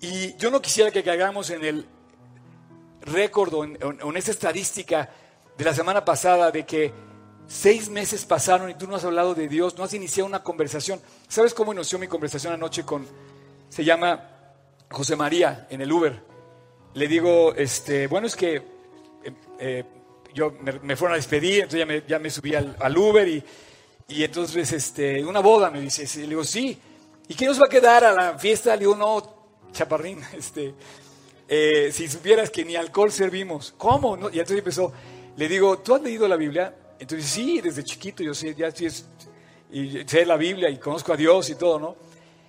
Y 0.00 0.34
yo 0.36 0.50
no 0.50 0.62
quisiera 0.62 0.90
que 0.90 1.02
caigamos 1.02 1.50
en 1.50 1.62
el 1.62 1.86
récord 3.02 3.52
o 3.54 3.64
en, 3.64 4.16
esa 4.16 4.30
estadística 4.30 5.10
de 5.56 5.64
la 5.64 5.74
semana 5.74 6.04
pasada 6.04 6.50
de 6.50 6.64
que 6.64 6.92
seis 7.46 7.88
meses 7.88 8.24
pasaron 8.24 8.70
y 8.70 8.74
tú 8.74 8.86
no 8.86 8.96
has 8.96 9.04
hablado 9.04 9.34
de 9.34 9.48
Dios, 9.48 9.76
no 9.76 9.84
has 9.84 9.94
iniciado 9.94 10.26
una 10.26 10.42
conversación. 10.42 11.00
¿Sabes 11.28 11.54
cómo 11.54 11.72
inició 11.72 11.98
mi 11.98 12.08
conversación 12.08 12.52
anoche 12.52 12.84
con, 12.84 13.06
se 13.68 13.84
llama 13.84 14.28
José 14.90 15.16
María 15.16 15.66
en 15.70 15.80
el 15.80 15.92
Uber? 15.92 16.22
Le 16.94 17.08
digo, 17.08 17.54
este, 17.54 18.06
bueno, 18.06 18.26
es 18.26 18.36
que 18.36 18.56
eh, 18.56 19.32
eh, 19.58 19.84
yo 20.34 20.54
me, 20.82 20.96
fueron 20.96 21.14
a 21.14 21.16
despedir, 21.16 21.62
entonces 21.62 21.80
ya 21.80 21.86
me, 21.86 22.02
ya 22.06 22.18
me 22.18 22.30
subí 22.30 22.54
al, 22.54 22.76
al 22.78 22.96
Uber 22.96 23.28
y 23.28 23.44
y 24.12 24.24
entonces, 24.24 24.70
este, 24.72 25.24
una 25.24 25.40
boda, 25.40 25.70
me 25.70 25.80
dice. 25.80 26.06
Le 26.20 26.28
digo, 26.28 26.44
sí. 26.44 26.78
¿Y 27.28 27.34
qué 27.34 27.46
nos 27.46 27.60
va 27.60 27.66
a 27.66 27.68
quedar 27.68 28.04
a 28.04 28.12
la 28.12 28.38
fiesta? 28.38 28.74
Le 28.74 28.80
digo, 28.80 28.96
no, 28.96 29.22
chaparrín, 29.72 30.20
este, 30.36 30.74
eh, 31.54 31.92
si 31.92 32.08
supieras 32.08 32.48
que 32.48 32.64
ni 32.64 32.76
alcohol 32.76 33.12
servimos. 33.12 33.74
¿Cómo? 33.76 34.16
Y 34.16 34.38
entonces 34.38 34.56
empezó, 34.56 34.90
le 35.36 35.48
digo, 35.48 35.80
¿tú 35.80 35.94
has 35.94 36.00
leído 36.00 36.26
la 36.26 36.36
Biblia? 36.36 36.74
Entonces, 36.98 37.28
sí, 37.28 37.60
desde 37.60 37.84
chiquito 37.84 38.22
yo 38.22 38.32
sé, 38.32 38.54
ya 38.54 38.68
estoy, 38.68 38.90
y 39.70 40.02
sé 40.06 40.24
la 40.24 40.38
Biblia 40.38 40.70
y 40.70 40.78
conozco 40.78 41.12
a 41.12 41.16
Dios 41.16 41.50
y 41.50 41.56
todo, 41.56 41.78
¿no? 41.78 41.94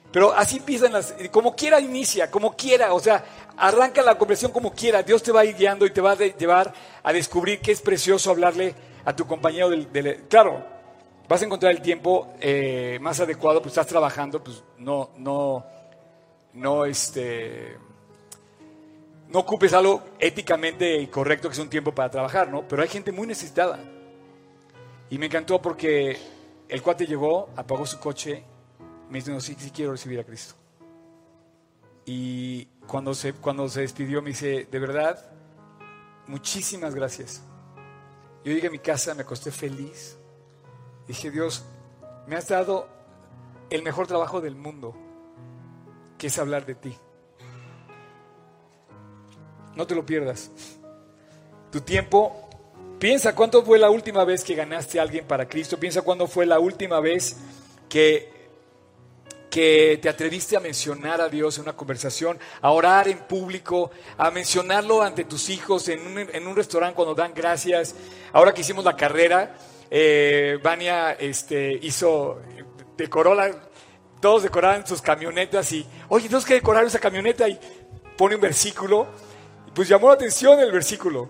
Pero 0.10 0.32
así 0.32 0.56
empiezan 0.56 0.93
las, 0.93 1.14
como 1.32 1.54
quiera 1.54 1.82
inicia, 1.82 2.32
como 2.32 2.56
quiera, 2.56 2.93
o 2.93 2.99
sea, 3.01 3.26
arranca 3.58 4.01
la 4.01 4.18
conversación 4.18 4.54
como 4.54 4.72
quiera, 4.72 5.04
Dios 5.04 5.22
te 5.22 5.34
va 5.34 5.41
a 5.41 5.43
guiando 5.43 5.86
y 5.86 5.91
te 5.91 5.99
va 5.99 6.14
a 6.14 6.16
llevar 6.16 6.74
a 7.04 7.12
descubrir 7.12 7.60
que 7.60 7.74
es 7.74 7.82
precioso 7.82 8.32
hablarle 8.32 8.74
a 9.04 9.14
tu 9.14 9.28
compañero 9.28 9.70
del 9.70 10.26
claro, 10.30 10.64
vas 11.28 11.41
a 11.41 11.45
encontrar 11.45 11.74
el 11.74 11.82
tiempo 11.82 12.36
eh, 12.39 12.99
más 13.01 13.20
adecuado, 13.20 13.62
pues 13.62 13.74
estás 13.74 13.88
trabajando, 13.88 14.41
pues 14.41 14.64
no, 14.78 15.10
no, 15.18 15.66
no, 16.54 16.86
este, 16.86 17.76
no 19.34 19.39
ocupes 19.39 19.73
algo 19.73 20.03
éticamente 20.19 21.09
correcto 21.09 21.49
que 21.49 21.53
es 21.53 21.59
un 21.59 21.69
tiempo 21.69 21.93
para 21.93 22.09
trabajar, 22.09 22.49
¿no? 22.49 22.67
Pero 22.67 22.84
hay 22.84 22.88
gente 22.88 23.11
muy 23.11 23.27
necesitada. 23.27 23.79
Y 25.09 25.17
me 25.17 25.25
encantó 25.25 25.61
porque 25.61 26.17
el 26.69 26.81
cuate 26.81 27.05
llegó, 27.05 27.49
apagó 27.55 27.86
su 27.86 27.99
coche, 27.99 28.43
me 29.09 29.17
dice, 29.17 29.31
no, 29.31 29.41
sí, 29.41 29.55
sí 29.57 29.71
quiero 29.71 29.91
recibir 29.91 30.19
a 30.19 30.23
Cristo. 30.23 30.53
Y 32.05 32.65
cuando 32.88 33.13
se, 33.13 33.34
cuando 33.34 33.67
se 33.67 33.81
despidió 33.81 34.21
me 34.21 34.29
dice, 34.29 34.67
de 34.69 34.79
verdad, 34.79 35.19
muchísimas 36.27 36.93
gracias. 36.93 37.41
Yo 38.45 38.53
llegué 38.53 38.67
a 38.67 38.71
mi 38.71 38.79
casa, 38.79 39.15
me 39.15 39.23
acosté 39.23 39.51
feliz, 39.51 40.17
Dije, 41.07 41.31
Dios, 41.31 41.65
me 42.27 42.36
has 42.36 42.47
dado 42.47 42.88
el 43.69 43.84
mejor 43.84 44.07
trabajo 44.07 44.39
del 44.39 44.55
mundo, 44.55 44.95
que 46.17 46.27
es 46.27 46.39
hablar 46.39 46.65
de 46.65 46.75
ti. 46.75 46.97
No 49.76 49.88
te 49.88 49.95
lo 49.95 50.05
pierdas. 50.05 50.51
tu 51.71 51.82
tiempo, 51.82 52.49
piensa 52.99 53.34
cuándo 53.34 53.63
fue 53.63 53.80
la 53.80 53.89
última 53.89 54.24
vez 54.24 54.43
que 54.43 54.53
ganaste 54.53 54.99
a 54.99 55.03
alguien 55.03 55.26
para 55.26 55.47
Cristo, 55.47 55.80
piensa 55.80 56.01
cuándo 56.01 56.28
fue 56.28 56.45
la 56.45 56.59
última 56.59 56.99
vez 56.99 57.38
que 57.89 58.34
que 59.53 59.99
te 60.01 60.09
atreviste 60.09 60.57
a 60.57 60.59
mencionar 60.59 61.21
a 61.21 61.30
Dios 61.30 61.57
en 61.59 61.65
una 61.65 61.74
conversación, 61.74 62.39
a 62.59 62.71
orar 62.71 63.07
en 63.07 63.19
público, 63.19 63.91
a 64.17 64.32
mencionarlo 64.32 65.03
ante 65.03 65.26
tus 65.26 65.47
hijos 65.51 65.88
en 65.89 66.07
un, 66.07 66.17
en 66.17 66.47
un 66.47 66.55
restaurante 66.55 66.95
cuando 66.95 67.13
dan 67.13 67.36
gracias. 67.36 67.93
Ahora 68.32 68.51
que 68.51 68.61
hicimos 68.61 68.84
la 68.84 68.95
carrera, 68.95 69.55
eh, 69.91 70.57
Vania 70.63 71.11
este, 71.11 71.71
hizo, 71.84 72.41
decoró 72.97 73.36
la, 73.36 73.51
todos 74.19 74.41
decoraban 74.41 74.88
sus 74.88 75.03
camionetas 75.03 75.71
y, 75.71 75.86
oye, 76.09 76.26
tenemos 76.26 76.45
que 76.45 76.55
decorar 76.55 76.86
esa 76.86 76.97
camioneta 76.97 77.47
y 77.47 77.59
pone 78.17 78.34
un 78.34 78.41
versículo. 78.41 79.05
Pues 79.74 79.88
llamó 79.88 80.09
la 80.09 80.15
atención 80.15 80.59
el 80.59 80.71
versículo. 80.71 81.30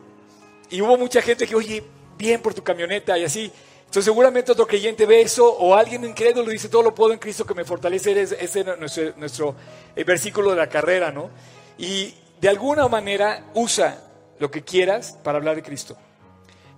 Y 0.70 0.82
hubo 0.82 0.98
mucha 0.98 1.22
gente 1.22 1.48
que, 1.48 1.56
oye, 1.56 1.84
bien 2.18 2.42
por 2.42 2.54
tu 2.54 2.64
camioneta 2.64 3.18
y 3.18 3.24
así. 3.24 3.52
Entonces 3.94 4.06
seguramente 4.06 4.52
otro 4.52 4.66
creyente 4.66 5.06
ve 5.06 5.22
eso 5.22 5.48
o 5.48 5.76
alguien 5.76 6.04
incrédulo 6.04 6.50
dice, 6.50 6.68
todo 6.68 6.82
lo 6.82 6.96
puedo 6.96 7.14
en 7.14 7.20
Cristo 7.20 7.46
que 7.46 7.54
me 7.54 7.64
fortalece. 7.64 8.20
Ese 8.20 8.62
es 8.62 8.80
nuestro, 8.80 9.14
nuestro 9.18 9.56
eh, 9.96 10.04
versículo 10.04 10.50
de 10.50 10.58
la 10.58 10.68
carrera, 10.68 11.12
¿no? 11.12 11.30
Y 11.78 12.14
de 12.42 12.50
alguna 12.50 12.88
manera 12.88 13.52
usa 13.54 14.02
lo 14.40 14.50
que 14.50 14.64
quieras 14.64 15.18
para 15.24 15.38
hablar 15.38 15.56
de 15.56 15.64
Cristo. 15.64 15.96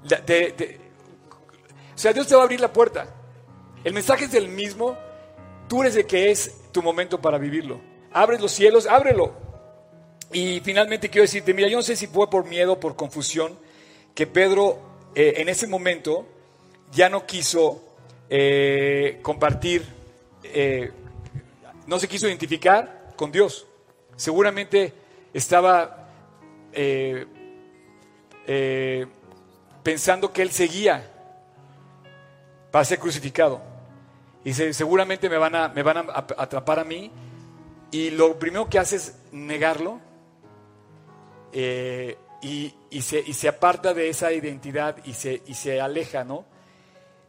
o 0.03 0.07
sea, 1.95 2.11
Dios 2.13 2.27
te 2.27 2.35
va 2.35 2.41
a 2.41 2.43
abrir 2.43 2.59
la 2.59 2.73
puerta. 2.73 3.07
El 3.83 3.93
mensaje 3.93 4.25
es 4.25 4.33
el 4.33 4.49
mismo. 4.49 4.97
Tú 5.69 5.81
eres 5.81 5.95
el 5.95 6.05
que 6.05 6.31
es 6.31 6.71
tu 6.71 6.83
momento 6.83 7.21
para 7.21 7.37
vivirlo. 7.37 7.79
Abres 8.11 8.41
los 8.41 8.51
cielos, 8.51 8.87
ábrelo. 8.87 9.44
Y 10.31 10.59
finalmente 10.61 11.09
quiero 11.09 11.23
decirte, 11.23 11.53
mira, 11.53 11.67
yo 11.67 11.77
no 11.77 11.83
sé 11.83 11.95
si 11.95 12.07
fue 12.07 12.29
por 12.29 12.45
miedo, 12.45 12.79
por 12.79 12.95
confusión, 12.95 13.57
que 14.13 14.27
Pedro 14.27 14.79
eh, 15.15 15.35
en 15.37 15.47
ese 15.47 15.65
momento 15.65 16.27
ya 16.91 17.09
no 17.09 17.25
quiso 17.25 17.81
eh, 18.29 19.19
compartir, 19.21 19.85
eh, 20.43 20.91
no 21.87 21.99
se 21.99 22.07
quiso 22.07 22.27
identificar 22.27 23.13
con 23.15 23.31
Dios. 23.31 23.65
Seguramente 24.17 24.93
estaba 25.33 26.01
pensando 29.83 30.33
que 30.33 30.41
Él 30.41 30.51
seguía 30.51 31.09
para 32.71 32.83
ser 32.83 32.99
crucificado. 32.99 33.61
Y 34.43 34.53
seguramente 34.53 35.29
me 35.29 35.37
van, 35.37 35.55
a, 35.55 35.69
me 35.69 35.81
van 35.81 35.97
a 35.97 36.25
atrapar 36.37 36.79
a 36.79 36.83
mí. 36.83 37.09
Y 37.89 38.11
lo 38.11 38.37
primero 38.37 38.69
que 38.69 38.77
hace 38.77 38.97
es 38.97 39.15
negarlo. 39.31 39.99
Y, 41.55 43.01
se, 43.01 43.23
y, 43.25 43.33
se, 43.33 43.47
aparta 43.47 43.93
de 43.93 44.09
esa 44.09 44.31
identidad 44.33 44.97
y 45.05 45.13
se, 45.13 45.41
y 45.45 45.53
se 45.53 45.79
aleja, 45.79 46.23
¿no? 46.23 46.45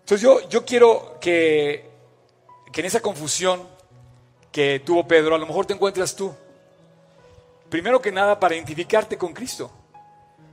Entonces 0.00 0.20
yo, 0.20 0.48
yo 0.48 0.64
quiero 0.64 1.18
que, 1.20 1.88
que 2.72 2.80
en 2.80 2.86
esa 2.86 3.00
confusión 3.00 3.62
que 4.50 4.80
tuvo 4.80 5.06
Pedro, 5.06 5.34
a 5.34 5.38
lo 5.38 5.46
mejor 5.46 5.66
te 5.66 5.74
encuentras 5.74 6.16
tú. 6.16 6.34
Primero 7.68 8.00
que 8.00 8.12
nada, 8.12 8.38
para 8.38 8.54
identificarte 8.54 9.18
con 9.18 9.32
Cristo. 9.32 9.70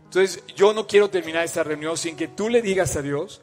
Entonces, 0.05 0.43
yo 0.55 0.73
no 0.73 0.85
quiero 0.85 1.09
terminar 1.09 1.43
esta 1.43 1.63
reunión 1.63 1.97
sin 1.97 2.15
que 2.15 2.27
tú 2.27 2.49
le 2.49 2.61
digas 2.61 2.95
a 2.95 3.01
Dios, 3.01 3.41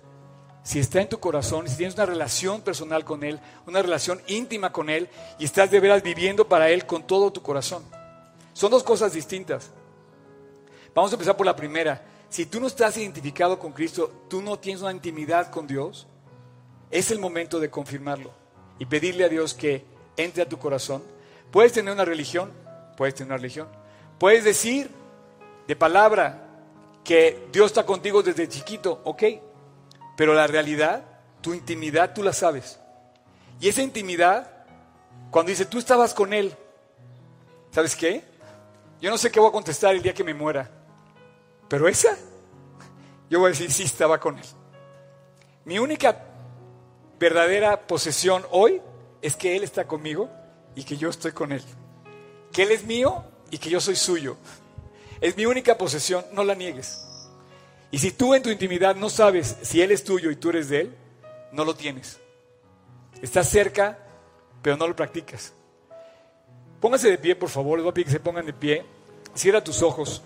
si 0.63 0.79
está 0.79 1.01
en 1.01 1.09
tu 1.09 1.19
corazón, 1.19 1.69
si 1.69 1.77
tienes 1.77 1.95
una 1.95 2.07
relación 2.07 2.61
personal 2.61 3.05
con 3.05 3.25
Él, 3.25 3.41
una 3.67 3.83
relación 3.83 4.21
íntima 4.27 4.71
con 4.71 4.91
Él, 4.91 5.09
y 5.39 5.45
estás 5.45 5.71
de 5.71 5.81
veras 5.81 6.03
viviendo 6.03 6.47
para 6.47 6.71
Él 6.71 6.87
con 6.87 7.07
todo 7.07 7.33
tu 7.33 7.43
corazón. 7.43 7.83
Son 8.53 8.71
dos 8.71 8.83
cosas 8.83 9.13
distintas. 9.13 9.71
Vamos 10.95 11.13
a 11.13 11.15
empezar 11.15 11.37
por 11.37 11.47
la 11.47 11.57
primera. 11.57 12.03
Si 12.29 12.47
tú 12.47 12.61
no 12.61 12.67
estás 12.67 12.97
identificado 12.97 13.59
con 13.59 13.73
Cristo, 13.73 14.13
tú 14.29 14.43
no 14.43 14.59
tienes 14.59 14.83
una 14.83 14.93
intimidad 14.93 15.51
con 15.51 15.67
Dios, 15.67 16.07
es 16.91 17.11
el 17.11 17.19
momento 17.19 17.61
de 17.61 17.71
confirmarlo 17.71 18.33
y 18.79 18.87
pedirle 18.87 19.25
a 19.25 19.29
Dios 19.29 19.55
que 19.55 19.85
entre 20.17 20.43
a 20.43 20.49
tu 20.49 20.59
corazón. 20.59 21.03
Puedes 21.51 21.73
tener 21.73 21.93
una 21.93 22.05
religión, 22.05 22.53
puedes 22.97 23.15
tener 23.15 23.33
una 23.33 23.39
religión. 23.39 23.69
Puedes 24.19 24.45
decir 24.45 24.91
de 25.67 25.77
palabra 25.77 26.47
que 27.05 27.49
Dios 27.53 27.67
está 27.67 27.87
contigo 27.87 28.23
desde 28.23 28.49
chiquito, 28.49 29.01
ok, 29.05 29.23
pero 30.17 30.35
la 30.35 30.47
realidad, 30.47 31.05
tu 31.41 31.55
intimidad, 31.55 32.13
tú 32.13 32.23
la 32.23 32.33
sabes. 32.33 32.79
Y 33.61 33.69
esa 33.69 33.83
intimidad, 33.83 34.65
cuando 35.31 35.51
dice, 35.51 35.65
tú 35.65 35.79
estabas 35.79 36.13
con 36.15 36.33
Él, 36.33 36.55
¿sabes 37.71 37.97
qué? 37.97 38.25
Yo 39.01 39.11
no 39.11 39.19
sé 39.19 39.31
qué 39.31 39.41
voy 39.41 39.49
a 39.49 39.53
contestar 39.53 39.95
el 39.95 40.03
día 40.03 40.15
que 40.15 40.25
me 40.25 40.35
muera. 40.35 40.71
Pero 41.71 41.87
esa, 41.87 42.19
yo 43.31 43.39
voy 43.39 43.47
a 43.47 43.51
decir, 43.51 43.71
sí 43.71 43.85
estaba 43.85 44.19
con 44.19 44.37
Él. 44.37 44.45
Mi 45.65 45.79
única 45.79 46.27
verdadera 47.21 47.87
posesión 47.87 48.45
hoy 48.51 48.83
es 49.23 49.37
que 49.37 49.55
Él 49.55 49.63
está 49.63 49.87
conmigo 49.87 50.29
y 50.75 50.83
que 50.83 50.97
yo 50.97 51.09
estoy 51.09 51.31
con 51.31 51.53
Él. 51.53 51.63
Que 52.51 52.65
Él 52.65 52.73
es 52.73 52.85
mío 52.85 53.23
y 53.53 53.59
que 53.59 53.71
yo 53.71 53.81
soy 53.81 53.95
suyo. 53.95 54.37
Es 55.21 55.37
mi 55.37 55.47
única 55.47 55.79
posesión, 55.79 56.25
no 56.33 56.43
la 56.43 56.57
niegues. 56.57 57.07
Y 57.93 57.99
si 57.99 58.11
tú 58.11 58.35
en 58.35 58.43
tu 58.43 58.51
intimidad 58.51 58.97
no 58.97 59.09
sabes 59.09 59.57
si 59.63 59.81
Él 59.81 59.93
es 59.93 60.03
tuyo 60.03 60.33
y 60.33 60.37
tú 60.37 60.51
eres 60.51 60.69
de 60.71 60.81
Él, 60.81 60.97
no 61.53 61.65
lo 61.65 61.77
tienes. 61.77 62.19
Estás 63.23 63.49
cerca, 63.49 63.97
pero 64.61 64.77
no 64.77 64.89
lo 64.89 64.97
practicas. 64.97 65.53
Póngase 66.81 67.11
de 67.11 67.19
pie, 67.19 67.37
por 67.37 67.49
favor. 67.49 67.79
Les 67.79 67.85
voy 67.85 67.93
a 67.93 67.95
pedir 67.95 68.07
que 68.07 68.13
se 68.13 68.19
pongan 68.19 68.47
de 68.47 68.55
pie. 68.55 68.85
Cierra 69.37 69.63
tus 69.63 69.83
ojos. 69.83 70.21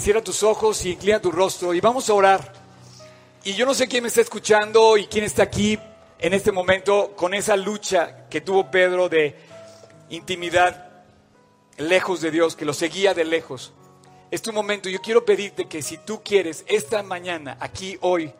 Cierra 0.00 0.24
tus 0.24 0.42
ojos 0.42 0.82
y 0.86 0.92
inclina 0.92 1.20
tu 1.20 1.30
rostro 1.30 1.74
y 1.74 1.80
vamos 1.82 2.08
a 2.08 2.14
orar. 2.14 2.54
Y 3.44 3.52
yo 3.52 3.66
no 3.66 3.74
sé 3.74 3.86
quién 3.86 4.02
me 4.02 4.08
está 4.08 4.22
escuchando 4.22 4.96
y 4.96 5.06
quién 5.08 5.24
está 5.24 5.42
aquí 5.42 5.78
en 6.18 6.32
este 6.32 6.52
momento 6.52 7.12
con 7.14 7.34
esa 7.34 7.54
lucha 7.54 8.26
que 8.30 8.40
tuvo 8.40 8.70
Pedro 8.70 9.10
de 9.10 9.36
intimidad 10.08 10.90
lejos 11.76 12.22
de 12.22 12.30
Dios, 12.30 12.56
que 12.56 12.64
lo 12.64 12.72
seguía 12.72 13.12
de 13.12 13.26
lejos. 13.26 13.74
Es 14.30 14.40
tu 14.40 14.54
momento. 14.54 14.88
Yo 14.88 15.02
quiero 15.02 15.26
pedirte 15.26 15.68
que 15.68 15.82
si 15.82 15.98
tú 15.98 16.22
quieres 16.24 16.64
esta 16.66 17.02
mañana, 17.02 17.58
aquí, 17.60 17.98
hoy, 18.00 18.32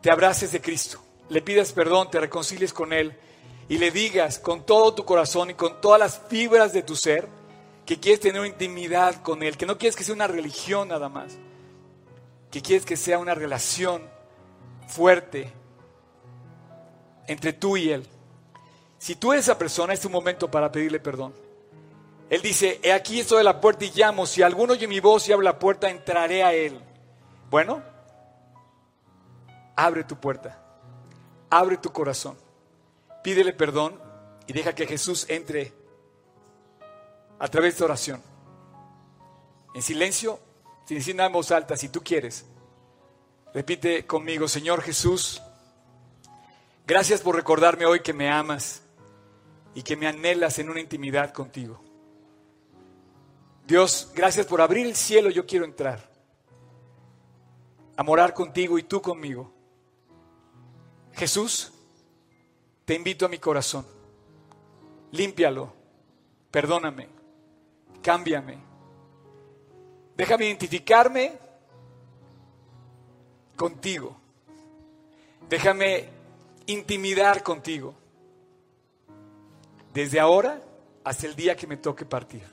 te 0.00 0.10
abraces 0.10 0.50
de 0.50 0.62
Cristo, 0.62 0.98
le 1.28 1.42
pidas 1.42 1.72
perdón, 1.72 2.10
te 2.10 2.20
reconcilies 2.20 2.72
con 2.72 2.94
Él 2.94 3.14
y 3.68 3.76
le 3.76 3.90
digas 3.90 4.38
con 4.38 4.64
todo 4.64 4.94
tu 4.94 5.04
corazón 5.04 5.50
y 5.50 5.54
con 5.54 5.78
todas 5.82 6.00
las 6.00 6.22
fibras 6.30 6.72
de 6.72 6.82
tu 6.82 6.96
ser, 6.96 7.28
que 7.90 7.98
quieres 7.98 8.20
tener 8.20 8.46
intimidad 8.46 9.20
con 9.20 9.42
Él, 9.42 9.56
que 9.56 9.66
no 9.66 9.76
quieres 9.76 9.96
que 9.96 10.04
sea 10.04 10.14
una 10.14 10.28
religión 10.28 10.86
nada 10.86 11.08
más, 11.08 11.36
que 12.48 12.62
quieres 12.62 12.86
que 12.86 12.96
sea 12.96 13.18
una 13.18 13.34
relación 13.34 14.08
fuerte 14.86 15.52
entre 17.26 17.52
tú 17.52 17.76
y 17.76 17.90
Él. 17.90 18.06
Si 18.96 19.16
tú 19.16 19.32
eres 19.32 19.46
esa 19.46 19.58
persona, 19.58 19.92
es 19.92 19.98
tu 19.98 20.08
momento 20.08 20.48
para 20.48 20.70
pedirle 20.70 21.00
perdón. 21.00 21.34
Él 22.28 22.40
dice, 22.42 22.78
he 22.84 22.92
aquí 22.92 23.18
estoy 23.18 23.38
de 23.38 23.42
la 23.42 23.60
puerta 23.60 23.84
y 23.84 23.90
llamo, 23.92 24.24
si 24.24 24.40
alguno 24.40 24.74
oye 24.74 24.86
mi 24.86 25.00
voz 25.00 25.28
y 25.28 25.32
abre 25.32 25.46
la 25.46 25.58
puerta, 25.58 25.90
entraré 25.90 26.44
a 26.44 26.54
Él. 26.54 26.80
Bueno, 27.50 27.82
abre 29.74 30.04
tu 30.04 30.14
puerta, 30.14 30.62
abre 31.50 31.76
tu 31.76 31.90
corazón, 31.90 32.36
pídele 33.24 33.52
perdón 33.52 34.00
y 34.46 34.52
deja 34.52 34.76
que 34.76 34.86
Jesús 34.86 35.26
entre 35.28 35.79
a 37.40 37.48
través 37.48 37.78
de 37.78 37.84
oración. 37.84 38.22
En 39.74 39.82
silencio, 39.82 40.38
sin 40.84 40.98
decir 40.98 41.16
nada 41.16 41.28
en 41.28 41.32
voz 41.32 41.50
alta, 41.50 41.76
si 41.76 41.88
tú 41.88 42.02
quieres. 42.02 42.44
Repite 43.52 44.06
conmigo, 44.06 44.46
Señor 44.46 44.82
Jesús, 44.82 45.42
gracias 46.86 47.20
por 47.20 47.34
recordarme 47.34 47.86
hoy 47.86 48.00
que 48.00 48.12
me 48.12 48.30
amas 48.30 48.82
y 49.74 49.82
que 49.82 49.96
me 49.96 50.06
anhelas 50.06 50.58
en 50.58 50.70
una 50.70 50.80
intimidad 50.80 51.32
contigo. 51.32 51.82
Dios, 53.66 54.12
gracias 54.14 54.46
por 54.46 54.60
abrir 54.60 54.86
el 54.86 54.94
cielo, 54.94 55.30
yo 55.30 55.46
quiero 55.46 55.64
entrar 55.64 56.08
a 57.96 58.02
morar 58.02 58.34
contigo 58.34 58.78
y 58.78 58.82
tú 58.82 59.00
conmigo. 59.00 59.52
Jesús, 61.12 61.72
te 62.84 62.94
invito 62.94 63.26
a 63.26 63.28
mi 63.28 63.38
corazón, 63.38 63.86
límpialo, 65.12 65.72
perdóname 66.50 67.19
cámbiame. 68.02 68.58
Déjame 70.16 70.46
identificarme 70.46 71.38
contigo. 73.56 74.16
Déjame 75.48 76.08
intimidar 76.66 77.42
contigo. 77.42 77.94
Desde 79.92 80.20
ahora 80.20 80.62
hasta 81.04 81.26
el 81.26 81.34
día 81.34 81.56
que 81.56 81.66
me 81.66 81.76
toque 81.76 82.04
partir. 82.04 82.44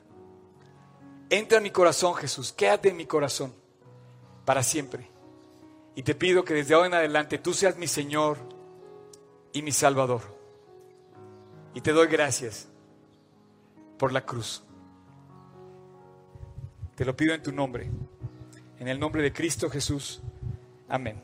Entra 1.30 1.58
en 1.58 1.64
mi 1.64 1.72
corazón, 1.72 2.16
Jesús. 2.16 2.52
Quédate 2.52 2.90
en 2.90 2.98
mi 2.98 3.06
corazón 3.06 3.54
para 4.46 4.64
siempre. 4.64 5.10
Y 5.96 6.04
te 6.04 6.16
pido 6.16 6.44
que 6.44 6.54
desde 6.54 6.74
ahora 6.74 6.88
en 6.88 6.94
adelante 6.94 7.38
tú 7.38 7.54
seas 7.54 7.78
mi 7.78 7.88
Señor 7.88 8.38
y 9.52 9.62
mi 9.62 9.72
Salvador. 9.72 10.22
Y 11.74 11.82
te 11.82 11.92
doy 11.92 12.08
gracias 12.08 12.68
por 13.98 14.14
la 14.14 14.26
cruz. 14.26 14.64
Te 16.98 17.06
lo 17.06 17.16
pido 17.16 17.36
en 17.36 17.44
tu 17.44 17.52
nombre, 17.52 17.92
en 18.80 18.88
el 18.88 19.00
nombre 19.00 19.22
de 19.22 19.32
Cristo 19.32 19.70
Jesús. 19.70 20.20
Amén. 20.90 21.22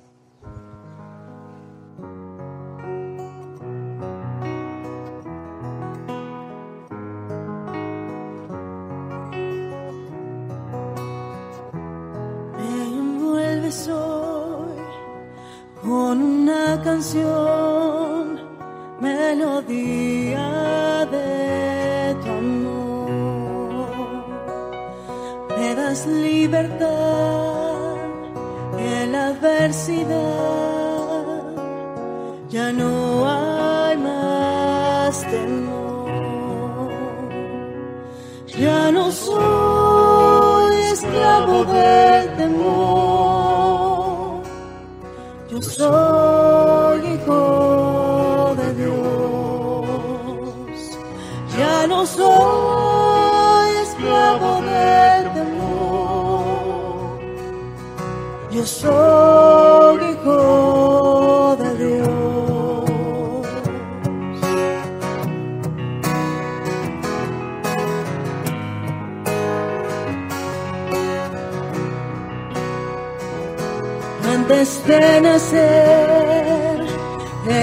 De 74.86 75.22
nacer, 75.22 76.82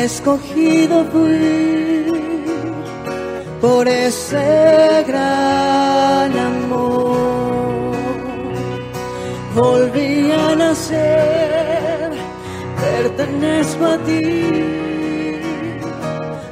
escogido 0.04 1.04
fui 1.12 2.50
por 3.60 3.86
ese 3.86 5.04
gran 5.06 6.32
amor. 6.38 7.96
Volví 9.54 10.30
a 10.32 10.56
nacer, 10.56 12.12
pertenezco 12.80 13.84
a 13.84 13.98
ti. 13.98 14.52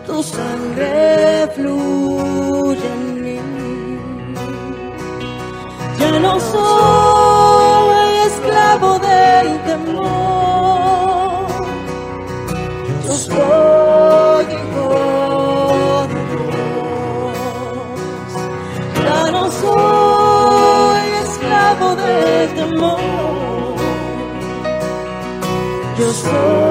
Tu 0.06 0.22
sangre 0.22 1.48
fluye 1.54 2.86
en 2.94 3.22
mí. 3.22 3.40
Ya 5.98 6.18
no 6.18 6.40
soy 6.40 7.07
esclavo 8.68 8.98
del 8.98 9.62
temor. 9.64 11.46
Yo 13.06 13.14
soy 13.14 14.44
hijo 14.56 14.88
de 16.12 16.20
Dios. 16.32 17.36
Ya 19.04 19.30
no 19.30 19.50
soy 19.50 21.06
esclavo 21.24 21.96
del 21.96 22.48
temor. 22.54 23.76
Yo 25.98 26.08
soy 26.12 26.67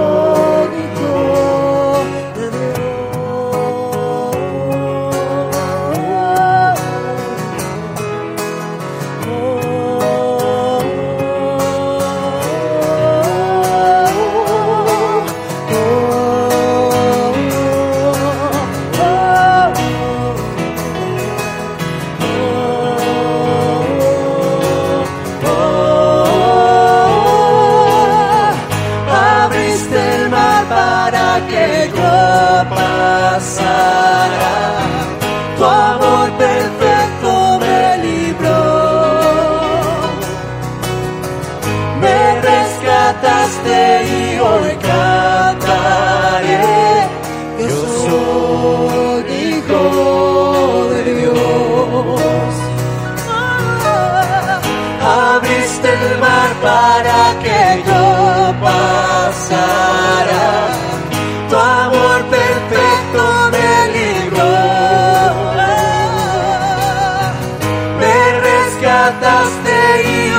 rescataste 69.07 70.03
y 70.03 70.36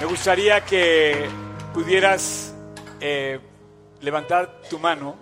me 0.00 0.06
gustaría 0.06 0.64
que 0.64 1.28
pudieras 1.72 2.52
eh, 3.00 3.38
levantar 4.00 4.62
tu 4.68 4.80
mano. 4.80 5.14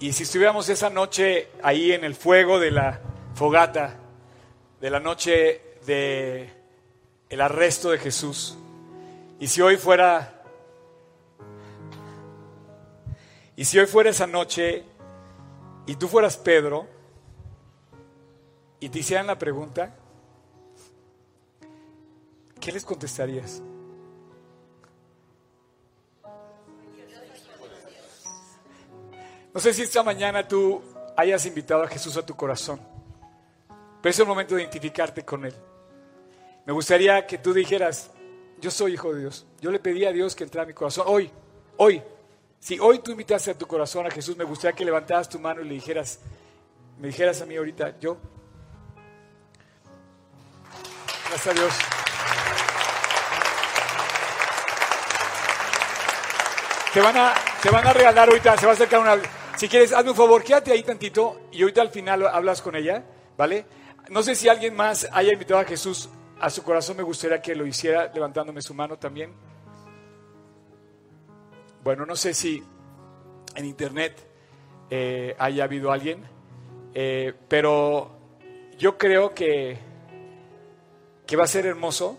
Y 0.00 0.12
si 0.12 0.24
estuviéramos 0.24 0.68
esa 0.68 0.90
noche 0.90 1.48
ahí 1.62 1.92
en 1.92 2.02
el 2.02 2.16
fuego 2.16 2.58
de 2.58 2.72
la 2.72 3.00
fogata, 3.36 3.98
de 4.80 4.90
la 4.90 4.98
noche 4.98 5.62
de 5.86 6.50
el 7.28 7.40
arresto 7.40 7.90
de 7.90 7.98
Jesús, 7.98 8.58
y 9.38 9.46
si 9.46 9.60
hoy 9.60 9.76
fuera, 9.76 10.42
y 13.54 13.64
si 13.64 13.78
hoy 13.78 13.86
fuera 13.86 14.10
esa 14.10 14.26
noche 14.26 14.82
y 15.86 15.94
tú 15.94 16.08
fueras 16.08 16.36
Pedro 16.36 16.88
y 18.80 18.88
te 18.88 18.98
hicieran 18.98 19.28
la 19.28 19.38
pregunta, 19.38 19.94
¿qué 22.60 22.70
les 22.70 22.84
contestarías? 22.84 23.62
No 29.52 29.58
sé 29.58 29.74
si 29.74 29.82
esta 29.82 30.02
mañana 30.02 30.46
tú 30.46 30.80
hayas 31.16 31.44
invitado 31.46 31.82
a 31.82 31.88
Jesús 31.88 32.16
a 32.16 32.24
tu 32.24 32.36
corazón, 32.36 32.80
pero 34.00 34.10
es 34.10 34.18
el 34.18 34.26
momento 34.26 34.54
de 34.54 34.62
identificarte 34.62 35.24
con 35.24 35.44
Él. 35.44 35.54
Me 36.66 36.72
gustaría 36.72 37.26
que 37.26 37.38
tú 37.38 37.52
dijeras, 37.52 38.10
yo 38.60 38.70
soy 38.70 38.92
hijo 38.92 39.12
de 39.12 39.20
Dios. 39.20 39.46
Yo 39.60 39.72
le 39.72 39.80
pedí 39.80 40.04
a 40.04 40.12
Dios 40.12 40.36
que 40.36 40.44
entrara 40.44 40.64
a 40.64 40.66
mi 40.66 40.74
corazón. 40.74 41.04
Hoy, 41.08 41.30
hoy, 41.78 42.00
si 42.60 42.78
hoy 42.78 43.00
tú 43.00 43.10
invitaste 43.10 43.50
a 43.50 43.58
tu 43.58 43.66
corazón 43.66 44.06
a 44.06 44.10
Jesús, 44.10 44.36
me 44.36 44.44
gustaría 44.44 44.76
que 44.76 44.84
levantaras 44.84 45.28
tu 45.28 45.38
mano 45.40 45.62
y 45.62 45.64
le 45.64 45.74
dijeras, 45.74 46.20
me 46.98 47.08
dijeras 47.08 47.40
a 47.42 47.46
mí 47.46 47.56
ahorita, 47.56 47.98
yo. 47.98 48.18
Gracias 51.28 51.46
a 51.46 51.52
Dios. 51.58 51.99
Te 56.92 57.00
van 57.00 57.16
a, 57.16 57.34
te 57.62 57.70
van 57.70 57.86
a 57.86 57.92
regalar 57.92 58.28
ahorita, 58.28 58.56
se 58.56 58.66
va 58.66 58.72
a 58.72 58.74
acercar 58.74 59.00
una... 59.00 59.16
Si 59.56 59.68
quieres, 59.68 59.92
hazme 59.92 60.10
un 60.10 60.16
favor, 60.16 60.42
quédate 60.42 60.72
ahí 60.72 60.82
tantito 60.82 61.42
y 61.52 61.62
ahorita 61.62 61.82
al 61.82 61.90
final 61.90 62.26
hablas 62.26 62.62
con 62.62 62.74
ella, 62.74 63.04
¿vale? 63.36 63.66
No 64.08 64.22
sé 64.22 64.34
si 64.34 64.48
alguien 64.48 64.74
más 64.74 65.06
haya 65.12 65.32
invitado 65.32 65.60
a 65.60 65.64
Jesús 65.64 66.08
a 66.40 66.48
su 66.48 66.62
corazón, 66.62 66.96
me 66.96 67.02
gustaría 67.02 67.40
que 67.42 67.54
lo 67.54 67.66
hiciera 67.66 68.10
levantándome 68.12 68.62
su 68.62 68.74
mano 68.74 68.98
también. 68.98 69.32
Bueno, 71.84 72.06
no 72.06 72.16
sé 72.16 72.34
si 72.34 72.62
en 73.54 73.64
internet 73.64 74.26
eh, 74.88 75.36
haya 75.38 75.64
habido 75.64 75.92
alguien, 75.92 76.24
eh, 76.94 77.34
pero 77.48 78.18
yo 78.78 78.96
creo 78.96 79.34
que, 79.34 79.78
que 81.26 81.36
va 81.36 81.44
a 81.44 81.48
ser 81.48 81.66
hermoso 81.66 82.18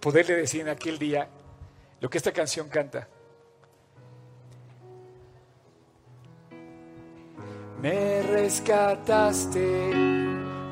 poderle 0.00 0.36
decir 0.36 0.62
en 0.62 0.68
aquel 0.68 0.98
día 0.98 1.28
lo 2.00 2.08
que 2.08 2.18
esta 2.18 2.32
canción 2.32 2.68
canta. 2.68 3.08
Me 7.80 8.22
rescataste, 8.22 9.90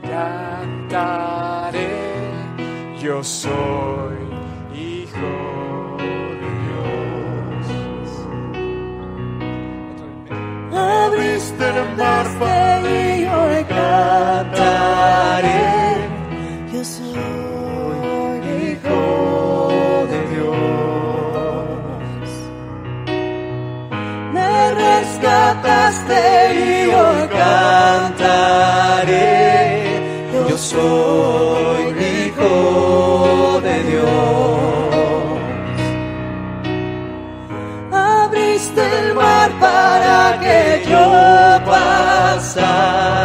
cantaré, 0.03 1.89
yo 3.01 3.25
soy 3.25 4.17
hijo 4.75 5.97
de 5.99 6.51
Dios. 6.65 7.67
Abriste 10.71 11.67
el 11.67 11.97
mar 11.97 12.27
para 12.39 12.91
y 12.91 13.25
hoy 13.25 13.65
cantaré, 13.65 14.67
rescataste 25.19 26.55
y 26.55 26.87
hoy 26.87 27.29
cantaré, 27.29 28.31
yo 30.49 30.57
soy 30.57 31.83
hijo 31.99 33.61
de 33.63 33.83
Dios. 33.85 34.09
Abriste 37.93 38.83
el 39.01 39.15
mar 39.15 39.51
para 39.61 40.39
que 40.41 40.85
yo 40.89 41.07
pasara, 41.67 43.18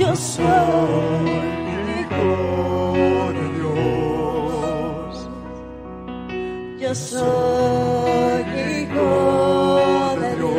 Yo 0.00 0.16
soy 0.16 0.46
hijo 2.00 3.32
de 3.34 3.44
Dios. 3.58 5.28
Yo 6.80 6.94
soy 6.94 8.40
hijo 8.80 9.08
de 10.20 10.30
Dios. 10.36 10.56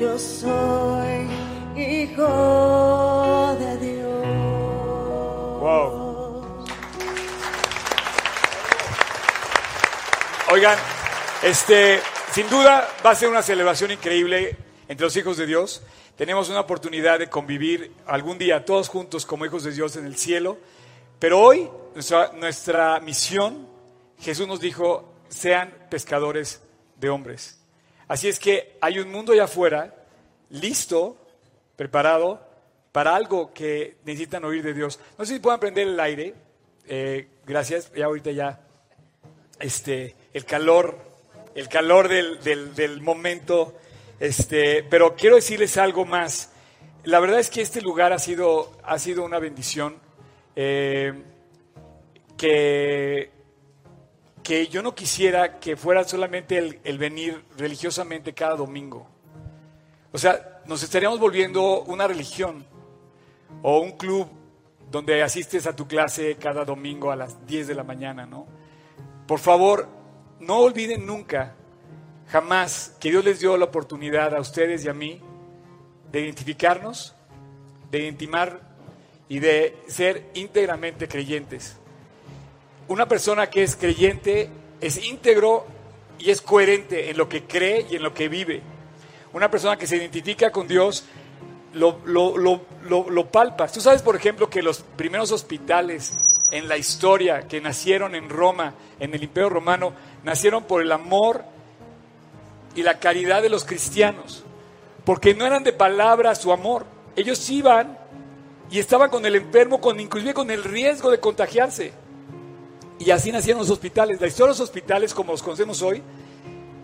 Yo 0.00 0.18
soy 0.18 1.30
hijo 1.76 3.56
de 3.60 3.70
Dios. 3.78 4.26
Wow. 5.60 5.86
Oigan, 10.50 10.78
este, 11.44 12.00
sin 12.32 12.50
duda 12.50 12.88
va 13.06 13.10
a 13.12 13.14
ser 13.14 13.28
una 13.28 13.42
celebración 13.42 13.92
increíble 13.92 14.56
entre 14.88 15.06
los 15.06 15.14
hijos 15.16 15.36
de 15.36 15.46
Dios. 15.46 15.84
Tenemos 16.20 16.50
una 16.50 16.60
oportunidad 16.60 17.18
de 17.18 17.30
convivir 17.30 17.94
algún 18.04 18.36
día 18.36 18.62
todos 18.66 18.90
juntos 18.90 19.24
como 19.24 19.46
hijos 19.46 19.64
de 19.64 19.72
Dios 19.72 19.96
en 19.96 20.04
el 20.04 20.16
cielo. 20.16 20.58
Pero 21.18 21.40
hoy 21.40 21.70
nuestra, 22.38 23.00
misión, 23.00 23.66
Jesús 24.18 24.46
nos 24.46 24.60
dijo, 24.60 25.14
sean 25.30 25.72
pescadores 25.88 26.60
de 26.96 27.08
hombres. 27.08 27.58
Así 28.06 28.28
es 28.28 28.38
que 28.38 28.76
hay 28.82 28.98
un 28.98 29.10
mundo 29.10 29.32
allá 29.32 29.44
afuera, 29.44 29.94
listo, 30.50 31.16
preparado 31.76 32.46
para 32.92 33.16
algo 33.16 33.54
que 33.54 33.96
necesitan 34.04 34.44
oír 34.44 34.62
de 34.62 34.74
Dios. 34.74 35.00
No 35.16 35.24
sé 35.24 35.32
si 35.32 35.40
puedan 35.40 35.58
prender 35.58 35.88
el 35.88 35.98
aire. 35.98 36.34
Eh, 36.86 37.28
gracias. 37.46 37.90
Ya 37.94 38.04
ahorita 38.04 38.30
ya 38.32 38.60
este, 39.58 40.14
el 40.34 40.44
calor, 40.44 40.98
el 41.54 41.66
calor 41.70 42.08
del- 42.08 42.74
del 42.74 43.00
momento. 43.00 43.74
Este, 44.20 44.82
pero 44.82 45.16
quiero 45.16 45.36
decirles 45.36 45.78
algo 45.78 46.04
más. 46.04 46.52
La 47.04 47.18
verdad 47.20 47.40
es 47.40 47.48
que 47.48 47.62
este 47.62 47.80
lugar 47.80 48.12
ha 48.12 48.18
sido, 48.18 48.70
ha 48.84 48.98
sido 48.98 49.24
una 49.24 49.38
bendición 49.38 49.96
eh, 50.54 51.14
que, 52.36 53.30
que 54.42 54.68
yo 54.68 54.82
no 54.82 54.94
quisiera 54.94 55.58
que 55.58 55.74
fuera 55.74 56.04
solamente 56.04 56.58
el, 56.58 56.80
el 56.84 56.98
venir 56.98 57.42
religiosamente 57.56 58.34
cada 58.34 58.56
domingo. 58.56 59.08
O 60.12 60.18
sea, 60.18 60.60
nos 60.66 60.82
estaríamos 60.82 61.18
volviendo 61.18 61.82
una 61.82 62.06
religión 62.06 62.66
o 63.62 63.80
un 63.80 63.92
club 63.92 64.28
donde 64.90 65.22
asistes 65.22 65.66
a 65.66 65.74
tu 65.74 65.86
clase 65.86 66.36
cada 66.36 66.66
domingo 66.66 67.10
a 67.10 67.16
las 67.16 67.46
10 67.46 67.68
de 67.68 67.74
la 67.74 67.84
mañana, 67.84 68.26
¿no? 68.26 68.46
Por 69.26 69.38
favor, 69.38 69.88
no 70.40 70.58
olviden 70.58 71.06
nunca, 71.06 71.54
jamás, 72.30 72.96
que 73.00 73.10
Dios 73.10 73.24
les 73.24 73.40
dio 73.40 73.56
la 73.56 73.66
oportunidad 73.66 74.34
a 74.34 74.40
ustedes 74.40 74.84
y 74.84 74.88
a 74.88 74.94
mí 74.94 75.20
de 76.12 76.20
identificarnos, 76.20 77.14
de 77.90 78.06
intimar 78.06 78.60
y 79.28 79.38
de 79.38 79.76
ser 79.88 80.30
íntegramente 80.34 81.08
creyentes. 81.08 81.76
Una 82.88 83.06
persona 83.06 83.48
que 83.48 83.62
es 83.62 83.76
creyente 83.76 84.50
es 84.80 85.04
íntegro 85.04 85.66
y 86.18 86.30
es 86.30 86.40
coherente 86.40 87.10
en 87.10 87.16
lo 87.16 87.28
que 87.28 87.44
cree 87.44 87.86
y 87.90 87.96
en 87.96 88.02
lo 88.02 88.14
que 88.14 88.28
vive. 88.28 88.62
Una 89.32 89.50
persona 89.50 89.76
que 89.76 89.86
se 89.86 89.96
identifica 89.96 90.50
con 90.50 90.66
Dios 90.66 91.04
lo, 91.72 92.00
lo, 92.04 92.36
lo, 92.36 92.60
lo, 92.88 93.30
palpas. 93.30 93.72
Tú 93.72 93.80
sabes, 93.80 94.02
por 94.02 94.16
ejemplo, 94.16 94.50
que 94.50 94.62
los 94.62 94.82
primeros 94.82 95.30
hospitales 95.30 96.12
en 96.50 96.68
la 96.68 96.76
historia 96.76 97.46
que 97.46 97.60
nacieron 97.60 98.16
en 98.16 98.28
Roma, 98.28 98.74
en 98.98 99.14
el 99.14 99.22
Imperio 99.22 99.50
Romano, 99.50 99.92
nacieron 100.24 100.64
por 100.64 100.82
el 100.82 100.90
amor 100.90 101.44
y 102.74 102.82
la 102.82 102.98
caridad 102.98 103.42
de 103.42 103.48
los 103.48 103.64
cristianos, 103.64 104.44
porque 105.04 105.34
no 105.34 105.46
eran 105.46 105.64
de 105.64 105.72
palabra 105.72 106.34
su 106.34 106.52
amor. 106.52 106.86
Ellos 107.16 107.48
iban 107.50 107.98
y 108.70 108.78
estaban 108.78 109.10
con 109.10 109.26
el 109.26 109.34
enfermo, 109.36 109.80
con, 109.80 109.98
inclusive 109.98 110.34
con 110.34 110.50
el 110.50 110.62
riesgo 110.64 111.10
de 111.10 111.18
contagiarse. 111.20 111.92
Y 112.98 113.10
así 113.10 113.32
nacieron 113.32 113.60
los 113.62 113.70
hospitales. 113.70 114.20
La 114.20 114.26
historia 114.26 114.52
de 114.52 114.58
los 114.58 114.60
hospitales, 114.60 115.14
como 115.14 115.32
los 115.32 115.42
conocemos 115.42 115.82
hoy, 115.82 116.02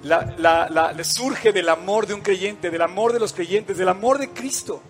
la, 0.03 0.35
la- 0.39 0.69
la- 0.71 1.05
surge 1.05 1.53
del 1.53 1.69
amor 1.69 2.07
de 2.07 2.15
un 2.15 2.21
creyente, 2.23 2.71
del 2.71 2.83
amor 2.83 3.13
de 3.13 3.21
los 3.21 3.33
creyentes, 3.33 3.77
del 3.77 3.89
amor 3.89 4.19
de 4.19 4.31
Cristo. 4.31 4.81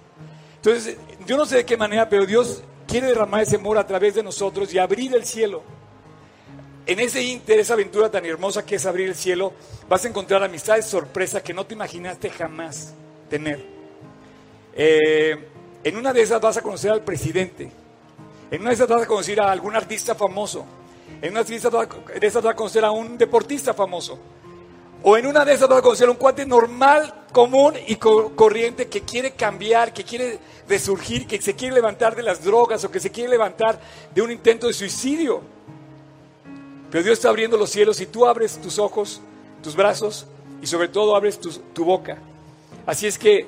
Entonces, 0.56 0.96
yo 1.26 1.36
no 1.36 1.44
sé 1.46 1.56
de 1.56 1.64
qué 1.66 1.76
manera, 1.76 2.08
pero 2.08 2.26
Dios 2.26 2.62
quiere 2.86 3.08
derramar 3.08 3.42
ese 3.42 3.56
amor 3.56 3.76
a 3.78 3.86
través 3.86 4.14
de 4.14 4.22
nosotros 4.22 4.72
y 4.72 4.78
abrir 4.78 5.14
el 5.14 5.24
cielo. 5.24 5.62
En 6.86 7.00
ese 7.00 7.20
inter, 7.22 7.58
esa 7.58 7.74
aventura 7.74 8.10
tan 8.10 8.24
hermosa 8.24 8.64
que 8.64 8.76
es 8.76 8.86
abrir 8.86 9.08
el 9.08 9.14
cielo, 9.16 9.52
vas 9.88 10.04
a 10.04 10.08
encontrar 10.08 10.42
amistades 10.44 10.86
sorpresa 10.86 11.42
que 11.42 11.52
no 11.52 11.66
te 11.66 11.74
imaginaste 11.74 12.30
jamás 12.30 12.92
tener. 13.28 13.64
Eh, 14.74 15.36
en 15.82 15.96
una 15.96 16.12
de 16.12 16.22
esas 16.22 16.40
vas 16.40 16.56
a 16.56 16.62
conocer 16.62 16.92
al 16.92 17.02
presidente. 17.02 17.70
En 18.50 18.60
una 18.60 18.70
de 18.70 18.74
esas 18.76 18.88
vas 18.88 19.02
a 19.02 19.06
conocer 19.06 19.40
a 19.40 19.50
algún 19.50 19.74
artista 19.74 20.14
famoso. 20.14 20.64
En 21.20 21.32
una 21.32 21.42
de 21.42 21.56
esas 21.56 21.72
vas 21.72 21.88
a- 22.52 22.54
conocer 22.54 22.84
a 22.84 22.92
un 22.92 23.18
deportista 23.18 23.74
famoso. 23.74 24.18
O 25.02 25.16
en 25.16 25.26
una 25.26 25.44
de 25.44 25.54
esas 25.54 25.68
vas 25.68 25.78
a 25.80 25.82
conocer 25.82 26.06
a 26.06 26.12
un 26.12 26.16
cuate 26.16 26.46
normal, 26.46 27.24
común 27.32 27.74
y 27.88 27.96
co- 27.96 28.30
corriente 28.36 28.86
que 28.86 29.02
quiere 29.02 29.32
cambiar, 29.32 29.92
que 29.92 30.04
quiere 30.04 30.38
resurgir, 30.68 31.26
que 31.26 31.40
se 31.42 31.54
quiere 31.54 31.74
levantar 31.74 32.14
de 32.14 32.22
las 32.22 32.44
drogas 32.44 32.84
o 32.84 32.90
que 32.90 33.00
se 33.00 33.10
quiere 33.10 33.28
levantar 33.30 33.80
de 34.14 34.22
un 34.22 34.30
intento 34.30 34.68
de 34.68 34.72
suicidio. 34.72 35.55
Pero 36.96 37.04
Dios 37.04 37.18
está 37.18 37.28
abriendo 37.28 37.58
los 37.58 37.68
cielos 37.68 38.00
y 38.00 38.06
tú 38.06 38.24
abres 38.24 38.58
tus 38.58 38.78
ojos, 38.78 39.20
tus 39.62 39.76
brazos 39.76 40.24
y 40.62 40.66
sobre 40.66 40.88
todo 40.88 41.14
abres 41.14 41.38
tu 41.38 41.84
boca. 41.84 42.16
Así 42.86 43.06
es 43.06 43.18
que 43.18 43.46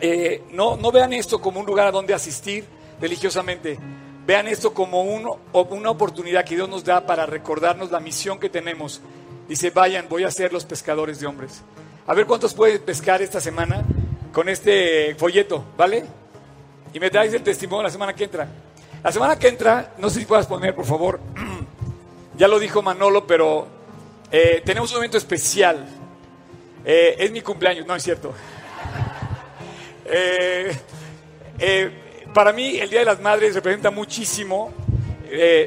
eh, 0.00 0.42
no, 0.50 0.76
no 0.76 0.90
vean 0.90 1.12
esto 1.12 1.40
como 1.40 1.60
un 1.60 1.66
lugar 1.66 1.86
a 1.86 1.92
donde 1.92 2.14
asistir 2.14 2.64
religiosamente. 3.00 3.78
Vean 4.26 4.48
esto 4.48 4.74
como 4.74 5.02
una 5.04 5.90
oportunidad 5.90 6.44
que 6.44 6.56
Dios 6.56 6.68
nos 6.68 6.82
da 6.82 7.06
para 7.06 7.26
recordarnos 7.26 7.92
la 7.92 8.00
misión 8.00 8.40
que 8.40 8.48
tenemos. 8.48 9.02
Dice, 9.48 9.70
vayan, 9.70 10.08
voy 10.08 10.24
a 10.24 10.30
ser 10.32 10.52
los 10.52 10.64
pescadores 10.64 11.20
de 11.20 11.28
hombres. 11.28 11.62
A 12.08 12.12
ver 12.12 12.26
cuántos 12.26 12.54
pueden 12.54 12.82
pescar 12.82 13.22
esta 13.22 13.40
semana 13.40 13.84
con 14.32 14.48
este 14.48 15.14
folleto, 15.14 15.64
¿vale? 15.76 16.04
y 16.92 16.98
me 16.98 17.08
traes 17.08 17.32
el 17.34 17.42
testimonio 17.44 17.84
la 17.84 17.90
semana 17.90 18.14
que 18.14 18.24
entra. 18.24 18.48
La 19.04 19.12
semana 19.12 19.38
que 19.38 19.46
entra, 19.46 19.94
no 19.98 20.10
sé 20.10 20.18
si 20.18 20.26
puedas 20.26 20.48
poner, 20.48 20.74
por 20.74 20.86
favor, 20.86 21.20
ya 22.38 22.46
lo 22.46 22.60
dijo 22.60 22.82
Manolo, 22.82 23.26
pero 23.26 23.66
eh, 24.30 24.62
tenemos 24.64 24.92
un 24.92 24.98
evento 24.98 25.18
especial. 25.18 25.84
Eh, 26.84 27.16
es 27.18 27.32
mi 27.32 27.40
cumpleaños, 27.40 27.84
no 27.86 27.94
es 27.94 28.02
cierto. 28.02 28.32
Eh, 31.60 31.90
para 32.32 32.52
mí 32.52 32.78
el 32.78 32.88
Día 32.88 33.00
de 33.00 33.04
las 33.04 33.20
Madres 33.20 33.52
representa 33.52 33.90
muchísimo. 33.90 34.72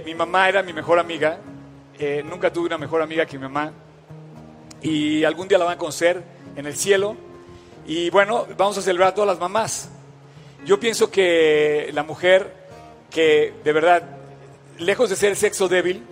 Mi 0.06 0.16
mamá 0.16 0.48
era 0.48 0.64
mi 0.64 0.72
mejor 0.72 1.00
amiga. 1.00 1.38
Nunca 2.24 2.52
tuve 2.52 2.68
una 2.68 2.78
mejor 2.78 3.02
amiga 3.02 3.26
que 3.26 3.38
mi 3.38 3.44
mamá. 3.44 3.74
Y 4.82 5.26
algún 5.26 5.50
día 5.50 5.58
la 5.58 5.66
van 5.66 5.74
a 5.76 5.78
conocer 5.78 6.24
en 6.56 6.66
el 6.66 6.78
cielo. 6.78 7.18
Y 7.86 8.10
bueno, 8.10 8.48
vamos 8.58 8.78
a 8.78 8.82
celebrar 8.82 9.10
a 9.10 9.14
todas 9.14 9.28
las 9.28 9.40
mamás. 9.40 9.90
Yo 10.66 10.80
pienso 10.80 11.12
que 11.12 11.92
la 11.94 12.04
mujer 12.04 12.56
que 13.12 13.54
de 13.64 13.74
verdad, 13.74 14.18
lejos 14.80 15.10
de 15.10 15.18
ser 15.18 15.36
sexo 15.36 15.68
débil, 15.68 16.04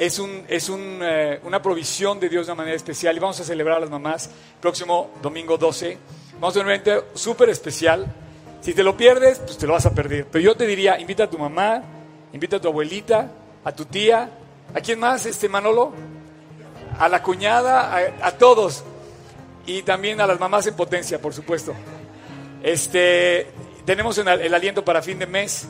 es, 0.00 0.18
un, 0.18 0.44
es 0.48 0.70
un, 0.70 1.00
eh, 1.02 1.40
una 1.44 1.60
provisión 1.60 2.18
de 2.18 2.30
Dios 2.30 2.46
de 2.46 2.52
una 2.52 2.62
manera 2.62 2.74
especial. 2.74 3.14
Y 3.14 3.18
vamos 3.18 3.38
a 3.38 3.44
celebrar 3.44 3.76
a 3.76 3.80
las 3.80 3.90
mamás 3.90 4.30
próximo 4.58 5.10
domingo 5.20 5.58
12. 5.58 5.98
Vamos 6.40 6.56
a 6.56 6.60
un 6.60 6.66
evento 6.68 7.08
súper 7.12 7.50
especial. 7.50 8.06
Si 8.62 8.72
te 8.72 8.82
lo 8.82 8.96
pierdes, 8.96 9.40
pues 9.40 9.58
te 9.58 9.66
lo 9.66 9.74
vas 9.74 9.84
a 9.84 9.94
perder. 9.94 10.26
Pero 10.32 10.42
yo 10.42 10.54
te 10.56 10.66
diría, 10.66 10.98
invita 10.98 11.24
a 11.24 11.30
tu 11.30 11.36
mamá, 11.36 11.82
invita 12.32 12.56
a 12.56 12.60
tu 12.62 12.68
abuelita, 12.68 13.30
a 13.62 13.72
tu 13.72 13.84
tía. 13.84 14.30
¿A 14.74 14.80
quién 14.80 14.98
más, 14.98 15.26
este 15.26 15.50
Manolo? 15.50 15.92
A 16.98 17.06
la 17.06 17.22
cuñada, 17.22 17.94
a, 17.94 18.28
a 18.28 18.38
todos. 18.38 18.82
Y 19.66 19.82
también 19.82 20.18
a 20.22 20.26
las 20.26 20.40
mamás 20.40 20.66
en 20.66 20.76
potencia, 20.76 21.20
por 21.20 21.34
supuesto. 21.34 21.74
Este, 22.62 23.48
tenemos 23.84 24.16
el, 24.16 24.28
el 24.28 24.54
aliento 24.54 24.82
para 24.82 25.02
fin 25.02 25.18
de 25.18 25.26
mes. 25.26 25.68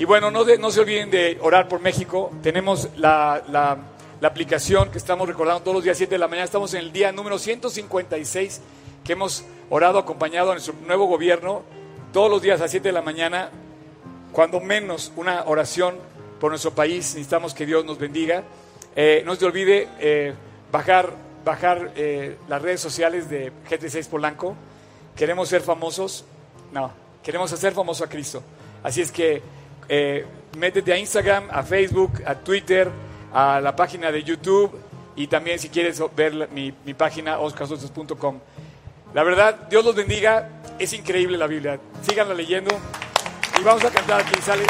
Y 0.00 0.06
bueno, 0.06 0.30
no, 0.30 0.44
de- 0.44 0.56
no 0.56 0.70
se 0.70 0.80
olviden 0.80 1.10
de 1.10 1.36
orar 1.42 1.68
por 1.68 1.80
México. 1.80 2.30
Tenemos 2.42 2.88
la, 2.96 3.42
la- 3.50 3.76
la 4.18 4.28
aplicación 4.28 4.90
que 4.90 4.96
estamos 4.96 5.28
recordando 5.28 5.60
todos 5.62 5.74
los 5.74 5.84
días 5.84 5.98
7 5.98 6.14
de 6.14 6.18
la 6.18 6.26
mañana. 6.26 6.44
Estamos 6.46 6.72
en 6.72 6.80
el 6.80 6.90
día 6.92 7.12
número 7.12 7.38
156 7.38 8.62
que 9.04 9.12
hemos 9.12 9.44
orado 9.68 9.98
acompañado 9.98 10.50
a 10.50 10.54
nuestro 10.54 10.72
nuevo 10.86 11.04
gobierno 11.06 11.62
todos 12.14 12.30
los 12.30 12.40
días 12.40 12.62
a 12.62 12.68
7 12.68 12.88
de 12.88 12.92
la 12.92 13.02
mañana. 13.02 13.50
Cuando 14.32 14.58
menos 14.60 15.12
una 15.16 15.44
oración 15.44 15.96
por 16.40 16.50
nuestro 16.50 16.70
país. 16.70 17.14
Necesitamos 17.14 17.52
que 17.52 17.66
Dios 17.66 17.84
nos 17.84 17.98
bendiga. 17.98 18.44
Eh, 18.96 19.22
no 19.26 19.36
se 19.36 19.44
olvide 19.44 19.86
eh, 19.98 20.32
bajar, 20.72 21.12
bajar 21.44 21.92
eh, 21.94 22.38
las 22.48 22.62
redes 22.62 22.80
sociales 22.80 23.28
de 23.28 23.52
GT6 23.68 24.08
Polanco. 24.08 24.56
Queremos 25.14 25.50
ser 25.50 25.60
famosos. 25.60 26.24
No, 26.72 26.90
queremos 27.22 27.52
hacer 27.52 27.74
famoso 27.74 28.02
a 28.04 28.08
Cristo. 28.08 28.42
Así 28.82 29.02
es 29.02 29.12
que 29.12 29.42
eh, 29.92 30.24
métete 30.56 30.92
a 30.92 30.96
Instagram, 30.96 31.48
a 31.50 31.64
Facebook, 31.64 32.22
a 32.24 32.36
Twitter, 32.36 32.88
a 33.32 33.60
la 33.60 33.74
página 33.74 34.12
de 34.12 34.22
YouTube 34.22 34.70
y 35.16 35.26
también 35.26 35.58
si 35.58 35.68
quieres 35.68 36.00
ver 36.14 36.48
mi, 36.52 36.72
página 36.94 37.40
oscarsotos.com. 37.40 38.38
La 39.12 39.24
verdad, 39.24 39.66
Dios 39.68 39.84
los 39.84 39.96
bendiga. 39.96 40.48
Es 40.78 40.92
increíble 40.92 41.36
la 41.36 41.48
Biblia. 41.48 41.80
Síganla 42.02 42.34
leyendo 42.34 42.70
y 43.60 43.64
vamos 43.64 43.84
a 43.84 43.90
cantar 43.90 44.20
aquí. 44.20 44.40
Sale. 44.40 44.64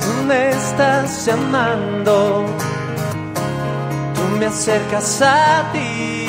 Tú 0.00 0.26
me 0.26 0.50
estás 0.50 1.24
llamando, 1.24 2.46
tú 4.14 4.36
me 4.38 4.46
acercas 4.46 5.22
a 5.22 5.70
ti, 5.72 6.21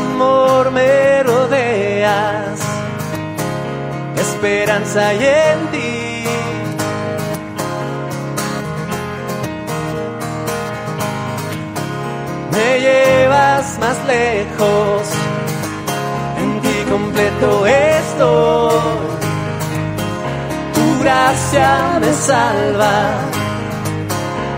amor 0.00 0.70
me 0.70 1.22
rodeas, 1.22 2.58
esperanza 4.16 5.08
hay 5.08 5.24
en 5.24 5.60
ti. 5.72 6.24
Me 12.52 12.80
llevas 12.86 13.78
más 13.78 13.98
lejos, 14.06 15.02
en 16.42 16.60
ti 16.62 16.76
completo 16.90 17.66
estoy 17.66 19.10
tu 20.74 21.02
gracia 21.02 21.98
me 22.00 22.12
salva, 22.12 22.94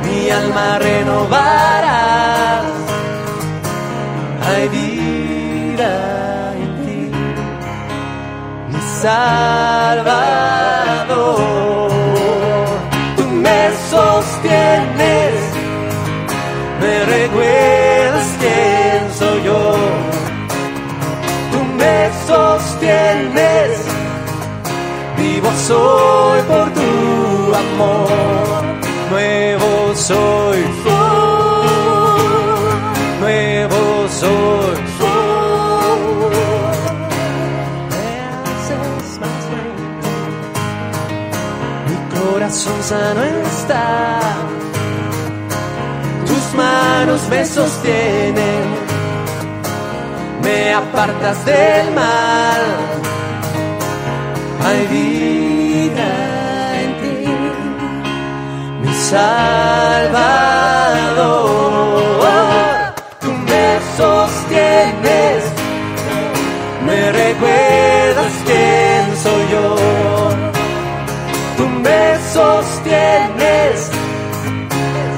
mi 0.05 0.31
alma 0.31 0.79
renovará. 0.79 2.03
Salvador. 9.03 10.23
Tú 13.17 13.25
me 13.47 13.61
sostienes, 13.91 15.35
me 16.81 16.95
recuerdas 17.17 18.29
quién 18.41 19.01
soy 19.19 19.39
yo. 19.45 19.61
Tú 21.53 21.61
me 21.81 21.99
sostienes 22.27 23.93
vivo 25.23 25.51
soy 25.67 26.41
por 26.43 26.67
tu 26.79 27.55
amor, 27.65 28.63
nuevo 29.11 29.95
soy, 29.95 30.52
corazón 42.93 43.15
sano 43.15 43.23
está, 43.25 44.21
tus 46.27 46.55
manos 46.55 47.21
me 47.29 47.45
sostienen, 47.45 48.65
me 50.43 50.73
apartas 50.75 51.45
del 51.45 51.91
mal. 51.93 52.63
Hay 54.65 54.87
vida 54.87 56.09
en 56.83 56.91
ti, 57.01 57.27
mi 58.83 58.95
Salvador. 58.95 59.33
Tú 63.21 63.31
me 63.33 63.67
sostienes, 63.97 65.45
me 66.87 67.13
recuerdas 67.13 67.62
sostienes, 72.33 73.91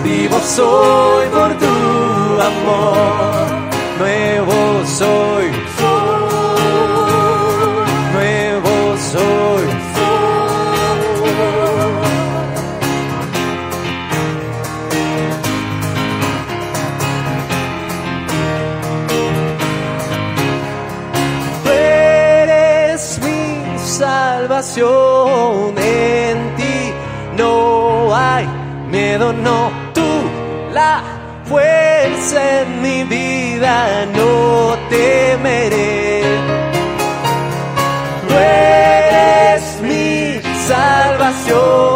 vivo 0.02 0.38
soy 0.40 1.26
por 1.28 1.54
tu 1.58 2.40
amor, 2.50 3.46
nuevo 3.98 4.84
soy. 4.86 5.53
En 32.37 32.82
mi 32.82 33.05
vida, 33.05 34.07
no 34.07 34.76
temeré. 34.91 36.22
Tú 38.28 38.35
eres 38.35 39.80
mi 39.82 40.41
salvación, 40.66 41.93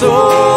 Tú 0.00 0.49